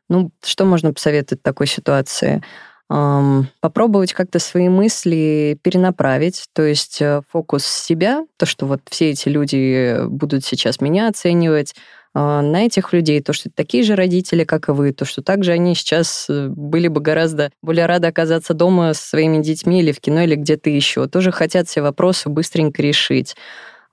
Ну, 0.09 0.31
что 0.43 0.65
можно 0.65 0.93
посоветовать 0.93 1.41
такой 1.41 1.65
ситуации? 1.65 2.43
Попробовать 2.89 4.13
как-то 4.13 4.39
свои 4.39 4.69
мысли 4.69 5.57
перенаправить, 5.61 6.45
то 6.53 6.63
есть 6.63 7.01
э, 7.01 7.21
фокус 7.29 7.65
себя, 7.65 8.25
то, 8.37 8.45
что 8.45 8.65
вот 8.65 8.79
все 8.89 9.09
эти 9.09 9.27
люди 9.27 10.05
будут 10.07 10.45
сейчас 10.45 10.79
меня 10.79 11.09
оценивать, 11.09 11.75
а, 12.19 12.41
на 12.41 12.65
этих 12.65 12.93
людей, 12.93 13.21
то, 13.21 13.31
что 13.31 13.51
такие 13.53 13.83
же 13.83 13.95
родители, 13.95 14.43
как 14.43 14.69
и 14.69 14.71
вы, 14.71 14.91
то, 14.91 15.05
что 15.05 15.21
также 15.21 15.51
они 15.51 15.75
сейчас 15.75 16.25
э, 16.29 16.47
были 16.47 16.87
бы 16.87 16.99
гораздо 16.99 17.51
более 17.61 17.85
рады 17.85 18.07
оказаться 18.07 18.55
дома 18.55 18.95
со 18.95 19.09
своими 19.09 19.43
детьми 19.43 19.81
или 19.81 19.91
в 19.91 19.99
кино, 19.99 20.21
или 20.21 20.33
где-то 20.33 20.71
еще, 20.71 21.07
тоже 21.07 21.31
хотят 21.31 21.67
все 21.67 21.83
вопросы 21.83 22.29
быстренько 22.29 22.81
решить. 22.81 23.35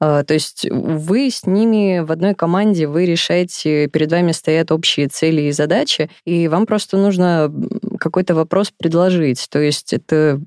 А, 0.07 0.22
То 0.22 0.34
есть 0.34 0.66
вы 0.70 1.30
с 1.30 1.46
ними 1.46 2.00
в 2.00 2.12
одной 2.12 2.34
команде, 2.34 2.86
вы 2.86 3.07
решаете, 3.07 3.88
перед 3.88 4.12
вами 4.12 4.32
стоят 4.32 4.70
общие 4.70 5.09
цели 5.09 5.42
и 5.42 5.50
задачи, 5.50 6.11
и 6.26 6.46
вам 6.46 6.66
просто 6.66 6.98
нужно 6.98 7.50
какой-то 7.98 8.34
вопрос 8.34 8.70
предложить. 8.70 9.46
То 9.48 9.61
есть 9.61 9.94
это 9.94 10.42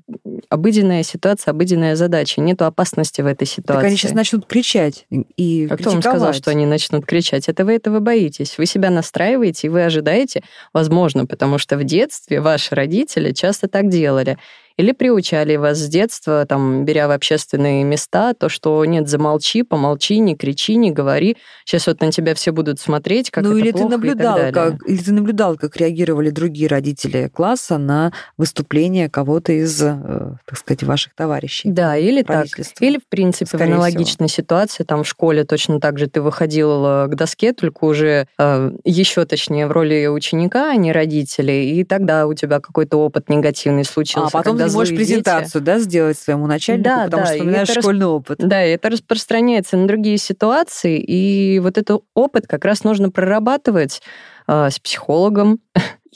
обыденная 0.48 1.02
ситуация, 1.02 1.50
обыденная 1.50 1.96
задача. 1.96 2.40
Нету 2.40 2.66
опасности 2.66 3.20
в 3.20 3.26
этой 3.26 3.48
ситуации. 3.48 3.80
Так 3.80 3.84
они 3.84 3.96
сейчас 3.96 4.12
начнут 4.12 4.46
кричать 4.46 5.06
и 5.36 5.66
А 5.68 5.76
кто 5.76 5.90
вам 5.90 6.02
сказал, 6.02 6.32
что 6.34 6.52
они 6.52 6.64
начнут 6.64 7.04
кричать? 7.04 7.48
Это 7.48 7.64
вы 7.64 7.72
этого 7.72 7.98
боитесь. 7.98 8.58
Вы 8.58 8.66
себя 8.66 8.90
настраиваете, 8.90 9.66
и 9.66 9.70
вы 9.70 9.82
ожидаете, 9.82 10.44
возможно, 10.72 11.26
потому 11.26 11.58
что 11.58 11.76
в 11.76 11.82
детстве 11.82 12.40
ваши 12.40 12.76
родители 12.76 13.32
часто 13.32 13.66
так 13.66 13.88
делали. 13.88 14.38
Или 14.78 14.92
приучали 14.92 15.56
вас 15.56 15.78
с 15.78 15.88
детства, 15.88 16.46
там, 16.46 16.84
беря 16.84 17.08
в 17.08 17.10
общественные 17.10 17.82
места, 17.82 18.32
то, 18.32 18.48
что 18.48 18.84
нет, 18.84 19.08
замолчи, 19.08 19.64
помолчи, 19.64 20.20
не 20.20 20.36
кричи, 20.36 20.76
не 20.76 20.92
говори. 20.92 21.36
Сейчас 21.64 21.88
вот 21.88 22.00
на 22.00 22.12
тебя 22.12 22.34
все 22.36 22.52
будут 22.52 22.78
смотреть, 22.78 23.32
как 23.32 23.42
ну 23.42 23.50
это 23.50 23.58
или 23.58 23.72
плохо 23.72 23.82
ты 23.82 23.88
и 23.88 23.90
так 23.90 23.98
наблюдал, 23.98 24.36
далее. 24.36 24.52
как, 24.52 24.88
или 24.88 24.98
ты 24.98 25.12
наблюдал, 25.12 25.56
как 25.56 25.76
реагировали 25.76 26.30
другие 26.30 26.68
родители 26.68 27.28
класса 27.34 27.76
на 27.76 28.12
выступление 28.36 29.10
кого-то 29.10 29.50
из, 29.52 29.82
э, 29.82 30.36
так 30.46 30.56
сказать, 30.56 30.84
ваших 30.84 31.12
товарищей. 31.16 31.68
Да, 31.70 31.96
или 31.96 32.22
так. 32.22 32.46
Или, 32.78 32.98
в 32.98 33.08
принципе, 33.08 33.46
Скорее 33.46 33.72
в 33.72 33.74
аналогичной 33.74 34.28
ситуации, 34.28 34.84
там 34.84 35.02
в 35.02 35.08
школе 35.08 35.42
точно 35.42 35.80
так 35.80 35.98
же 35.98 36.06
ты 36.06 36.22
выходил 36.22 37.08
к 37.08 37.14
доске, 37.16 37.52
только 37.52 37.84
уже 37.84 38.28
э, 38.38 38.72
еще 38.84 39.24
точнее 39.24 39.66
в 39.66 39.72
роли 39.72 40.06
ученика, 40.06 40.70
а 40.70 40.76
не 40.76 40.92
родителей, 40.92 41.80
и 41.80 41.84
тогда 41.84 42.28
у 42.28 42.34
тебя 42.34 42.60
какой-то 42.60 42.98
опыт 42.98 43.28
негативный 43.28 43.84
случился. 43.84 44.28
А 44.28 44.30
потом 44.30 44.56
когда 44.56 44.67
ты 44.68 44.76
можешь 44.76 44.90
дети- 44.96 44.98
презентацию 44.98 45.62
да, 45.62 45.78
сделать 45.78 46.18
своему 46.18 46.46
начальнику, 46.46 46.84
Да, 46.88 47.04
потому 47.04 47.22
да, 47.24 47.34
что 47.34 47.44
это 47.44 47.58
рас- 47.74 47.82
школьный 47.84 48.06
опыт. 48.06 48.38
Да, 48.38 48.64
и 48.64 48.70
это 48.70 48.90
распространяется 48.90 49.76
на 49.76 49.86
другие 49.86 50.18
ситуации, 50.18 50.98
и 50.98 51.58
вот 51.60 51.78
этот 51.78 52.02
опыт 52.14 52.46
как 52.46 52.64
раз 52.64 52.84
нужно 52.84 53.10
прорабатывать 53.10 54.00
э, 54.46 54.70
с 54.70 54.78
психологом 54.78 55.60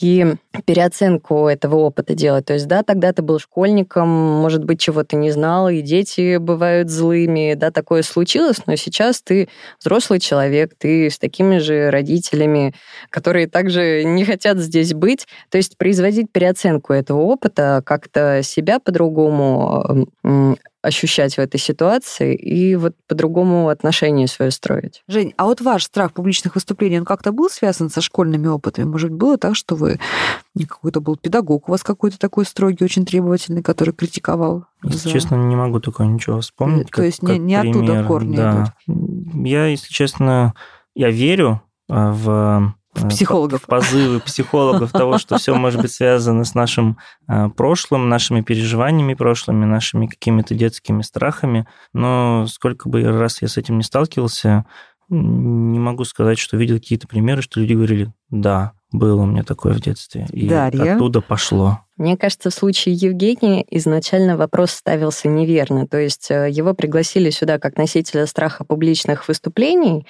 и 0.00 0.34
переоценку 0.66 1.46
этого 1.46 1.76
опыта 1.76 2.14
делать. 2.14 2.46
То 2.46 2.54
есть, 2.54 2.66
да, 2.66 2.82
тогда 2.82 3.12
ты 3.12 3.22
был 3.22 3.38
школьником, 3.38 4.08
может 4.08 4.64
быть, 4.64 4.80
чего-то 4.80 5.16
не 5.16 5.30
знал, 5.30 5.68
и 5.68 5.80
дети 5.80 6.36
бывают 6.36 6.90
злыми, 6.90 7.54
да, 7.54 7.70
такое 7.70 8.02
случилось, 8.02 8.58
но 8.66 8.76
сейчас 8.76 9.22
ты 9.22 9.48
взрослый 9.80 10.20
человек, 10.20 10.74
ты 10.78 11.10
с 11.10 11.18
такими 11.18 11.58
же 11.58 11.90
родителями, 11.90 12.74
которые 13.10 13.46
также 13.48 14.04
не 14.04 14.24
хотят 14.24 14.58
здесь 14.58 14.94
быть. 14.94 15.26
То 15.50 15.58
есть 15.58 15.76
производить 15.76 16.30
переоценку 16.32 16.92
этого 16.92 17.20
опыта, 17.20 17.82
как-то 17.84 18.42
себя 18.42 18.78
по-другому 18.78 20.06
ощущать 20.82 21.36
в 21.36 21.38
этой 21.38 21.58
ситуации 21.58 22.34
и 22.34 22.74
вот 22.76 22.94
по-другому 23.06 23.68
отношение 23.68 24.26
свое 24.26 24.50
строить. 24.50 25.02
Жень, 25.08 25.32
а 25.36 25.44
вот 25.44 25.60
ваш 25.60 25.84
страх 25.84 26.12
публичных 26.12 26.56
выступлений, 26.56 26.98
он 26.98 27.04
как-то 27.04 27.32
был 27.32 27.48
связан 27.48 27.88
со 27.88 28.00
школьными 28.00 28.48
опытами? 28.48 28.84
Может, 28.84 29.12
было 29.12 29.38
так, 29.38 29.54
что 29.56 29.76
вы 29.76 29.98
какой-то 30.68 31.00
был 31.00 31.16
педагог, 31.16 31.68
у 31.68 31.72
вас 31.72 31.82
какой-то 31.82 32.18
такой 32.18 32.44
строгий, 32.44 32.84
очень 32.84 33.06
требовательный, 33.06 33.62
который 33.62 33.94
критиковал? 33.94 34.66
Если 34.82 35.08
за- 35.08 35.10
честно, 35.10 35.36
не 35.36 35.56
могу 35.56 35.80
такого 35.80 36.06
ничего 36.08 36.40
вспомнить. 36.40 36.90
То 36.90 37.02
есть 37.02 37.22
не- 37.22 37.38
не 37.38 37.54
оттуда 37.54 37.86
пример. 37.92 38.06
корни 38.06 38.36
да. 38.36 38.74
Я, 38.86 39.66
если 39.66 39.88
честно, 39.88 40.54
я 40.94 41.10
верю 41.10 41.62
а, 41.88 42.10
в 42.12 42.74
психологов. 42.92 43.62
в 43.62 43.66
позывы 43.66 44.20
психологов 44.20 44.92
того, 44.92 45.18
что 45.18 45.38
все 45.38 45.54
может 45.54 45.80
быть 45.80 45.92
связано 45.92 46.44
с 46.44 46.54
нашим 46.54 46.98
а, 47.26 47.48
прошлым, 47.48 48.08
нашими 48.08 48.42
переживаниями 48.42 49.14
прошлыми, 49.14 49.64
нашими 49.64 50.06
какими-то 50.06 50.54
детскими 50.54 51.02
страхами. 51.02 51.66
Но 51.92 52.46
сколько 52.48 52.88
бы 52.88 53.02
раз 53.02 53.42
я 53.42 53.48
с 53.48 53.56
этим 53.56 53.78
не 53.78 53.84
сталкивался, 53.84 54.66
не 55.08 55.78
могу 55.78 56.04
сказать, 56.04 56.38
что 56.38 56.56
видел 56.56 56.76
какие-то 56.76 57.06
примеры, 57.06 57.42
что 57.42 57.60
люди 57.60 57.74
говорили, 57.74 58.12
да, 58.30 58.72
было 58.92 59.22
у 59.22 59.26
меня 59.26 59.42
такое 59.42 59.72
в 59.72 59.80
детстве. 59.80 60.26
И 60.32 60.48
Дарья? 60.48 60.94
оттуда 60.94 61.20
пошло. 61.20 61.80
Мне 61.96 62.16
кажется, 62.16 62.50
в 62.50 62.54
случае 62.54 62.94
Евгения 62.94 63.64
изначально 63.70 64.36
вопрос 64.36 64.72
ставился 64.72 65.28
неверно. 65.28 65.86
То 65.86 65.98
есть 65.98 66.30
э, 66.30 66.48
его 66.50 66.74
пригласили 66.74 67.30
сюда 67.30 67.58
как 67.58 67.76
носителя 67.76 68.26
страха 68.26 68.64
публичных 68.64 69.28
выступлений, 69.28 70.06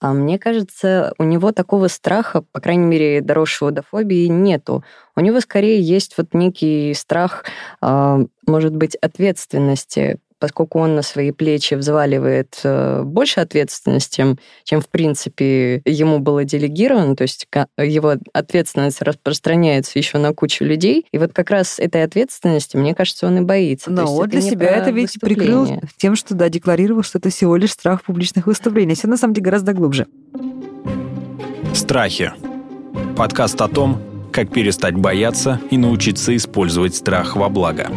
а 0.00 0.12
мне 0.12 0.38
кажется, 0.38 1.12
у 1.18 1.24
него 1.24 1.52
такого 1.52 1.88
страха, 1.88 2.42
по 2.52 2.60
крайней 2.60 2.84
мере, 2.86 3.20
доросшего 3.20 3.70
до 3.70 3.82
фобии, 3.82 4.26
нету. 4.26 4.84
У 5.16 5.20
него 5.20 5.40
скорее 5.40 5.80
есть 5.80 6.14
вот 6.18 6.34
некий 6.34 6.92
страх, 6.94 7.44
а, 7.80 8.20
может 8.46 8.76
быть, 8.76 8.94
ответственности, 8.96 10.18
поскольку 10.38 10.78
он 10.80 10.94
на 10.94 11.02
свои 11.02 11.30
плечи 11.30 11.74
взваливает 11.74 12.60
э, 12.64 13.02
больше 13.02 13.40
ответственности, 13.40 14.36
чем, 14.64 14.80
в 14.80 14.88
принципе, 14.88 15.82
ему 15.84 16.18
было 16.18 16.44
делегировано, 16.44 17.16
то 17.16 17.22
есть 17.22 17.48
его 17.78 18.14
ответственность 18.32 19.02
распространяется 19.02 19.98
еще 19.98 20.18
на 20.18 20.32
кучу 20.32 20.64
людей, 20.64 21.06
и 21.12 21.18
вот 21.18 21.32
как 21.32 21.50
раз 21.50 21.78
этой 21.78 22.04
ответственности, 22.04 22.76
мне 22.76 22.94
кажется, 22.94 23.26
он 23.26 23.38
и 23.38 23.40
боится. 23.40 23.90
Но 23.90 24.14
он 24.14 24.28
для 24.28 24.40
себя 24.40 24.68
это 24.68 24.90
ведь 24.90 25.18
прикрыл 25.20 25.80
тем, 25.96 26.16
что 26.16 26.34
да, 26.34 26.48
декларировал, 26.48 27.02
что 27.02 27.18
это 27.18 27.30
всего 27.30 27.56
лишь 27.56 27.72
страх 27.72 28.04
публичных 28.04 28.46
выступлений. 28.46 28.94
Все 28.94 29.08
на 29.08 29.16
самом 29.16 29.34
деле 29.34 29.44
гораздо 29.44 29.72
глубже. 29.72 30.06
Страхи. 31.74 32.32
Подкаст 33.16 33.60
о 33.60 33.68
том, 33.68 34.00
как 34.32 34.50
перестать 34.50 34.94
бояться 34.94 35.60
и 35.70 35.78
научиться 35.78 36.34
использовать 36.36 36.94
страх 36.94 37.36
во 37.36 37.48
благо. 37.48 37.90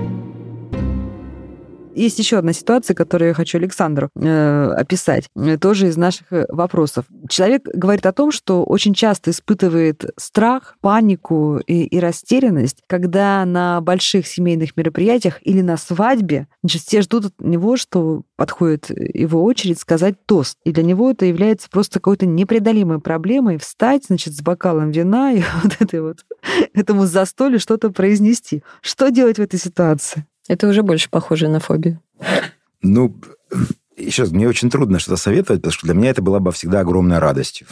Есть 1.99 2.17
еще 2.17 2.37
одна 2.37 2.53
ситуация, 2.53 2.95
которую 2.95 3.29
я 3.29 3.33
хочу 3.33 3.57
Александру 3.57 4.09
э, 4.15 4.71
описать, 4.77 5.27
э, 5.35 5.57
тоже 5.57 5.89
из 5.89 5.97
наших 5.97 6.31
э, 6.31 6.45
вопросов. 6.47 7.03
Человек 7.27 7.63
говорит 7.73 8.05
о 8.05 8.13
том, 8.13 8.31
что 8.31 8.63
очень 8.63 8.93
часто 8.93 9.31
испытывает 9.31 10.05
страх, 10.15 10.77
панику 10.79 11.57
и, 11.67 11.83
и 11.83 11.99
растерянность, 11.99 12.83
когда 12.87 13.43
на 13.43 13.81
больших 13.81 14.27
семейных 14.27 14.77
мероприятиях 14.77 15.39
или 15.41 15.59
на 15.59 15.75
свадьбе 15.75 16.47
значит, 16.63 16.83
все 16.83 17.01
ждут 17.01 17.25
от 17.25 17.41
него, 17.41 17.75
что 17.75 18.21
подходит 18.37 18.89
его 18.89 19.43
очередь 19.43 19.81
сказать 19.81 20.15
тост. 20.25 20.57
И 20.63 20.71
для 20.71 20.83
него 20.83 21.11
это 21.11 21.25
является 21.25 21.69
просто 21.69 21.95
какой-то 21.95 22.25
непреодолимой 22.25 23.01
проблемой 23.01 23.57
встать, 23.57 24.05
значит, 24.05 24.33
с 24.35 24.41
бокалом 24.41 24.91
вина 24.91 25.33
и 25.33 25.41
вот, 25.63 25.73
этой 25.81 25.99
вот 25.99 26.19
этому 26.73 27.07
застолью 27.07 27.59
что-то 27.59 27.89
произнести. 27.89 28.63
Что 28.81 29.11
делать 29.11 29.37
в 29.37 29.41
этой 29.41 29.59
ситуации? 29.59 30.25
Это 30.49 30.67
уже 30.67 30.81
больше 30.81 31.09
похоже 31.09 31.47
на 31.47 31.59
фобию. 31.59 32.01
Ну, 32.81 33.15
раз, 34.17 34.31
мне 34.31 34.49
очень 34.49 34.69
трудно 34.69 34.99
что-то 34.99 35.15
советовать, 35.15 35.61
потому 35.61 35.73
что 35.73 35.85
для 35.85 35.93
меня 35.93 36.09
это 36.09 36.21
была 36.21 36.39
бы 36.39 36.51
всегда 36.51 36.81
огромной 36.81 37.19
радостью. 37.19 37.67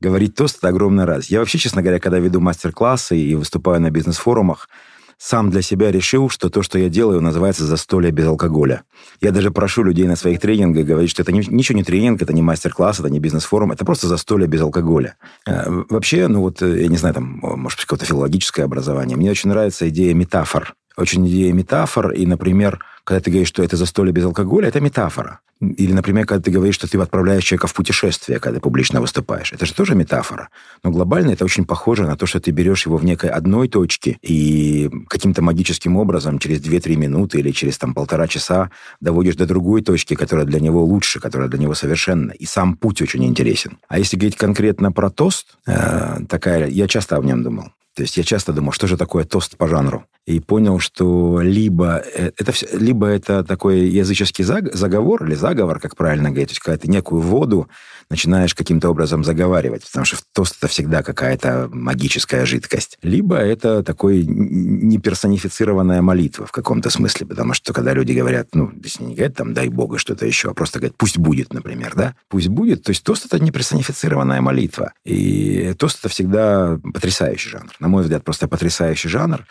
Говорить 0.00 0.34
тост– 0.34 0.58
это 0.58 0.68
огромная 0.68 1.06
радость. 1.06 1.30
Я 1.30 1.38
вообще, 1.38 1.58
честно 1.58 1.80
говоря, 1.80 2.00
когда 2.00 2.18
веду 2.18 2.40
мастер-классы 2.40 3.16
и 3.16 3.34
выступаю 3.36 3.80
на 3.80 3.90
бизнес-форумах, 3.90 4.68
сам 5.16 5.50
для 5.50 5.62
себя 5.62 5.90
решил, 5.90 6.28
что 6.28 6.48
то, 6.48 6.62
что 6.62 6.78
я 6.78 6.88
делаю, 6.88 7.20
называется 7.20 7.64
застолье 7.64 8.10
без 8.10 8.26
алкоголя. 8.26 8.82
Я 9.20 9.30
даже 9.30 9.50
прошу 9.50 9.82
людей 9.84 10.06
на 10.06 10.16
своих 10.16 10.40
тренингах 10.40 10.86
говорить, 10.86 11.10
что 11.10 11.22
это 11.22 11.32
ничего 11.32 11.76
не 11.76 11.84
тренинг, 11.84 12.22
это 12.22 12.32
не 12.32 12.42
мастер-класс, 12.42 13.00
это 13.00 13.10
не 13.10 13.20
бизнес-форум, 13.20 13.72
это 13.72 13.84
просто 13.84 14.08
застолье 14.08 14.46
без 14.48 14.60
алкоголя. 14.60 15.16
Э, 15.46 15.68
вообще, 15.88 16.28
ну 16.28 16.40
вот, 16.40 16.62
э, 16.62 16.82
я 16.82 16.88
не 16.88 16.96
знаю, 16.96 17.14
там, 17.14 17.40
может 17.42 17.78
быть, 17.78 17.86
какое-то 17.86 18.06
филологическое 18.06 18.64
образование. 18.64 19.16
Мне 19.16 19.30
очень 19.30 19.50
нравится 19.50 19.88
идея 19.88 20.14
метафор 20.14 20.74
очень 20.98 21.26
идея 21.28 21.52
метафор, 21.52 22.10
и, 22.10 22.26
например, 22.26 22.84
когда 23.04 23.20
ты 23.20 23.30
говоришь, 23.30 23.48
что 23.48 23.62
это 23.62 23.76
застолье 23.76 24.12
без 24.12 24.24
алкоголя, 24.24 24.68
это 24.68 24.80
метафора. 24.80 25.40
Или, 25.60 25.92
например, 25.92 26.26
когда 26.26 26.42
ты 26.42 26.50
говоришь, 26.50 26.74
что 26.74 26.88
ты 26.88 26.98
отправляешь 26.98 27.42
человека 27.42 27.66
в 27.66 27.74
путешествие, 27.74 28.38
когда 28.38 28.56
ты 28.56 28.60
публично 28.60 29.00
выступаешь. 29.00 29.52
Это 29.52 29.66
же 29.66 29.74
тоже 29.74 29.94
метафора. 29.94 30.50
Но 30.84 30.90
глобально 30.90 31.30
это 31.30 31.44
очень 31.44 31.64
похоже 31.64 32.06
на 32.06 32.16
то, 32.16 32.26
что 32.26 32.38
ты 32.38 32.50
берешь 32.52 32.86
его 32.86 32.96
в 32.96 33.04
некой 33.04 33.30
одной 33.30 33.68
точке 33.68 34.18
и 34.22 34.88
каким-то 35.08 35.42
магическим 35.42 35.96
образом 35.96 36.38
через 36.38 36.60
2-3 36.60 36.96
минуты 36.96 37.38
или 37.38 37.50
через 37.50 37.78
там 37.78 37.94
полтора 37.94 38.28
часа 38.28 38.70
доводишь 39.00 39.36
до 39.36 39.46
другой 39.46 39.82
точки, 39.82 40.14
которая 40.14 40.46
для 40.46 40.60
него 40.60 40.84
лучше, 40.84 41.18
которая 41.18 41.48
для 41.48 41.58
него 41.58 41.74
совершенна. 41.74 42.32
И 42.32 42.44
сам 42.44 42.76
путь 42.76 43.02
очень 43.02 43.24
интересен. 43.24 43.78
А 43.88 43.98
если 43.98 44.16
говорить 44.16 44.36
конкретно 44.36 44.92
про 44.92 45.10
тост, 45.10 45.56
э, 45.66 46.18
такая, 46.28 46.68
я 46.68 46.86
часто 46.86 47.16
о 47.16 47.22
нем 47.22 47.42
думал. 47.42 47.72
То 47.98 48.02
есть 48.02 48.16
я 48.16 48.22
часто 48.22 48.52
думал, 48.52 48.70
что 48.70 48.86
же 48.86 48.96
такое 48.96 49.24
тост 49.24 49.56
по 49.56 49.66
жанру. 49.66 50.04
И 50.24 50.38
понял, 50.38 50.78
что 50.78 51.40
либо 51.40 52.00
э, 52.14 52.30
это, 52.36 52.52
либо 52.72 53.08
это 53.08 53.42
такой 53.42 53.88
языческий 53.88 54.44
заговор 54.44 55.24
или 55.24 55.34
заговор, 55.34 55.80
как 55.80 55.96
правильно 55.96 56.30
говорить, 56.30 56.50
то 56.50 56.70
есть 56.70 56.82
ты 56.82 56.88
некую 56.88 57.22
воду 57.22 57.68
начинаешь 58.10 58.54
каким-то 58.54 58.88
образом 58.90 59.24
заговаривать, 59.24 59.84
потому 59.84 60.04
что 60.04 60.18
тост 60.32 60.56
это 60.58 60.68
всегда 60.68 61.02
какая-то 61.02 61.68
магическая 61.72 62.46
жидкость. 62.46 62.98
Либо 63.02 63.36
это 63.36 63.82
такой 63.82 64.24
неперсонифицированная 64.24 66.02
молитва 66.02 66.46
в 66.46 66.52
каком-то 66.52 66.90
смысле, 66.90 67.26
потому 67.26 67.54
что 67.54 67.72
когда 67.72 67.92
люди 67.92 68.12
говорят, 68.12 68.48
ну, 68.54 68.72
если 68.82 69.04
не 69.04 69.14
говорят 69.14 69.36
там 69.36 69.54
«дай 69.54 69.68
Бога» 69.68 69.98
что-то 69.98 70.26
еще, 70.26 70.50
а 70.50 70.54
просто 70.54 70.78
говорят 70.78 70.96
«пусть 70.96 71.18
будет», 71.18 71.52
например, 71.52 71.94
да, 71.94 72.14
«пусть 72.28 72.48
будет», 72.48 72.82
то 72.82 72.90
есть 72.90 73.04
тост 73.04 73.26
это 73.26 73.38
неперсонифицированная 73.42 74.40
молитва. 74.40 74.92
И 75.04 75.74
тост 75.78 75.98
это 76.00 76.08
всегда 76.08 76.78
потрясающий 76.82 77.50
жанр. 77.50 77.72
На 77.80 77.88
мой 77.88 78.02
взгляд, 78.02 78.24
просто 78.24 78.48
потрясающий 78.48 79.08
жанр. 79.08 79.46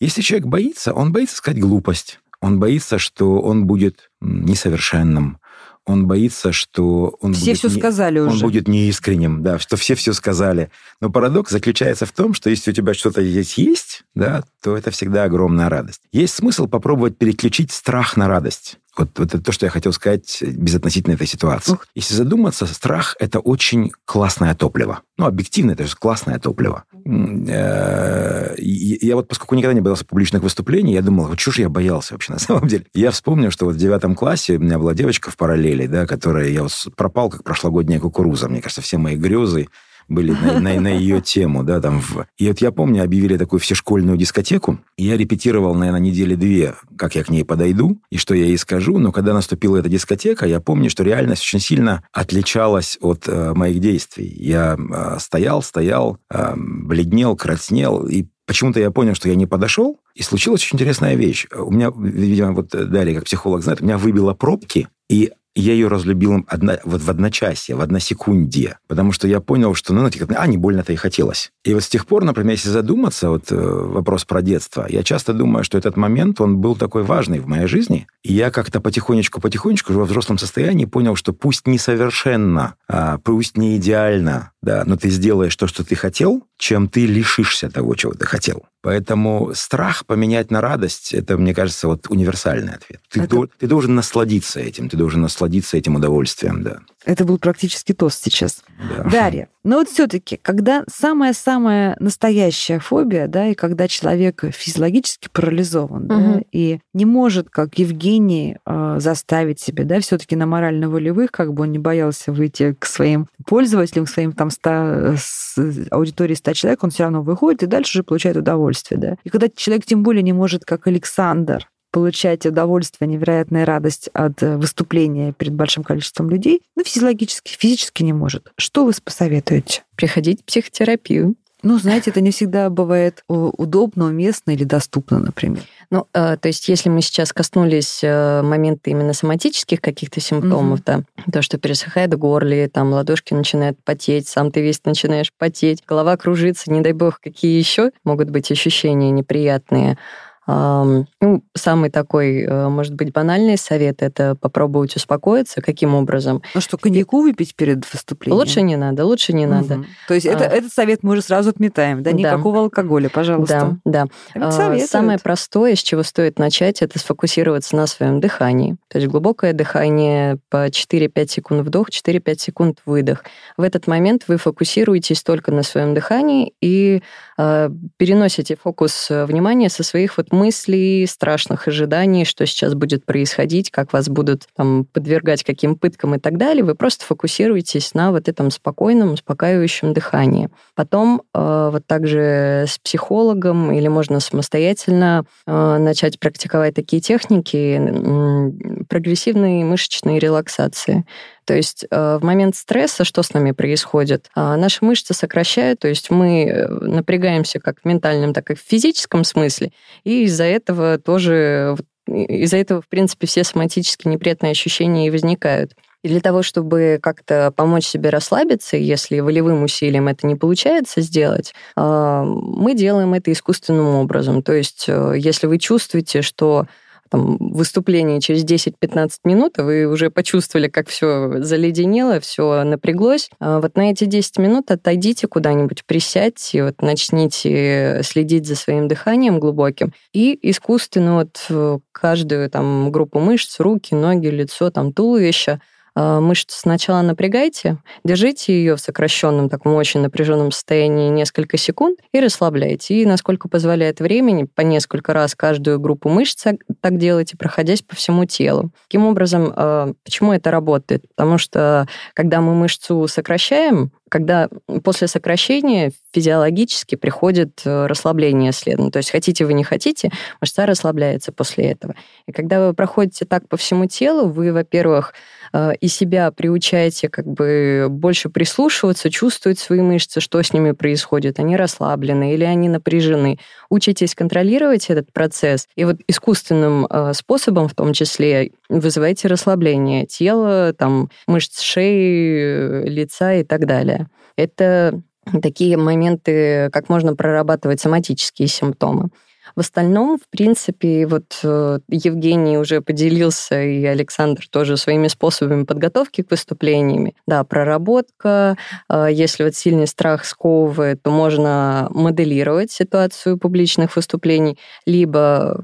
Если 0.00 0.20
человек 0.20 0.46
боится, 0.48 0.92
он 0.92 1.12
боится 1.12 1.36
сказать 1.36 1.60
глупость. 1.60 2.18
Он 2.40 2.58
боится, 2.58 2.98
что 2.98 3.40
он 3.40 3.66
будет 3.66 4.10
несовершенным, 4.20 5.38
он 5.84 6.06
боится, 6.06 6.52
что 6.52 7.16
он 7.20 7.34
все 7.34 7.46
будет 7.46 7.58
все 7.58 7.68
не, 7.68 7.74
сказали 7.74 8.18
он 8.20 8.28
уже. 8.28 8.44
будет 8.44 8.68
неискренним, 8.68 9.42
да, 9.42 9.58
что 9.58 9.76
все 9.76 9.94
все 9.94 10.12
сказали. 10.12 10.70
Но 11.00 11.10
парадокс 11.10 11.50
заключается 11.50 12.06
в 12.06 12.12
том, 12.12 12.34
что 12.34 12.50
если 12.50 12.70
у 12.70 12.74
тебя 12.74 12.94
что-то 12.94 13.24
здесь 13.24 13.58
есть, 13.58 14.04
да, 14.14 14.44
то 14.62 14.76
это 14.76 14.90
всегда 14.90 15.24
огромная 15.24 15.68
радость. 15.68 16.02
Есть 16.12 16.34
смысл 16.34 16.68
попробовать 16.68 17.18
переключить 17.18 17.72
страх 17.72 18.16
на 18.16 18.28
радость. 18.28 18.78
Вот, 18.96 19.18
вот 19.18 19.34
это 19.34 19.42
то, 19.42 19.52
что 19.52 19.64
я 19.64 19.70
хотел 19.70 19.92
сказать 19.92 20.42
безотносительно 20.42 21.14
этой 21.14 21.26
ситуации. 21.26 21.72
Ух. 21.72 21.86
Если 21.94 22.14
задуматься, 22.14 22.66
страх– 22.66 23.16
это 23.18 23.40
очень 23.40 23.92
классное 24.04 24.54
топливо. 24.54 25.00
Ну, 25.16 25.24
объективно, 25.24 25.72
это 25.72 25.86
же 25.86 25.96
классное 25.96 26.38
топливо. 26.38 26.84
Э, 27.04 28.54
я 28.58 29.16
вот, 29.16 29.28
поскольку 29.28 29.54
никогда 29.54 29.72
не 29.72 29.80
боялся 29.80 30.04
публичных 30.04 30.42
выступлений, 30.42 30.92
я 30.92 31.02
думал, 31.02 31.26
вот 31.26 31.40
же 31.40 31.62
я 31.62 31.70
боялся 31.70 32.14
вообще 32.14 32.32
на 32.34 32.38
самом 32.38 32.68
деле. 32.68 32.84
Я 32.92 33.10
вспомнил, 33.10 33.50
что 33.50 33.64
вот 33.64 33.76
в 33.76 33.78
девятом 33.78 34.14
классе 34.14 34.56
у 34.56 34.60
меня 34.60 34.78
была 34.78 34.94
девочка 34.94 35.30
в 35.30 35.36
параллели, 35.36 35.86
да, 35.86 36.06
которая, 36.06 36.48
я 36.48 36.62
вот 36.62 36.72
пропал, 36.96 37.30
как 37.30 37.44
прошлогодняя 37.44 37.98
кукуруза. 37.98 38.48
Мне 38.48 38.60
кажется, 38.60 38.82
все 38.82 38.98
мои 38.98 39.16
грезы 39.16 39.68
были 40.12 40.32
на, 40.32 40.60
на, 40.60 40.80
на 40.80 40.88
ее 40.88 41.20
тему, 41.20 41.62
да, 41.62 41.80
там. 41.80 42.00
В... 42.00 42.26
И 42.38 42.48
вот 42.48 42.60
я 42.60 42.72
помню, 42.72 43.02
объявили 43.02 43.36
такую 43.36 43.60
всешкольную 43.60 44.16
дискотеку, 44.16 44.78
и 44.96 45.04
я 45.04 45.16
репетировал, 45.16 45.74
наверное, 45.74 46.00
недели 46.00 46.34
две, 46.34 46.74
как 46.96 47.14
я 47.14 47.24
к 47.24 47.30
ней 47.30 47.44
подойду 47.44 48.00
и 48.10 48.18
что 48.18 48.34
я 48.34 48.46
ей 48.46 48.58
скажу, 48.58 48.98
но 48.98 49.12
когда 49.12 49.34
наступила 49.34 49.78
эта 49.78 49.88
дискотека, 49.88 50.46
я 50.46 50.60
помню, 50.60 50.90
что 50.90 51.02
реальность 51.02 51.42
очень 51.42 51.60
сильно 51.60 52.02
отличалась 52.12 52.98
от 53.00 53.26
э, 53.26 53.52
моих 53.54 53.80
действий. 53.80 54.32
Я 54.38 54.76
э, 54.76 55.18
стоял, 55.18 55.62
стоял, 55.62 56.18
э, 56.30 56.54
бледнел, 56.56 57.36
краснел, 57.36 58.06
и 58.06 58.26
Почему-то 58.44 58.80
я 58.80 58.90
понял, 58.90 59.14
что 59.14 59.28
я 59.28 59.36
не 59.36 59.46
подошел, 59.46 60.00
и 60.14 60.22
случилась 60.22 60.62
очень 60.62 60.76
интересная 60.76 61.14
вещь. 61.14 61.46
У 61.56 61.70
меня, 61.70 61.92
видимо, 61.96 62.52
вот 62.52 62.70
Дарья, 62.70 63.14
как 63.14 63.24
психолог 63.24 63.62
знает, 63.62 63.80
у 63.80 63.84
меня 63.84 63.98
выбило 63.98 64.34
пробки, 64.34 64.88
и 65.08 65.32
я 65.54 65.72
ее 65.72 65.88
разлюбил 65.88 66.44
одно, 66.48 66.78
вот 66.84 67.02
в 67.02 67.10
одночасье, 67.10 67.76
в 67.76 67.80
односекунде, 67.80 68.78
потому 68.88 69.12
что 69.12 69.28
я 69.28 69.40
понял, 69.40 69.74
что, 69.74 69.92
ну, 69.92 70.08
типа, 70.08 70.34
а, 70.36 70.46
не 70.46 70.56
больно-то 70.56 70.92
и 70.92 70.96
хотелось. 70.96 71.50
И 71.64 71.74
вот 71.74 71.82
с 71.82 71.88
тех 71.88 72.06
пор, 72.06 72.24
например, 72.24 72.52
если 72.52 72.70
задуматься, 72.70 73.28
вот 73.28 73.50
э, 73.50 73.56
вопрос 73.56 74.24
про 74.24 74.42
детство, 74.42 74.86
я 74.88 75.02
часто 75.02 75.32
думаю, 75.32 75.64
что 75.64 75.78
этот 75.78 75.96
момент, 75.96 76.40
он 76.40 76.58
был 76.58 76.76
такой 76.76 77.02
важный 77.02 77.40
в 77.40 77.46
моей 77.46 77.66
жизни, 77.66 78.06
и 78.22 78.32
я 78.32 78.50
как-то 78.50 78.80
потихонечку-потихонечку 78.80 79.90
уже 79.90 79.98
во 79.98 80.06
взрослом 80.06 80.38
состоянии 80.38 80.84
понял, 80.86 81.16
что 81.16 81.32
пусть 81.32 81.66
несовершенно, 81.66 82.74
а, 82.88 83.18
пусть 83.18 83.56
не 83.56 83.76
идеально, 83.76 84.51
да, 84.62 84.84
но 84.86 84.96
ты 84.96 85.10
сделаешь 85.10 85.56
то, 85.56 85.66
что 85.66 85.84
ты 85.84 85.96
хотел, 85.96 86.46
чем 86.56 86.88
ты 86.88 87.06
лишишься 87.06 87.68
того, 87.68 87.94
чего 87.96 88.12
ты 88.12 88.24
хотел. 88.24 88.64
Поэтому 88.80 89.52
страх 89.54 90.06
поменять 90.06 90.50
на 90.50 90.60
радость, 90.60 91.12
это, 91.12 91.36
мне 91.36 91.52
кажется, 91.52 91.88
вот 91.88 92.06
универсальный 92.08 92.74
ответ. 92.74 93.00
Ты, 93.10 93.22
это... 93.22 93.28
до, 93.28 93.48
ты 93.58 93.66
должен 93.66 93.94
насладиться 93.96 94.60
этим, 94.60 94.88
ты 94.88 94.96
должен 94.96 95.20
насладиться 95.20 95.76
этим 95.76 95.96
удовольствием, 95.96 96.62
да. 96.62 96.78
Это 97.04 97.24
был 97.24 97.38
практически 97.38 97.92
тост 97.92 98.22
сейчас. 98.22 98.62
Да. 98.78 99.10
Дарья, 99.10 99.48
но 99.64 99.76
вот 99.76 99.88
все-таки, 99.88 100.38
когда 100.40 100.84
самая-самая 100.88 101.96
настоящая 102.00 102.78
фобия, 102.78 103.28
да, 103.28 103.48
и 103.48 103.54
когда 103.54 103.86
человек 103.88 104.44
физиологически 104.52 105.28
парализован, 105.32 106.04
угу. 106.04 106.08
да, 106.08 106.40
и 106.50 106.80
не 106.94 107.04
может, 107.04 107.48
как 107.50 107.78
Евгений, 107.78 108.58
э, 108.66 108.96
заставить 108.98 109.60
себя, 109.60 109.84
да, 109.84 110.00
все-таки 110.00 110.36
на 110.36 110.46
морально-волевых, 110.46 111.30
как 111.30 111.54
бы 111.54 111.62
он 111.62 111.72
не 111.72 111.78
боялся 111.78 112.32
выйти 112.32 112.74
к 112.78 112.86
своим 112.86 113.28
пользователям, 113.46 114.06
к 114.06 114.10
своим 114.10 114.32
там 114.32 114.50
100, 114.50 115.14
с 115.16 115.54
аудитории 115.90 116.34
100 116.34 116.52
человек, 116.54 116.84
он 116.84 116.90
все 116.90 117.04
равно 117.04 117.22
выходит 117.22 117.62
и 117.62 117.66
дальше 117.66 117.98
уже 117.98 118.04
получает 118.04 118.36
удовольствие, 118.36 119.00
да. 119.00 119.16
И 119.24 119.28
когда 119.28 119.48
человек 119.48 119.86
тем 119.86 120.02
более 120.02 120.22
не 120.22 120.32
может, 120.32 120.64
как 120.64 120.86
Александр, 120.86 121.68
получать 121.92 122.44
удовольствие, 122.46 123.08
невероятная 123.08 123.64
радость 123.64 124.08
от 124.14 124.42
э, 124.42 124.56
выступления 124.56 125.32
перед 125.32 125.52
большим 125.52 125.84
количеством 125.84 126.30
людей, 126.30 126.62
ну, 126.74 126.82
физиологически, 126.82 127.54
физически 127.56 128.02
не 128.02 128.12
может. 128.12 128.50
Что 128.56 128.84
вы 128.84 128.92
посоветуете? 129.04 129.84
Приходить 129.94 130.40
в 130.40 130.44
психотерапию. 130.44 131.36
Ну, 131.62 131.78
знаете, 131.78 132.10
это 132.10 132.20
не 132.20 132.32
всегда 132.32 132.68
бывает 132.70 133.22
удобно, 133.28 134.06
уместно 134.06 134.50
или 134.50 134.64
доступно, 134.64 135.20
например. 135.20 135.62
Ну, 135.90 136.08
э, 136.12 136.36
то 136.36 136.48
есть, 136.48 136.68
если 136.68 136.88
мы 136.88 137.02
сейчас 137.02 137.32
коснулись 137.32 138.00
э, 138.02 138.42
момента 138.42 138.90
именно 138.90 139.12
соматических 139.12 139.80
каких-то 139.80 140.20
симптомов, 140.20 140.80
mm 140.80 140.82
да, 140.84 141.02
то, 141.30 141.42
что 141.42 141.58
пересыхает 141.58 142.14
горле, 142.14 142.68
там 142.68 142.92
ладошки 142.92 143.34
начинают 143.34 143.78
потеть, 143.84 144.26
сам 144.26 144.50
ты 144.50 144.60
весь 144.60 144.80
начинаешь 144.84 145.32
потеть, 145.38 145.84
голова 145.86 146.16
кружится, 146.16 146.72
не 146.72 146.80
дай 146.80 146.94
бог, 146.94 147.20
какие 147.20 147.56
еще 147.56 147.92
могут 148.02 148.30
быть 148.30 148.50
ощущения 148.50 149.10
неприятные 149.10 149.98
Ну, 150.46 151.44
самый 151.54 151.90
такой, 151.90 152.42
э, 152.42 152.68
может 152.68 152.94
быть, 152.94 153.12
банальный 153.12 153.56
совет– 153.56 153.96
это 154.02 154.34
попробовать 154.34 154.96
успокоиться. 154.96 155.62
Каким 155.62 155.94
образом? 155.94 156.42
Ну 156.54 156.60
что, 156.60 156.76
коньяку 156.76 157.22
выпить 157.22 157.54
перед 157.54 157.90
выступлением? 157.92 158.38
Лучше 158.38 158.62
не 158.62 158.76
надо, 158.76 159.04
лучше 159.06 159.32
не 159.32 159.46
надо. 159.46 159.84
То 160.08 160.14
есть 160.14 160.26
это, 160.26 160.44
а. 160.44 160.48
этот 160.48 160.72
совет 160.72 161.04
мы 161.04 161.12
уже 161.12 161.22
сразу 161.22 161.50
отметаем, 161.50 162.02
да? 162.02 162.10
Никакого 162.10 162.56
да. 162.56 162.60
алкоголя, 162.62 163.08
пожалуйста. 163.08 163.78
Да, 163.84 164.06
да. 164.34 164.48
А, 164.48 164.78
самое 164.80 165.18
простое, 165.18 165.76
с 165.76 165.82
чего 165.82 166.02
стоит 166.02 166.40
начать, 166.40 166.82
это 166.82 166.98
сфокусироваться 166.98 167.76
на 167.76 167.86
своем 167.86 168.20
дыхании. 168.20 168.76
То 168.88 168.98
есть 168.98 169.08
глубокое 169.08 169.52
дыхание 169.52 170.38
по 170.50 170.68
4-5 170.68 171.28
секунд 171.28 171.66
вдох, 171.66 171.88
4-5 171.90 172.38
секунд 172.38 172.78
выдох. 172.84 173.24
В 173.56 173.62
этот 173.62 173.86
момент 173.86 174.24
вы 174.26 174.38
фокусируетесь 174.38 175.22
только 175.22 175.52
на 175.52 175.62
своем 175.62 175.94
дыхании 175.94 176.52
и 176.60 177.02
э, 177.38 177.70
переносите 177.96 178.56
фокус 178.56 179.06
внимания 179.08 179.68
со 179.68 179.84
своих 179.84 180.16
вот 180.16 180.31
мыслей, 180.32 181.06
страшных 181.06 181.68
ожиданий, 181.68 182.24
что 182.24 182.46
сейчас 182.46 182.74
будет 182.74 183.04
происходить, 183.04 183.70
как 183.70 183.92
вас 183.92 184.08
будут 184.08 184.46
там, 184.56 184.86
подвергать 184.92 185.44
каким 185.44 185.76
пыткам 185.76 186.14
и 186.14 186.18
так 186.18 186.38
далее. 186.38 186.64
Вы 186.64 186.74
просто 186.74 187.04
фокусируетесь 187.04 187.94
на 187.94 188.10
вот 188.10 188.28
этом 188.28 188.50
спокойном, 188.50 189.12
успокаивающем 189.12 189.92
дыхании. 189.92 190.48
Потом 190.74 191.22
э, 191.34 191.68
вот 191.72 191.86
также 191.86 192.64
с 192.66 192.78
психологом 192.78 193.70
или 193.72 193.88
можно 193.88 194.20
самостоятельно 194.20 195.24
э, 195.46 195.78
начать 195.78 196.18
практиковать 196.18 196.74
такие 196.74 197.00
техники 197.02 197.78
э, 197.78 198.84
прогрессивной 198.88 199.62
мышечной 199.64 200.18
релаксации. 200.18 201.04
То 201.44 201.54
есть 201.54 201.84
э, 201.90 202.18
в 202.20 202.24
момент 202.24 202.56
стресса 202.56 203.04
что 203.04 203.22
с 203.22 203.32
нами 203.34 203.52
происходит? 203.52 204.28
А, 204.34 204.56
наши 204.56 204.84
мышцы 204.84 205.14
сокращают, 205.14 205.80
то 205.80 205.88
есть 205.88 206.10
мы 206.10 206.44
э, 206.44 206.68
напрягаемся 206.68 207.60
как 207.60 207.80
в 207.80 207.84
ментальном, 207.84 208.32
так 208.32 208.50
и 208.50 208.54
в 208.54 208.60
физическом 208.60 209.24
смысле, 209.24 209.72
и 210.04 210.24
из-за 210.24 210.44
этого 210.44 210.98
тоже 210.98 211.76
из-за 212.06 212.56
этого, 212.56 212.82
в 212.82 212.88
принципе, 212.88 213.26
все 213.26 213.44
соматические 213.44 214.12
неприятные 214.12 214.50
ощущения 214.50 215.06
и 215.06 215.10
возникают. 215.10 215.72
И 216.02 216.08
для 216.08 216.20
того, 216.20 216.42
чтобы 216.42 216.98
как-то 217.00 217.52
помочь 217.54 217.86
себе 217.86 218.10
расслабиться, 218.10 218.76
если 218.76 219.20
волевым 219.20 219.62
усилием 219.62 220.08
это 220.08 220.26
не 220.26 220.34
получается 220.34 221.00
сделать, 221.00 221.54
а, 221.76 222.24
мы 222.24 222.74
делаем 222.74 223.14
это 223.14 223.30
искусственным 223.30 223.86
образом. 223.86 224.42
То 224.42 224.52
есть, 224.52 224.86
э, 224.88 225.14
если 225.16 225.46
вы 225.46 225.58
чувствуете, 225.58 226.22
что 226.22 226.66
там, 227.12 227.36
выступление 227.38 228.22
через 228.22 228.42
10-15 228.42 229.10
минут, 229.24 229.58
а 229.58 229.64
вы 229.64 229.84
уже 229.84 230.08
почувствовали, 230.10 230.68
как 230.68 230.88
все 230.88 231.42
заледенело, 231.42 232.20
все 232.20 232.64
напряглось. 232.64 233.28
А 233.38 233.60
вот 233.60 233.76
на 233.76 233.90
эти 233.90 234.06
10 234.06 234.38
минут 234.38 234.70
отойдите 234.70 235.26
куда-нибудь, 235.26 235.84
присядьте, 235.84 236.64
вот 236.64 236.80
начните 236.80 238.00
следить 238.02 238.46
за 238.46 238.56
своим 238.56 238.88
дыханием 238.88 239.40
глубоким 239.40 239.92
и 240.14 240.38
искусственно 240.40 241.16
вот 241.16 241.44
э, 241.50 241.78
каждую 241.92 242.48
там 242.48 242.90
группу 242.90 243.20
мышц, 243.20 243.60
руки, 243.60 243.94
ноги, 243.94 244.28
лицо, 244.28 244.70
там 244.70 244.94
туловище 244.94 245.60
мышцу 245.94 246.56
сначала 246.58 247.02
напрягайте, 247.02 247.78
держите 248.04 248.52
ее 248.52 248.76
в 248.76 248.80
сокращенном, 248.80 249.48
таком 249.48 249.74
очень 249.74 250.00
напряженном 250.00 250.50
состоянии 250.50 251.10
несколько 251.10 251.56
секунд 251.56 251.98
и 252.12 252.20
расслабляйте. 252.20 252.94
И 252.94 253.06
насколько 253.06 253.48
позволяет 253.48 254.00
времени, 254.00 254.44
по 254.44 254.62
несколько 254.62 255.12
раз 255.12 255.34
каждую 255.34 255.78
группу 255.80 256.08
мышц 256.08 256.46
так 256.80 256.98
делайте, 256.98 257.36
проходясь 257.36 257.82
по 257.82 257.94
всему 257.94 258.24
телу. 258.24 258.70
Таким 258.88 259.06
образом, 259.06 259.52
а, 259.54 259.92
почему 260.04 260.32
это 260.32 260.50
работает? 260.50 261.04
Потому 261.14 261.38
что 261.38 261.86
когда 262.14 262.40
мы 262.40 262.54
мышцу 262.54 263.06
сокращаем, 263.06 263.92
когда 264.12 264.50
после 264.84 265.08
сокращения 265.08 265.90
физиологически 266.12 266.96
приходит 266.96 267.62
э, 267.64 267.86
расслабление 267.86 268.52
следом. 268.52 268.90
То 268.90 268.98
есть 268.98 269.10
хотите 269.10 269.46
вы 269.46 269.54
не 269.54 269.64
хотите, 269.64 270.10
мышца 270.38 270.66
расслабляется 270.66 271.32
после 271.32 271.70
этого. 271.70 271.94
И 272.26 272.32
когда 272.32 272.66
вы 272.66 272.74
проходите 272.74 273.24
так 273.24 273.48
по 273.48 273.56
всему 273.56 273.86
телу, 273.86 274.28
вы, 274.28 274.52
во-первых, 274.52 275.14
э, 275.14 275.41
и 275.80 275.88
себя 275.88 276.30
приучаете 276.30 277.08
как 277.08 277.26
бы 277.26 277.86
больше 277.90 278.30
прислушиваться, 278.30 279.10
чувствовать 279.10 279.58
свои 279.58 279.80
мышцы, 279.80 280.20
что 280.20 280.42
с 280.42 280.52
ними 280.52 280.72
происходит, 280.72 281.38
они 281.38 281.56
расслаблены 281.56 282.34
или 282.34 282.44
они 282.44 282.68
напряжены. 282.68 283.38
Учитесь 283.68 284.14
контролировать 284.14 284.88
этот 284.88 285.12
процесс. 285.12 285.68
И 285.76 285.84
вот 285.84 285.96
искусственным 286.08 286.86
э, 286.86 287.12
способом 287.14 287.68
в 287.68 287.74
том 287.74 287.92
числе 287.92 288.52
вызываете 288.68 289.28
расслабление 289.28 290.06
тела, 290.06 290.72
там, 290.72 291.10
мышц 291.26 291.60
шеи, 291.60 292.88
лица 292.88 293.34
и 293.34 293.44
так 293.44 293.66
далее. 293.66 294.08
Это 294.36 295.00
такие 295.42 295.76
моменты, 295.76 296.70
как 296.72 296.88
можно 296.88 297.14
прорабатывать 297.14 297.80
соматические 297.80 298.48
симптомы. 298.48 299.10
В 299.56 299.60
остальном, 299.60 300.18
в 300.18 300.28
принципе, 300.30 301.06
вот 301.06 301.40
э, 301.42 301.78
Евгений 301.88 302.58
уже 302.58 302.80
поделился, 302.80 303.62
и 303.62 303.84
Александр 303.84 304.46
тоже 304.48 304.76
своими 304.76 305.08
способами 305.08 305.64
подготовки 305.64 306.22
к 306.22 306.30
выступлениями. 306.30 307.14
Да, 307.26 307.44
проработка. 307.44 308.56
Э, 308.88 309.08
если 309.10 309.44
вот 309.44 309.54
сильный 309.54 309.86
страх 309.86 310.24
сковывает, 310.24 311.02
то 311.02 311.10
можно 311.10 311.88
моделировать 311.90 312.70
ситуацию 312.70 313.38
публичных 313.38 313.96
выступлений, 313.96 314.58
либо 314.86 315.60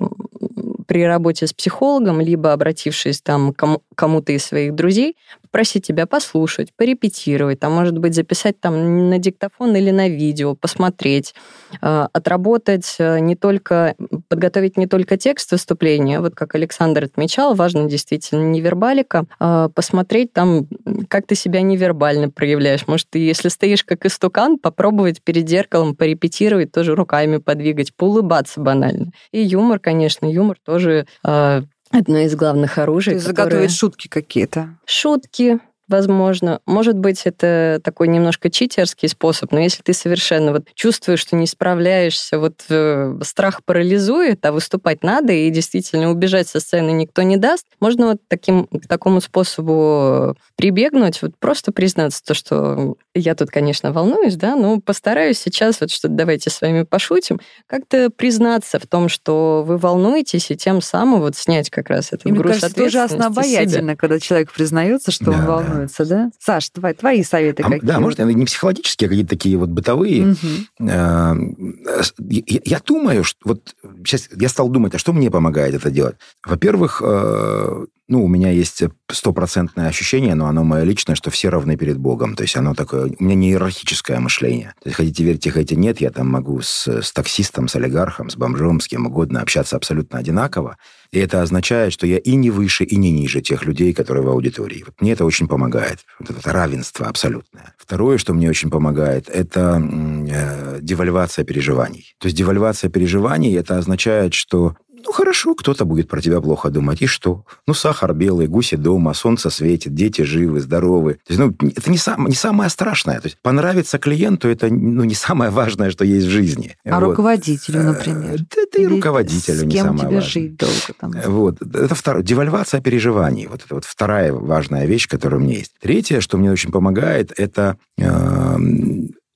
при 0.87 1.05
работе 1.05 1.47
с 1.47 1.53
психологом, 1.53 2.21
либо 2.21 2.53
обратившись 2.53 3.21
там 3.21 3.53
к 3.53 3.81
кому-то 3.95 4.33
из 4.33 4.45
своих 4.45 4.75
друзей, 4.75 5.17
попросить 5.49 5.87
тебя 5.87 6.07
послушать, 6.07 6.69
порепетировать, 6.77 7.61
там, 7.61 7.73
может 7.73 7.99
быть, 7.99 8.15
записать 8.15 8.61
там 8.61 9.09
на 9.09 9.19
диктофон 9.19 9.75
или 9.75 9.91
на 9.91 10.09
видео, 10.09 10.55
посмотреть, 10.55 11.35
а, 11.81 12.09
отработать 12.13 12.97
э, 12.99 13.19
не 13.21 13.35
только, 13.35 13.95
подготовить 14.29 14.77
не 14.77 14.87
только 14.87 15.17
текст 15.17 15.53
выступления, 15.53 16.21
вот 16.21 16.35
как 16.35 16.55
Александр 16.55 17.05
отмечал, 17.05 17.55
важно 17.55 17.89
действительно 17.89 18.45
невербалика, 18.45 19.25
а 19.41 19.69
посмотреть 19.71 20.33
там, 20.33 20.67
как 21.09 21.27
ты 21.27 21.35
себя 21.35 21.63
невербально 21.63 22.29
проявляешь. 22.29 22.87
Может, 22.87 23.09
ты, 23.11 23.19
если 23.19 23.49
стоишь 23.49 23.85
как 23.85 24.05
истукан, 24.05 24.59
попробовать 24.59 25.23
перед 25.23 25.49
зеркалом 25.49 25.97
порепетировать, 25.97 26.73
тоже 26.73 26.95
руками 26.95 27.39
подвигать, 27.39 27.95
поулыбаться 27.95 28.61
банально. 28.61 29.13
И 29.33 29.41
юмор, 29.41 29.79
конечно, 29.79 30.31
юмор 30.31 30.59
тоже 30.63 31.07
а, 31.25 31.63
одно 31.91 32.19
из 32.19 32.35
главных 32.35 32.79
оружий. 32.79 33.13
То 33.13 33.17
есть 33.17 33.27
которые... 33.27 33.51
загадывать 33.51 33.77
шутки 33.77 34.09
какие-то. 34.09 34.77
Шутки, 34.85 35.61
возможно. 35.89 36.61
Может 36.67 36.97
быть, 36.99 37.23
это 37.25 37.81
такой 37.83 38.09
немножко 38.09 38.51
читерский 38.51 39.09
способ, 39.09 39.53
но 39.53 39.61
если 39.61 39.83
ты 39.83 39.95
совершенно 39.95 40.53
вот 40.53 40.67
чувствуешь, 40.75 41.21
что 41.21 41.35
не 41.35 41.47
справляешься, 41.47 42.39
вот 42.39 42.65
э, 42.69 43.19
страх 43.23 43.65
парализует, 43.65 44.45
а 44.45 44.53
выступать 44.53 45.03
надо, 45.03 45.33
и 45.33 45.51
действительно 45.51 46.11
убежать 46.11 46.49
со 46.49 46.61
сцены 46.61 46.91
никто 46.91 47.23
не 47.23 47.37
даст, 47.37 47.67
можно 47.81 48.09
вот 48.09 48.19
таким, 48.29 48.67
к 48.67 48.87
такому 48.87 49.21
способу 49.21 50.37
прибегнуть, 50.57 51.23
вот 51.23 51.33
просто 51.39 51.73
признаться 51.73 52.23
то, 52.25 52.35
что 52.35 52.97
я 53.19 53.35
тут, 53.35 53.51
конечно, 53.51 53.93
волнуюсь, 53.93 54.37
да, 54.37 54.57
но 54.57 54.81
постараюсь 54.81 55.39
сейчас 55.39 55.81
вот 55.81 55.91
что-то 55.91 56.15
давайте 56.15 56.51
с 56.51 56.61
вами 56.61 56.85
пошутим, 56.85 57.41
как-то 57.67 58.11
признаться 58.11 58.79
в 58.79 58.87
том, 58.87 59.09
что 59.09 59.65
вы 59.67 59.79
волнуетесь, 59.79 60.51
и 60.51 60.57
тем 60.57 60.81
самым 60.81 61.21
вот 61.21 61.37
снять 61.37 61.71
как 61.71 61.91
раз 61.91 62.09
этот 62.09 62.27
и 62.27 62.31
груз 62.31 62.45
мне 62.45 62.61
кажется, 62.61 62.69
это 62.69 62.85
ужасно 62.85 63.27
обаятельно, 63.27 63.97
когда 63.97 64.19
человек 64.19 64.53
признается, 64.53 65.11
что 65.11 65.27
да, 65.27 65.33
он 65.33 65.45
волнуется 65.45 65.89
становится, 65.89 66.05
да? 66.07 66.31
Саш, 66.39 66.71
твои, 66.71 66.95
твои 66.95 67.23
советы 67.23 67.63
а, 67.63 67.71
какие? 67.71 67.87
Да, 67.87 68.01
может, 68.01 68.19
не 68.19 68.45
психологические, 68.45 69.07
а 69.07 69.11
какие-то 69.11 69.31
такие 69.31 69.57
вот 69.57 69.69
бытовые. 69.69 70.29
Угу. 70.29 70.89
Я, 70.89 72.61
я 72.65 72.81
думаю, 72.85 73.25
что 73.25 73.39
вот 73.45 73.75
сейчас 74.05 74.29
я 74.37 74.49
стал 74.49 74.69
думать, 74.69 74.95
а 74.95 74.99
что 74.99 75.13
мне 75.13 75.31
помогает 75.31 75.75
это 75.75 75.91
делать? 75.91 76.17
Во-первых, 76.45 77.03
э, 77.05 77.87
ну, 78.09 78.25
у 78.25 78.29
меня 78.29 78.51
есть 78.51 78.83
стопроцентное 79.11 79.89
ощущение, 79.89 80.35
но 80.35 80.47
оно 80.47 80.65
мое 80.65 80.83
личное, 80.85 81.15
что 81.15 81.31
все 81.31 81.51
равны 81.51 81.77
перед 81.77 81.99
Богом. 81.99 82.37
То 82.37 82.43
есть 82.43 82.57
оно 82.57 82.75
такое... 82.75 83.13
У 83.19 83.23
меня 83.23 83.35
не 83.35 83.51
иерархическое 83.51 84.19
мышление. 84.19 84.75
То 84.83 84.89
есть 84.89 84.97
хотите 84.97 85.25
верьте, 85.25 85.51
хотите 85.51 85.77
нет, 85.77 86.01
я 86.01 86.11
там 86.11 86.29
могу 86.29 86.63
с, 86.63 86.89
с 86.89 87.13
таксистом, 87.13 87.69
с 87.69 87.77
олигархом, 87.77 88.31
с 88.31 88.37
бомжом, 88.37 88.81
с 88.81 88.89
кем 88.89 89.07
угодно 89.07 89.43
общаться 89.43 89.77
абсолютно 89.77 90.19
одинаково. 90.19 90.79
И 91.11 91.19
это 91.19 91.43
означает, 91.43 91.93
что 91.93 92.07
я 92.07 92.19
и 92.19 92.35
не 92.35 92.51
выше, 92.51 92.85
и 92.85 92.97
не 92.97 93.11
ниже 93.11 93.41
тех 93.41 93.65
людей, 93.65 93.93
которые 93.93 94.25
в 94.25 94.29
аудитории. 94.29 94.85
Вот 94.87 95.01
мне 95.01 95.13
это 95.13 95.25
очень 95.25 95.49
помогает. 95.49 96.01
Вот 96.19 96.31
это 96.31 96.53
равенство 96.53 97.07
абсолютное. 97.07 97.75
Второе, 97.79 98.19
что 98.19 98.35
мне 98.35 98.49
очень 98.49 98.71
помогает, 98.71 99.29
это 99.29 99.83
э, 99.83 100.79
девальвация 100.81 101.45
переживаний. 101.45 102.15
То 102.19 102.27
есть 102.27 102.37
девальвация 102.37 102.91
переживаний, 102.91 103.57
это 103.57 103.79
означает, 103.79 104.35
что 104.35 104.77
ну, 105.05 105.13
хорошо, 105.13 105.55
кто-то 105.55 105.85
будет 105.85 106.09
про 106.09 106.21
тебя 106.21 106.41
плохо 106.41 106.71
думать. 106.71 107.03
И 107.03 107.07
что? 107.07 107.45
Ну, 107.67 107.75
сахар 107.75 108.15
белый, 108.15 108.47
гуси 108.47 108.77
дома, 108.77 109.15
солнце 109.15 109.51
светит, 109.51 109.95
дети 109.95 110.23
живы, 110.23 110.61
здоровы. 110.61 111.15
То 111.27 111.33
есть, 111.33 111.41
ну, 111.41 111.55
это 111.69 111.91
не, 111.91 111.99
сам, 111.99 112.27
не 112.27 112.35
самое 112.35 112.71
страшное. 112.71 113.21
То 113.21 113.27
есть, 113.27 113.39
понравиться 113.43 113.99
клиенту– 113.99 114.49
это 114.51 114.69
ну, 114.69 115.05
не 115.05 115.15
самое 115.15 115.51
важное, 115.51 115.91
что 115.91 116.05
есть 116.05 116.27
в 116.27 116.31
жизни. 116.31 116.77
А 116.85 117.01
вот. 117.01 117.11
руководителю, 117.11 117.83
например? 117.83 118.41
Это 118.57 118.81
и 118.81 118.87
руководителю 118.87 119.67
не 119.67 119.77
самое 119.77 120.09
тебе 120.09 120.21
жить 120.21 120.57
долго? 120.57 120.75
Там? 120.99 121.13
Вот. 121.27 121.63
Это 121.63 121.95
второе. 121.95 122.23
Девальвация 122.23 122.81
переживаний. 122.81 123.47
Вот 123.47 123.65
это 123.65 123.75
вот 123.75 123.85
вторая 123.85 124.33
важная 124.33 124.87
вещь, 124.87 125.09
которая 125.09 125.41
у 125.41 125.43
меня 125.43 125.59
есть. 125.59 125.73
Третье, 125.81 126.21
что 126.21 126.39
мне 126.39 126.51
очень 126.51 126.71
помогает, 126.71 127.33
это 127.37 127.77
э, 127.99 128.57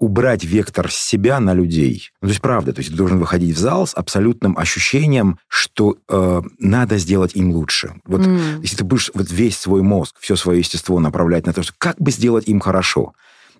убрать 0.02 0.42
вектор 0.42 0.90
с 0.90 0.96
себя 0.96 1.38
на 1.38 1.54
людей. 1.54 2.10
Ну, 2.20 2.26
то 2.26 2.32
есть, 2.32 2.42
правда, 2.42 2.72
то 2.72 2.80
есть 2.80 2.90
ты 2.90 2.96
должен 2.96 3.20
выходить 3.20 3.54
в 3.54 3.58
зал 3.58 3.86
с 3.86 3.94
абсолютным 3.94 4.58
ощущением, 4.58 5.38
что 5.46 5.96
э, 6.08 6.42
надо 6.58 6.98
сделать 6.98 7.36
им 7.36 7.52
лучше. 7.52 7.94
Вот 8.04 8.26
М. 8.26 8.60
если 8.62 8.78
ты 8.78 8.84
будешь 8.84 9.12
вот 9.14 9.30
весь 9.30 9.56
свой 9.56 9.82
мозг, 9.82 10.16
все 10.18 10.34
свое 10.34 10.58
естество 10.58 10.98
направлять 10.98 11.46
на 11.46 11.52
то, 11.52 11.62
что 11.62 11.72
как 11.78 12.00
бы 12.00 12.10
сделать 12.10 12.48
им 12.48 12.58
хорошо. 12.58 13.12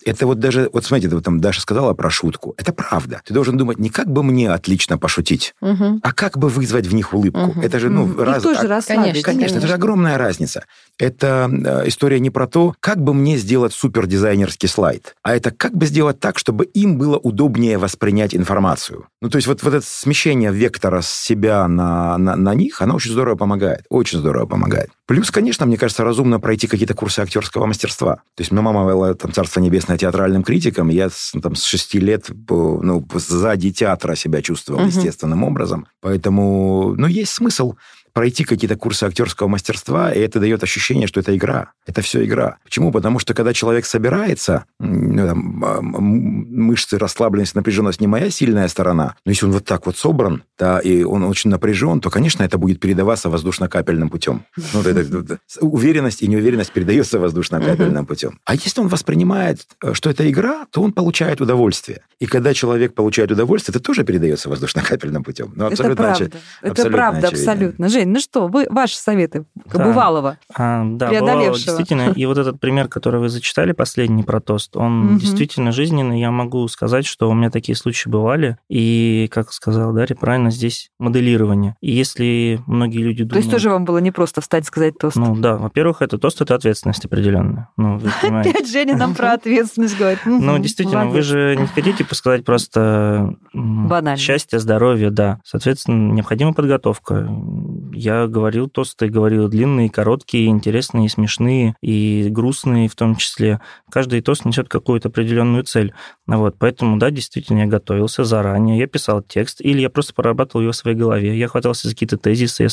Это 0.04 0.26
вот 0.26 0.38
даже, 0.38 0.68
вот 0.72 0.84
смотрите, 0.84 1.14
вот 1.14 1.24
там 1.24 1.40
Даша 1.40 1.60
сказала 1.60 1.94
про 1.94 2.10
шутку. 2.10 2.54
Это 2.56 2.72
правда. 2.72 3.20
Ты 3.24 3.34
должен 3.34 3.56
думать 3.56 3.78
не 3.78 3.88
как 3.90 4.08
бы 4.08 4.22
мне 4.22 4.50
отлично 4.50 4.98
пошутить, 4.98 5.54
Мгм. 5.60 6.00
а 6.02 6.12
как 6.12 6.38
бы 6.38 6.48
вызвать 6.48 6.86
в 6.86 6.94
них 6.94 7.12
улыбку. 7.14 7.40
Мгм. 7.40 7.60
Это 7.60 7.78
же, 7.78 7.88
ну, 7.90 8.04
М. 8.04 8.20
раз... 8.20 8.42
Тоже 8.42 8.60
а- 8.60 8.68
расслабить. 8.68 9.22
Конечно, 9.22 9.58
это 9.58 9.66
же 9.66 9.74
огромная 9.74 10.18
разница. 10.18 10.64
Это 10.98 11.50
э, 11.52 11.88
история 11.88 12.20
не 12.20 12.30
про 12.30 12.46
то, 12.46 12.74
как 12.80 13.02
бы 13.02 13.14
мне 13.14 13.36
сделать 13.36 13.72
супердизайнерский 13.72 14.68
слайд, 14.68 15.14
а 15.22 15.34
это 15.34 15.50
как 15.50 15.74
бы 15.74 15.86
сделать 15.86 16.20
так, 16.20 16.38
чтобы 16.38 16.64
им 16.64 16.98
было 16.98 17.16
удобнее 17.18 17.78
воспринять 17.78 18.34
информацию. 18.34 19.06
Ну, 19.20 19.28
то 19.30 19.36
есть 19.36 19.48
вот, 19.48 19.62
вот 19.62 19.74
это 19.74 19.86
смещение 19.86 20.52
вектора 20.52 21.00
с 21.00 21.08
себя 21.08 21.66
на, 21.68 22.18
на, 22.18 22.36
на 22.36 22.54
них, 22.54 22.80
оно 22.82 22.96
очень 22.96 23.12
здорово 23.12 23.36
помогает. 23.36 23.84
Очень 23.88 24.18
здорово 24.18 24.46
помогает. 24.46 24.90
Плюс, 25.06 25.30
конечно, 25.30 25.66
мне 25.66 25.76
кажется, 25.76 26.04
разумно 26.04 26.40
пройти 26.40 26.66
какие-то 26.66 26.94
курсы 26.94 27.20
актерского 27.20 27.66
мастерства. 27.66 28.16
То 28.36 28.40
есть 28.40 28.50
моя 28.50 28.62
мама 28.62 28.84
была, 28.84 29.14
там, 29.14 29.32
царство 29.32 29.60
небесное, 29.60 29.91
театральным 29.98 30.42
критиком, 30.42 30.88
я 30.88 31.08
с, 31.10 31.30
ну, 31.34 31.40
там, 31.40 31.54
с 31.54 31.64
шести 31.64 31.98
лет 31.98 32.30
по- 32.46 32.80
ну, 32.82 33.06
сзади 33.14 33.70
театра 33.72 34.14
себя 34.14 34.42
чувствовал 34.42 34.80
Мгм. 34.80 34.88
естественным 34.88 35.44
образом. 35.44 35.86
Поэтому, 36.00 36.94
ну, 36.96 37.06
есть 37.06 37.32
смысл 37.32 37.74
пройти 38.12 38.44
какие-то 38.44 38.76
курсы 38.76 39.04
актерского 39.04 39.48
мастерства, 39.48 40.12
и 40.12 40.18
это 40.20 40.38
дает 40.40 40.62
ощущение, 40.62 41.06
что 41.06 41.20
это 41.20 41.34
игра. 41.36 41.72
Это 41.86 42.02
все 42.02 42.24
игра. 42.24 42.56
Почему? 42.64 42.92
Потому 42.92 43.18
что 43.18 43.34
когда 43.34 43.52
человек 43.52 43.84
собирается, 43.86 44.64
ну, 44.78 45.26
там, 45.26 45.64
а, 45.64 45.80
мышцы, 45.80 46.98
расслабленность, 46.98 47.54
напряженность 47.54 48.00
не 48.00 48.06
моя 48.06 48.30
сильная 48.30 48.68
сторона, 48.68 49.16
но 49.24 49.30
если 49.32 49.46
он 49.46 49.52
вот 49.52 49.64
так 49.64 49.86
вот 49.86 49.96
собран, 49.96 50.42
да, 50.58 50.78
и 50.78 51.02
он 51.02 51.24
очень 51.24 51.50
напряжен, 51.50 52.00
то, 52.00 52.10
конечно, 52.10 52.42
это 52.42 52.58
будет 52.58 52.80
передаваться 52.80 53.28
воздушно-капельным 53.30 54.08
путем. 54.10 54.44
Ну, 54.74 54.80
это- 54.80 55.00
это- 55.00 55.38
уверенность 55.60 56.22
и 56.22 56.28
неуверенность 56.28 56.72
передается 56.72 57.18
воздушно-капельным 57.18 58.06
путем. 58.06 58.38
А 58.44 58.54
если 58.54 58.80
он 58.80 58.88
воспринимает, 58.88 59.66
э, 59.82 59.94
что 59.94 60.10
это 60.10 60.28
игра, 60.30 60.66
то 60.70 60.82
он 60.82 60.92
получает 60.92 61.40
удовольствие. 61.40 62.02
И 62.20 62.26
когда 62.26 62.54
человек 62.54 62.94
получает 62.94 63.30
удовольствие, 63.32 63.72
это 63.76 63.82
тоже 63.84 64.04
передается 64.04 64.48
воздушно-капельным 64.48 65.24
путем. 65.24 65.52
Ну, 65.56 65.64
Это 65.66 65.74
абсолютно 65.74 66.04
правда. 66.04 66.24
очи- 66.24 66.32
Это 66.62 66.90
правда, 66.90 67.28
очевидно. 67.28 67.52
абсолютно. 67.52 67.88
Жень, 68.02 68.12
ну 68.12 68.20
что, 68.20 68.48
вы 68.48 68.66
ваши 68.70 68.96
советы 68.96 69.44
Да. 69.72 69.84
бывалого. 69.84 70.38
А, 70.54 70.82
да, 70.84 71.08
бывало, 71.08 71.26
преодолевшего. 71.26 71.56
действительно. 71.78 72.12
И 72.14 72.26
вот 72.26 72.38
этот 72.38 72.60
пример, 72.60 72.88
который 72.88 73.20
вы 73.20 73.28
зачитали, 73.28 73.72
последний 73.72 74.22
про 74.22 74.40
тост, 74.40 74.76
он 74.76 75.00
Мгм. 75.06 75.18
действительно 75.18 75.72
жизненный. 75.72 76.20
Я 76.20 76.30
могу 76.30 76.66
сказать, 76.68 77.06
что 77.06 77.30
у 77.30 77.34
меня 77.34 77.50
такие 77.50 77.76
случаи 77.76 78.08
бывали. 78.08 78.58
И, 78.68 79.28
как 79.32 79.52
сказала 79.52 79.92
Дарья, 79.92 80.16
правильно, 80.16 80.50
здесь 80.50 80.90
моделирование. 80.98 81.76
И 81.80 81.92
если 81.92 82.60
многие 82.66 82.98
люди 83.02 83.22
То 83.24 83.30
думают... 83.30 83.44
есть 83.44 83.50
тоже 83.50 83.70
вам 83.70 83.84
было 83.84 83.98
не 83.98 84.10
просто 84.10 84.40
встать 84.40 84.64
и 84.64 84.66
сказать 84.66 84.94
тост. 84.98 85.16
Ну 85.16 85.36
да, 85.36 85.56
во-первых, 85.56 86.02
это 86.02 86.18
тост, 86.18 86.40
это 86.40 86.54
ответственность 86.54 87.04
определенная. 87.04 87.68
Ну, 87.76 87.98
вы 87.98 88.10
понимаете. 88.22 88.50
Опять 88.50 88.70
Женя 88.70 88.96
нам 88.96 89.14
про 89.14 89.32
ответственность 89.32 89.96
говорит. 89.98 90.20
Ну, 90.24 90.58
действительно, 90.58 91.06
вы 91.06 91.22
же 91.22 91.56
не 91.56 91.66
хотите 91.66 92.04
посказать 92.04 92.44
просто 92.44 93.34
Банально. 93.52 94.16
счастье, 94.18 94.58
здоровье, 94.58 95.10
да. 95.10 95.40
Соответственно, 95.44 96.12
необходима 96.12 96.52
подготовка. 96.52 97.28
Я 97.92 98.26
говорил 98.26 98.68
тосты, 98.68 99.08
говорил 99.08 99.48
длинные, 99.48 99.90
короткие, 99.90 100.46
интересные, 100.46 101.08
смешные 101.08 101.74
и 101.82 102.28
грустные 102.30 102.88
в 102.88 102.94
том 102.94 103.16
числе. 103.16 103.60
Каждый 103.90 104.20
тост 104.22 104.44
несет 104.44 104.68
какую-то 104.68 105.08
определенную 105.08 105.64
цель. 105.64 105.92
Вот, 106.26 106.56
поэтому, 106.58 106.98
да, 106.98 107.10
действительно, 107.10 107.60
я 107.60 107.66
готовился 107.66 108.24
заранее, 108.24 108.78
я 108.78 108.86
писал 108.86 109.22
текст, 109.22 109.60
или 109.60 109.80
я 109.80 109.90
просто 109.90 110.14
прорабатывал 110.14 110.62
его 110.62 110.72
в 110.72 110.76
своей 110.76 110.96
голове, 110.96 111.36
я 111.36 111.48
хватался 111.48 111.88
за 111.88 111.94
какие-то 111.94 112.16
тезисы. 112.16 112.66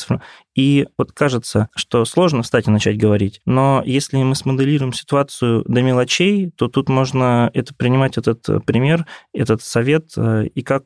И 0.55 0.88
вот 0.97 1.11
кажется, 1.11 1.70
что 1.76 2.05
сложно 2.05 2.43
встать 2.43 2.67
и 2.67 2.72
начать 2.72 2.97
говорить, 2.97 3.41
но 3.45 3.82
если 3.86 4.17
мы 4.17 4.36
смоделируем 4.36 4.93
ситуацию 4.93 5.63
до 5.67 5.82
мелочей, 5.82 6.51
то 6.55 6.67
тут 6.67 6.89
можно 6.89 7.49
это 7.53 7.74
принимать 7.74 8.17
этот 8.17 8.47
э, 8.49 8.59
пример, 8.59 9.05
этот 9.34 9.61
совет, 9.61 10.11
э, 10.15 10.45
и 10.53 10.61
как 10.61 10.84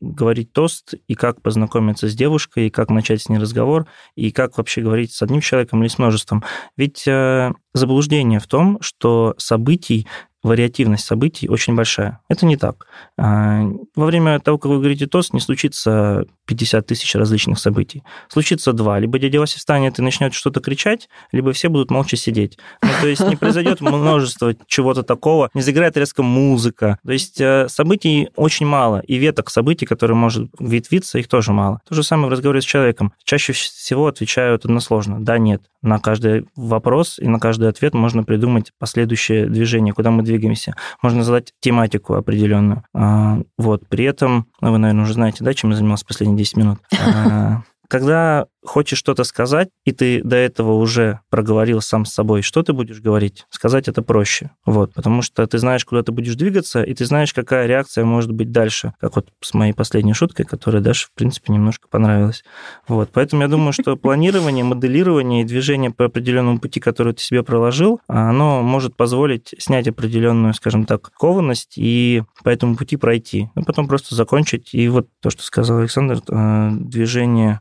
говорить 0.00 0.52
тост, 0.52 0.94
и 1.08 1.14
как 1.14 1.40
познакомиться 1.40 2.08
с 2.08 2.14
девушкой, 2.14 2.66
и 2.66 2.70
как 2.70 2.90
начать 2.90 3.22
с 3.22 3.28
ней 3.28 3.38
разговор, 3.38 3.71
и 4.14 4.30
как 4.30 4.56
вообще 4.56 4.80
говорить 4.80 5.12
с 5.12 5.22
одним 5.22 5.40
человеком 5.40 5.82
или 5.82 5.88
с 5.88 5.98
множеством. 5.98 6.44
Ведь 6.76 7.06
э, 7.06 7.52
заблуждение 7.74 8.40
в 8.40 8.46
том, 8.46 8.78
что 8.80 9.34
событий 9.38 10.06
вариативность 10.42 11.04
событий 11.04 11.48
очень 11.48 11.74
большая. 11.74 12.20
Это 12.28 12.46
не 12.46 12.56
так. 12.56 12.86
А, 13.16 13.62
Во 13.94 14.06
время 14.06 14.38
того, 14.40 14.58
как 14.58 14.70
вы 14.70 14.78
говорите 14.78 15.06
тост, 15.06 15.32
не 15.32 15.40
случится 15.40 16.24
50 16.46 16.86
тысяч 16.86 17.14
различных 17.14 17.58
событий. 17.58 18.02
Случится 18.28 18.72
два. 18.72 18.98
Либо 18.98 19.18
дядя 19.18 19.38
Вася 19.38 19.58
встанет 19.58 19.98
и 19.98 20.02
начнет 20.02 20.34
что-то 20.34 20.60
кричать, 20.60 21.08
либо 21.30 21.52
все 21.52 21.68
будут 21.68 21.90
молча 21.90 22.16
сидеть. 22.16 22.58
Ну, 22.82 22.88
то 23.00 23.06
есть 23.06 23.26
не 23.26 23.36
произойдет 23.36 23.80
множество 23.80 24.54
чего-то 24.66 25.02
такого, 25.02 25.50
не 25.54 25.62
заиграет 25.62 25.96
резко 25.96 26.22
музыка. 26.22 26.98
То 27.04 27.12
есть 27.12 27.40
э, 27.40 27.68
событий 27.68 28.28
очень 28.34 28.66
мало, 28.66 29.00
и 29.00 29.16
веток 29.16 29.50
событий, 29.50 29.86
которые 29.86 30.16
может 30.16 30.50
ветвиться, 30.58 31.18
их 31.18 31.28
тоже 31.28 31.52
мало. 31.52 31.80
То 31.88 31.94
же 31.94 32.02
самое 32.02 32.28
в 32.28 32.32
разговоре 32.32 32.60
с 32.60 32.64
человеком. 32.64 33.12
Чаще 33.24 33.52
всего 33.52 34.08
отвечают 34.08 34.64
односложно. 34.64 35.24
Да, 35.24 35.38
нет. 35.38 35.62
На 35.82 35.98
каждый 35.98 36.46
вопрос 36.56 37.18
и 37.18 37.28
на 37.28 37.38
каждый 37.38 37.68
ответ 37.68 37.94
можно 37.94 38.24
придумать 38.24 38.72
последующее 38.78 39.46
движение, 39.46 39.94
куда 39.94 40.10
мы. 40.10 40.22
Можно 41.02 41.24
задать 41.24 41.52
тематику 41.60 42.14
определенную. 42.14 42.84
А, 42.94 43.40
Вот. 43.58 43.88
При 43.88 44.04
этом, 44.04 44.46
ну, 44.60 44.72
вы, 44.72 44.78
наверное, 44.78 45.04
уже 45.04 45.14
знаете, 45.14 45.44
да, 45.44 45.54
чем 45.54 45.70
я 45.70 45.76
занимался 45.76 46.06
последние 46.06 46.38
10 46.38 46.56
минут. 46.56 46.78
Когда 47.92 48.46
хочешь 48.64 48.98
что-то 48.98 49.22
сказать, 49.24 49.68
и 49.84 49.92
ты 49.92 50.22
до 50.22 50.36
этого 50.36 50.72
уже 50.74 51.20
проговорил 51.28 51.82
сам 51.82 52.06
с 52.06 52.14
собой, 52.14 52.40
что 52.40 52.62
ты 52.62 52.72
будешь 52.72 53.00
говорить, 53.00 53.44
сказать 53.50 53.86
это 53.86 54.00
проще. 54.00 54.50
Вот, 54.64 54.94
потому 54.94 55.20
что 55.20 55.46
ты 55.46 55.58
знаешь, 55.58 55.84
куда 55.84 56.02
ты 56.02 56.10
будешь 56.10 56.36
двигаться, 56.36 56.82
и 56.82 56.94
ты 56.94 57.04
знаешь, 57.04 57.34
какая 57.34 57.66
реакция 57.66 58.06
может 58.06 58.32
быть 58.32 58.50
дальше. 58.50 58.94
Как 58.98 59.16
вот 59.16 59.28
с 59.42 59.52
моей 59.52 59.74
последней 59.74 60.14
шуткой, 60.14 60.46
которая 60.46 60.80
Даше, 60.80 61.08
в 61.08 61.12
принципе, 61.12 61.52
немножко 61.52 61.86
понравилась. 61.88 62.44
Вот, 62.88 63.10
поэтому 63.12 63.42
я 63.42 63.48
думаю, 63.48 63.74
что 63.74 63.96
планирование, 63.96 64.64
моделирование 64.64 65.42
и 65.42 65.44
движение 65.44 65.90
по 65.90 66.06
определенному 66.06 66.60
пути, 66.60 66.80
который 66.80 67.12
ты 67.12 67.22
себе 67.22 67.42
проложил, 67.42 68.00
оно 68.06 68.62
может 68.62 68.96
позволить 68.96 69.54
снять 69.58 69.86
определенную, 69.86 70.54
скажем 70.54 70.86
так, 70.86 71.10
кованность 71.12 71.74
и 71.76 72.22
по 72.42 72.48
этому 72.48 72.76
пути 72.76 72.96
пройти. 72.96 73.50
А 73.54 73.62
потом 73.62 73.86
просто 73.86 74.14
закончить. 74.14 74.70
И 74.72 74.88
вот 74.88 75.08
то, 75.20 75.28
что 75.28 75.42
сказал 75.42 75.80
Александр, 75.80 76.20
э, 76.30 76.70
движение 76.72 77.60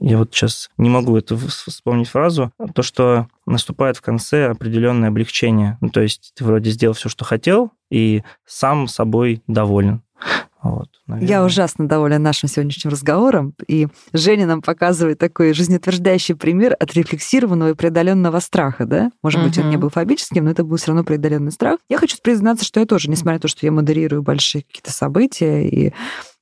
я 0.00 0.18
вот 0.18 0.34
сейчас 0.34 0.70
не 0.76 0.90
могу 0.90 1.16
это 1.16 1.36
вспомнить 1.36 2.08
фразу, 2.08 2.52
то, 2.74 2.82
что 2.82 3.28
наступает 3.46 3.96
в 3.96 4.02
конце 4.02 4.50
определенное 4.50 5.08
облегчение. 5.08 5.78
Ну, 5.80 5.88
то 5.88 6.00
есть 6.00 6.32
ты 6.34 6.44
вроде 6.44 6.70
сделал 6.70 6.94
все, 6.94 7.08
что 7.08 7.24
хотел, 7.24 7.72
и 7.90 8.22
сам 8.44 8.88
собой 8.88 9.42
доволен. 9.46 10.02
Вот, 10.62 10.88
Я 11.20 11.44
ужасно 11.44 11.86
довольна 11.86 12.18
нашим 12.18 12.48
сегодняшним 12.48 12.90
разговором. 12.90 13.52
И 13.68 13.88
Женя 14.14 14.46
нам 14.46 14.62
показывает 14.62 15.18
такой 15.18 15.52
жизнеутверждающий 15.52 16.34
пример 16.34 16.74
отрефлексированного 16.80 17.72
и 17.72 17.74
преодоленного 17.74 18.40
страха, 18.40 18.86
да? 18.86 19.10
Может 19.22 19.42
быть, 19.42 19.58
он 19.58 19.68
не 19.68 19.76
был 19.76 19.90
фобическим, 19.90 20.44
но 20.44 20.50
это 20.52 20.64
был 20.64 20.78
все 20.78 20.88
равно 20.88 21.04
преодоленный 21.04 21.52
страх. 21.52 21.80
Я 21.90 21.98
хочу 21.98 22.16
признаться, 22.22 22.64
что 22.64 22.80
я 22.80 22.86
тоже, 22.86 23.10
несмотря 23.10 23.34
на 23.34 23.40
то, 23.40 23.48
что 23.48 23.66
я 23.66 23.72
модерирую 23.72 24.22
большие 24.22 24.62
какие-то 24.62 24.90
события 24.90 25.68
и 25.68 25.92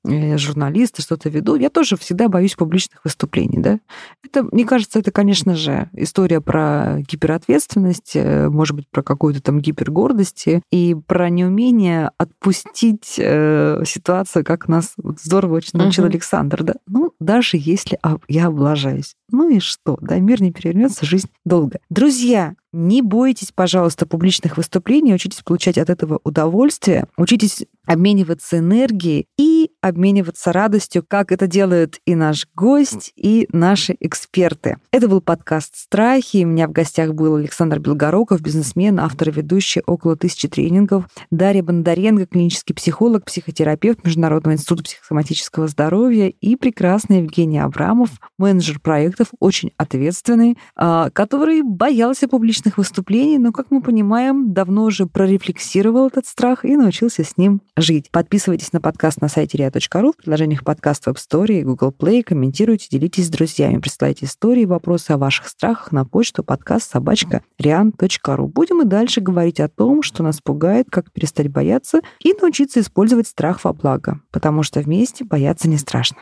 журналисты, 0.04 1.02
что-то 1.02 1.28
веду, 1.28 1.54
я 1.56 1.70
тоже 1.70 1.96
всегда 1.96 2.28
боюсь 2.28 2.54
публичных 2.54 3.04
выступлений, 3.04 3.58
да. 3.58 3.78
Это, 4.24 4.42
мне 4.42 4.64
кажется, 4.64 4.98
это, 4.98 5.10
конечно 5.10 5.54
же, 5.54 5.88
история 5.92 6.40
про 6.40 6.98
гиперответственность, 7.08 8.12
э, 8.14 8.48
может 8.48 8.76
быть, 8.76 8.88
про 8.90 9.02
какую-то 9.02 9.42
там 9.42 9.60
гипергордость 9.60 10.46
и 10.70 10.96
про 11.06 11.30
неумение 11.30 12.10
отпустить 12.18 13.14
э, 13.18 13.82
ситуацию, 13.86 14.44
как 14.44 14.68
нас 14.68 14.94
вот 14.96 15.20
здорово 15.20 15.56
очень 15.56 15.78
научил 15.78 16.04
Мгм. 16.04 16.12
Александр, 16.12 16.62
да. 16.64 16.74
Ну, 16.86 17.12
даже 17.20 17.56
если 17.58 17.98
об- 18.02 18.24
я 18.28 18.46
облажаюсь. 18.46 19.14
Ну 19.30 19.48
и 19.50 19.60
что, 19.60 19.98
да, 20.00 20.18
мир 20.18 20.42
не 20.42 20.52
перевернется, 20.52 21.06
жизнь 21.06 21.28
долго. 21.44 21.78
Друзья, 21.90 22.54
не 22.72 23.02
бойтесь, 23.02 23.52
пожалуйста, 23.54 24.06
публичных 24.06 24.56
выступлений, 24.56 25.14
учитесь 25.14 25.42
получать 25.42 25.78
от 25.78 25.90
этого 25.90 26.20
удовольствие, 26.24 27.06
учитесь 27.16 27.66
обмениваться 27.86 28.58
энергией 28.58 29.26
и 29.38 29.70
обмениваться 29.80 30.52
радостью, 30.52 31.04
как 31.06 31.32
это 31.32 31.46
делают 31.46 31.98
и 32.06 32.14
наш 32.14 32.46
гость, 32.54 33.12
и 33.16 33.48
наши 33.52 33.96
эксперты. 34.00 34.76
Это 34.92 35.08
был 35.08 35.20
подкаст 35.20 35.76
«Страхи». 35.76 36.44
У 36.44 36.48
меня 36.48 36.68
в 36.68 36.72
гостях 36.72 37.14
был 37.14 37.36
Александр 37.36 37.80
Белгороков, 37.80 38.40
бизнесмен, 38.40 39.00
автор 39.00 39.30
и 39.30 39.32
ведущий 39.32 39.82
около 39.86 40.16
тысячи 40.16 40.48
тренингов, 40.48 41.04
Дарья 41.30 41.62
Бондаренко, 41.62 42.26
клинический 42.26 42.74
психолог, 42.74 43.24
психотерапевт 43.24 44.04
Международного 44.04 44.54
института 44.54 44.84
психосоматического 44.84 45.66
здоровья 45.68 46.28
и 46.28 46.56
прекрасный 46.56 47.18
Евгений 47.18 47.58
Абрамов, 47.58 48.10
менеджер 48.38 48.78
проектов, 48.80 49.28
очень 49.40 49.72
ответственный, 49.76 50.56
а, 50.76 51.10
который 51.10 51.62
боялся 51.62 52.28
публичных 52.28 52.78
выступлений, 52.78 53.38
но, 53.38 53.52
как 53.52 53.70
мы 53.70 53.82
понимаем, 53.82 54.52
давно 54.52 54.84
уже 54.84 55.06
прорефлексировал 55.06 56.06
этот 56.06 56.26
страх 56.26 56.64
и 56.64 56.76
научился 56.76 57.24
с 57.24 57.36
ним 57.36 57.60
жить. 57.76 58.10
Подписывайтесь 58.10 58.72
на 58.72 58.80
подкаст 58.80 59.20
на 59.20 59.28
сайте 59.28 59.58
ria.ru, 59.58 60.12
в 60.12 60.16
приложениях 60.16 60.62
подкаст 60.64 61.06
в 61.06 61.08
App 61.08 61.16
Store 61.16 61.52
и 61.52 61.62
Google 61.62 61.94
Play, 61.96 62.22
комментируйте, 62.22 62.88
делитесь 62.90 63.26
с 63.26 63.30
друзьями, 63.30 63.78
присылайте 63.78 64.26
истории, 64.26 64.64
вопросы 64.64 65.12
о 65.12 65.18
ваших 65.18 65.48
страхах 65.48 65.90
на 65.92 66.04
почту 66.04 66.44
подкаст 66.44 66.90
собачка 66.90 67.42
rian.ru. 67.60 68.46
Будем 68.46 68.82
и 68.82 68.84
дальше 68.84 69.20
говорить 69.20 69.60
о 69.60 69.68
том, 69.68 70.02
что 70.02 70.22
нас 70.22 70.40
пугает, 70.40 70.88
как 70.90 71.10
перестать 71.12 71.48
бояться 71.48 72.00
и 72.20 72.34
научиться 72.34 72.80
использовать 72.80 73.26
страх 73.26 73.64
во 73.64 73.72
благо, 73.72 74.20
потому 74.30 74.62
что 74.62 74.80
вместе 74.80 75.24
бояться 75.24 75.68
не 75.68 75.78
страшно. 75.78 76.18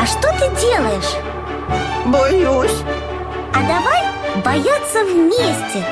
А 0.00 0.06
что 0.06 0.28
ты 0.38 0.60
делаешь? 0.60 1.14
Боюсь. 2.06 2.93
Бояться 4.44 5.02
вместе. 5.04 5.82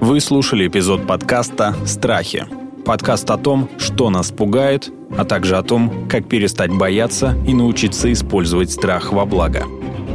Вы 0.00 0.20
слушали 0.20 0.66
эпизод 0.66 1.06
подкаста 1.06 1.76
«Страхи». 1.86 2.46
Подкаст 2.84 3.30
о 3.30 3.38
том, 3.38 3.70
что 3.78 4.10
нас 4.10 4.32
пугает, 4.32 4.90
а 5.16 5.24
также 5.24 5.56
о 5.56 5.62
том, 5.62 6.08
как 6.08 6.28
перестать 6.28 6.72
бояться 6.72 7.36
и 7.46 7.54
научиться 7.54 8.12
использовать 8.12 8.72
страх 8.72 9.12
во 9.12 9.24
благо. 9.24 9.66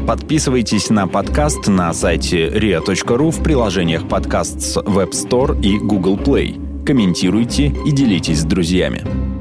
Подписывайтесь 0.05 0.89
на 0.89 1.07
подкаст 1.07 1.67
на 1.67 1.93
сайте 1.93 2.47
ria.ru 2.49 3.31
в 3.31 3.41
приложениях 3.41 4.07
подкаст 4.09 4.59
с 4.59 4.77
Web 4.77 5.11
Store 5.11 5.59
и 5.61 5.79
Google 5.79 6.17
Play. 6.17 6.85
Комментируйте 6.85 7.67
и 7.85 7.91
делитесь 7.91 8.41
с 8.41 8.43
друзьями. 8.43 9.36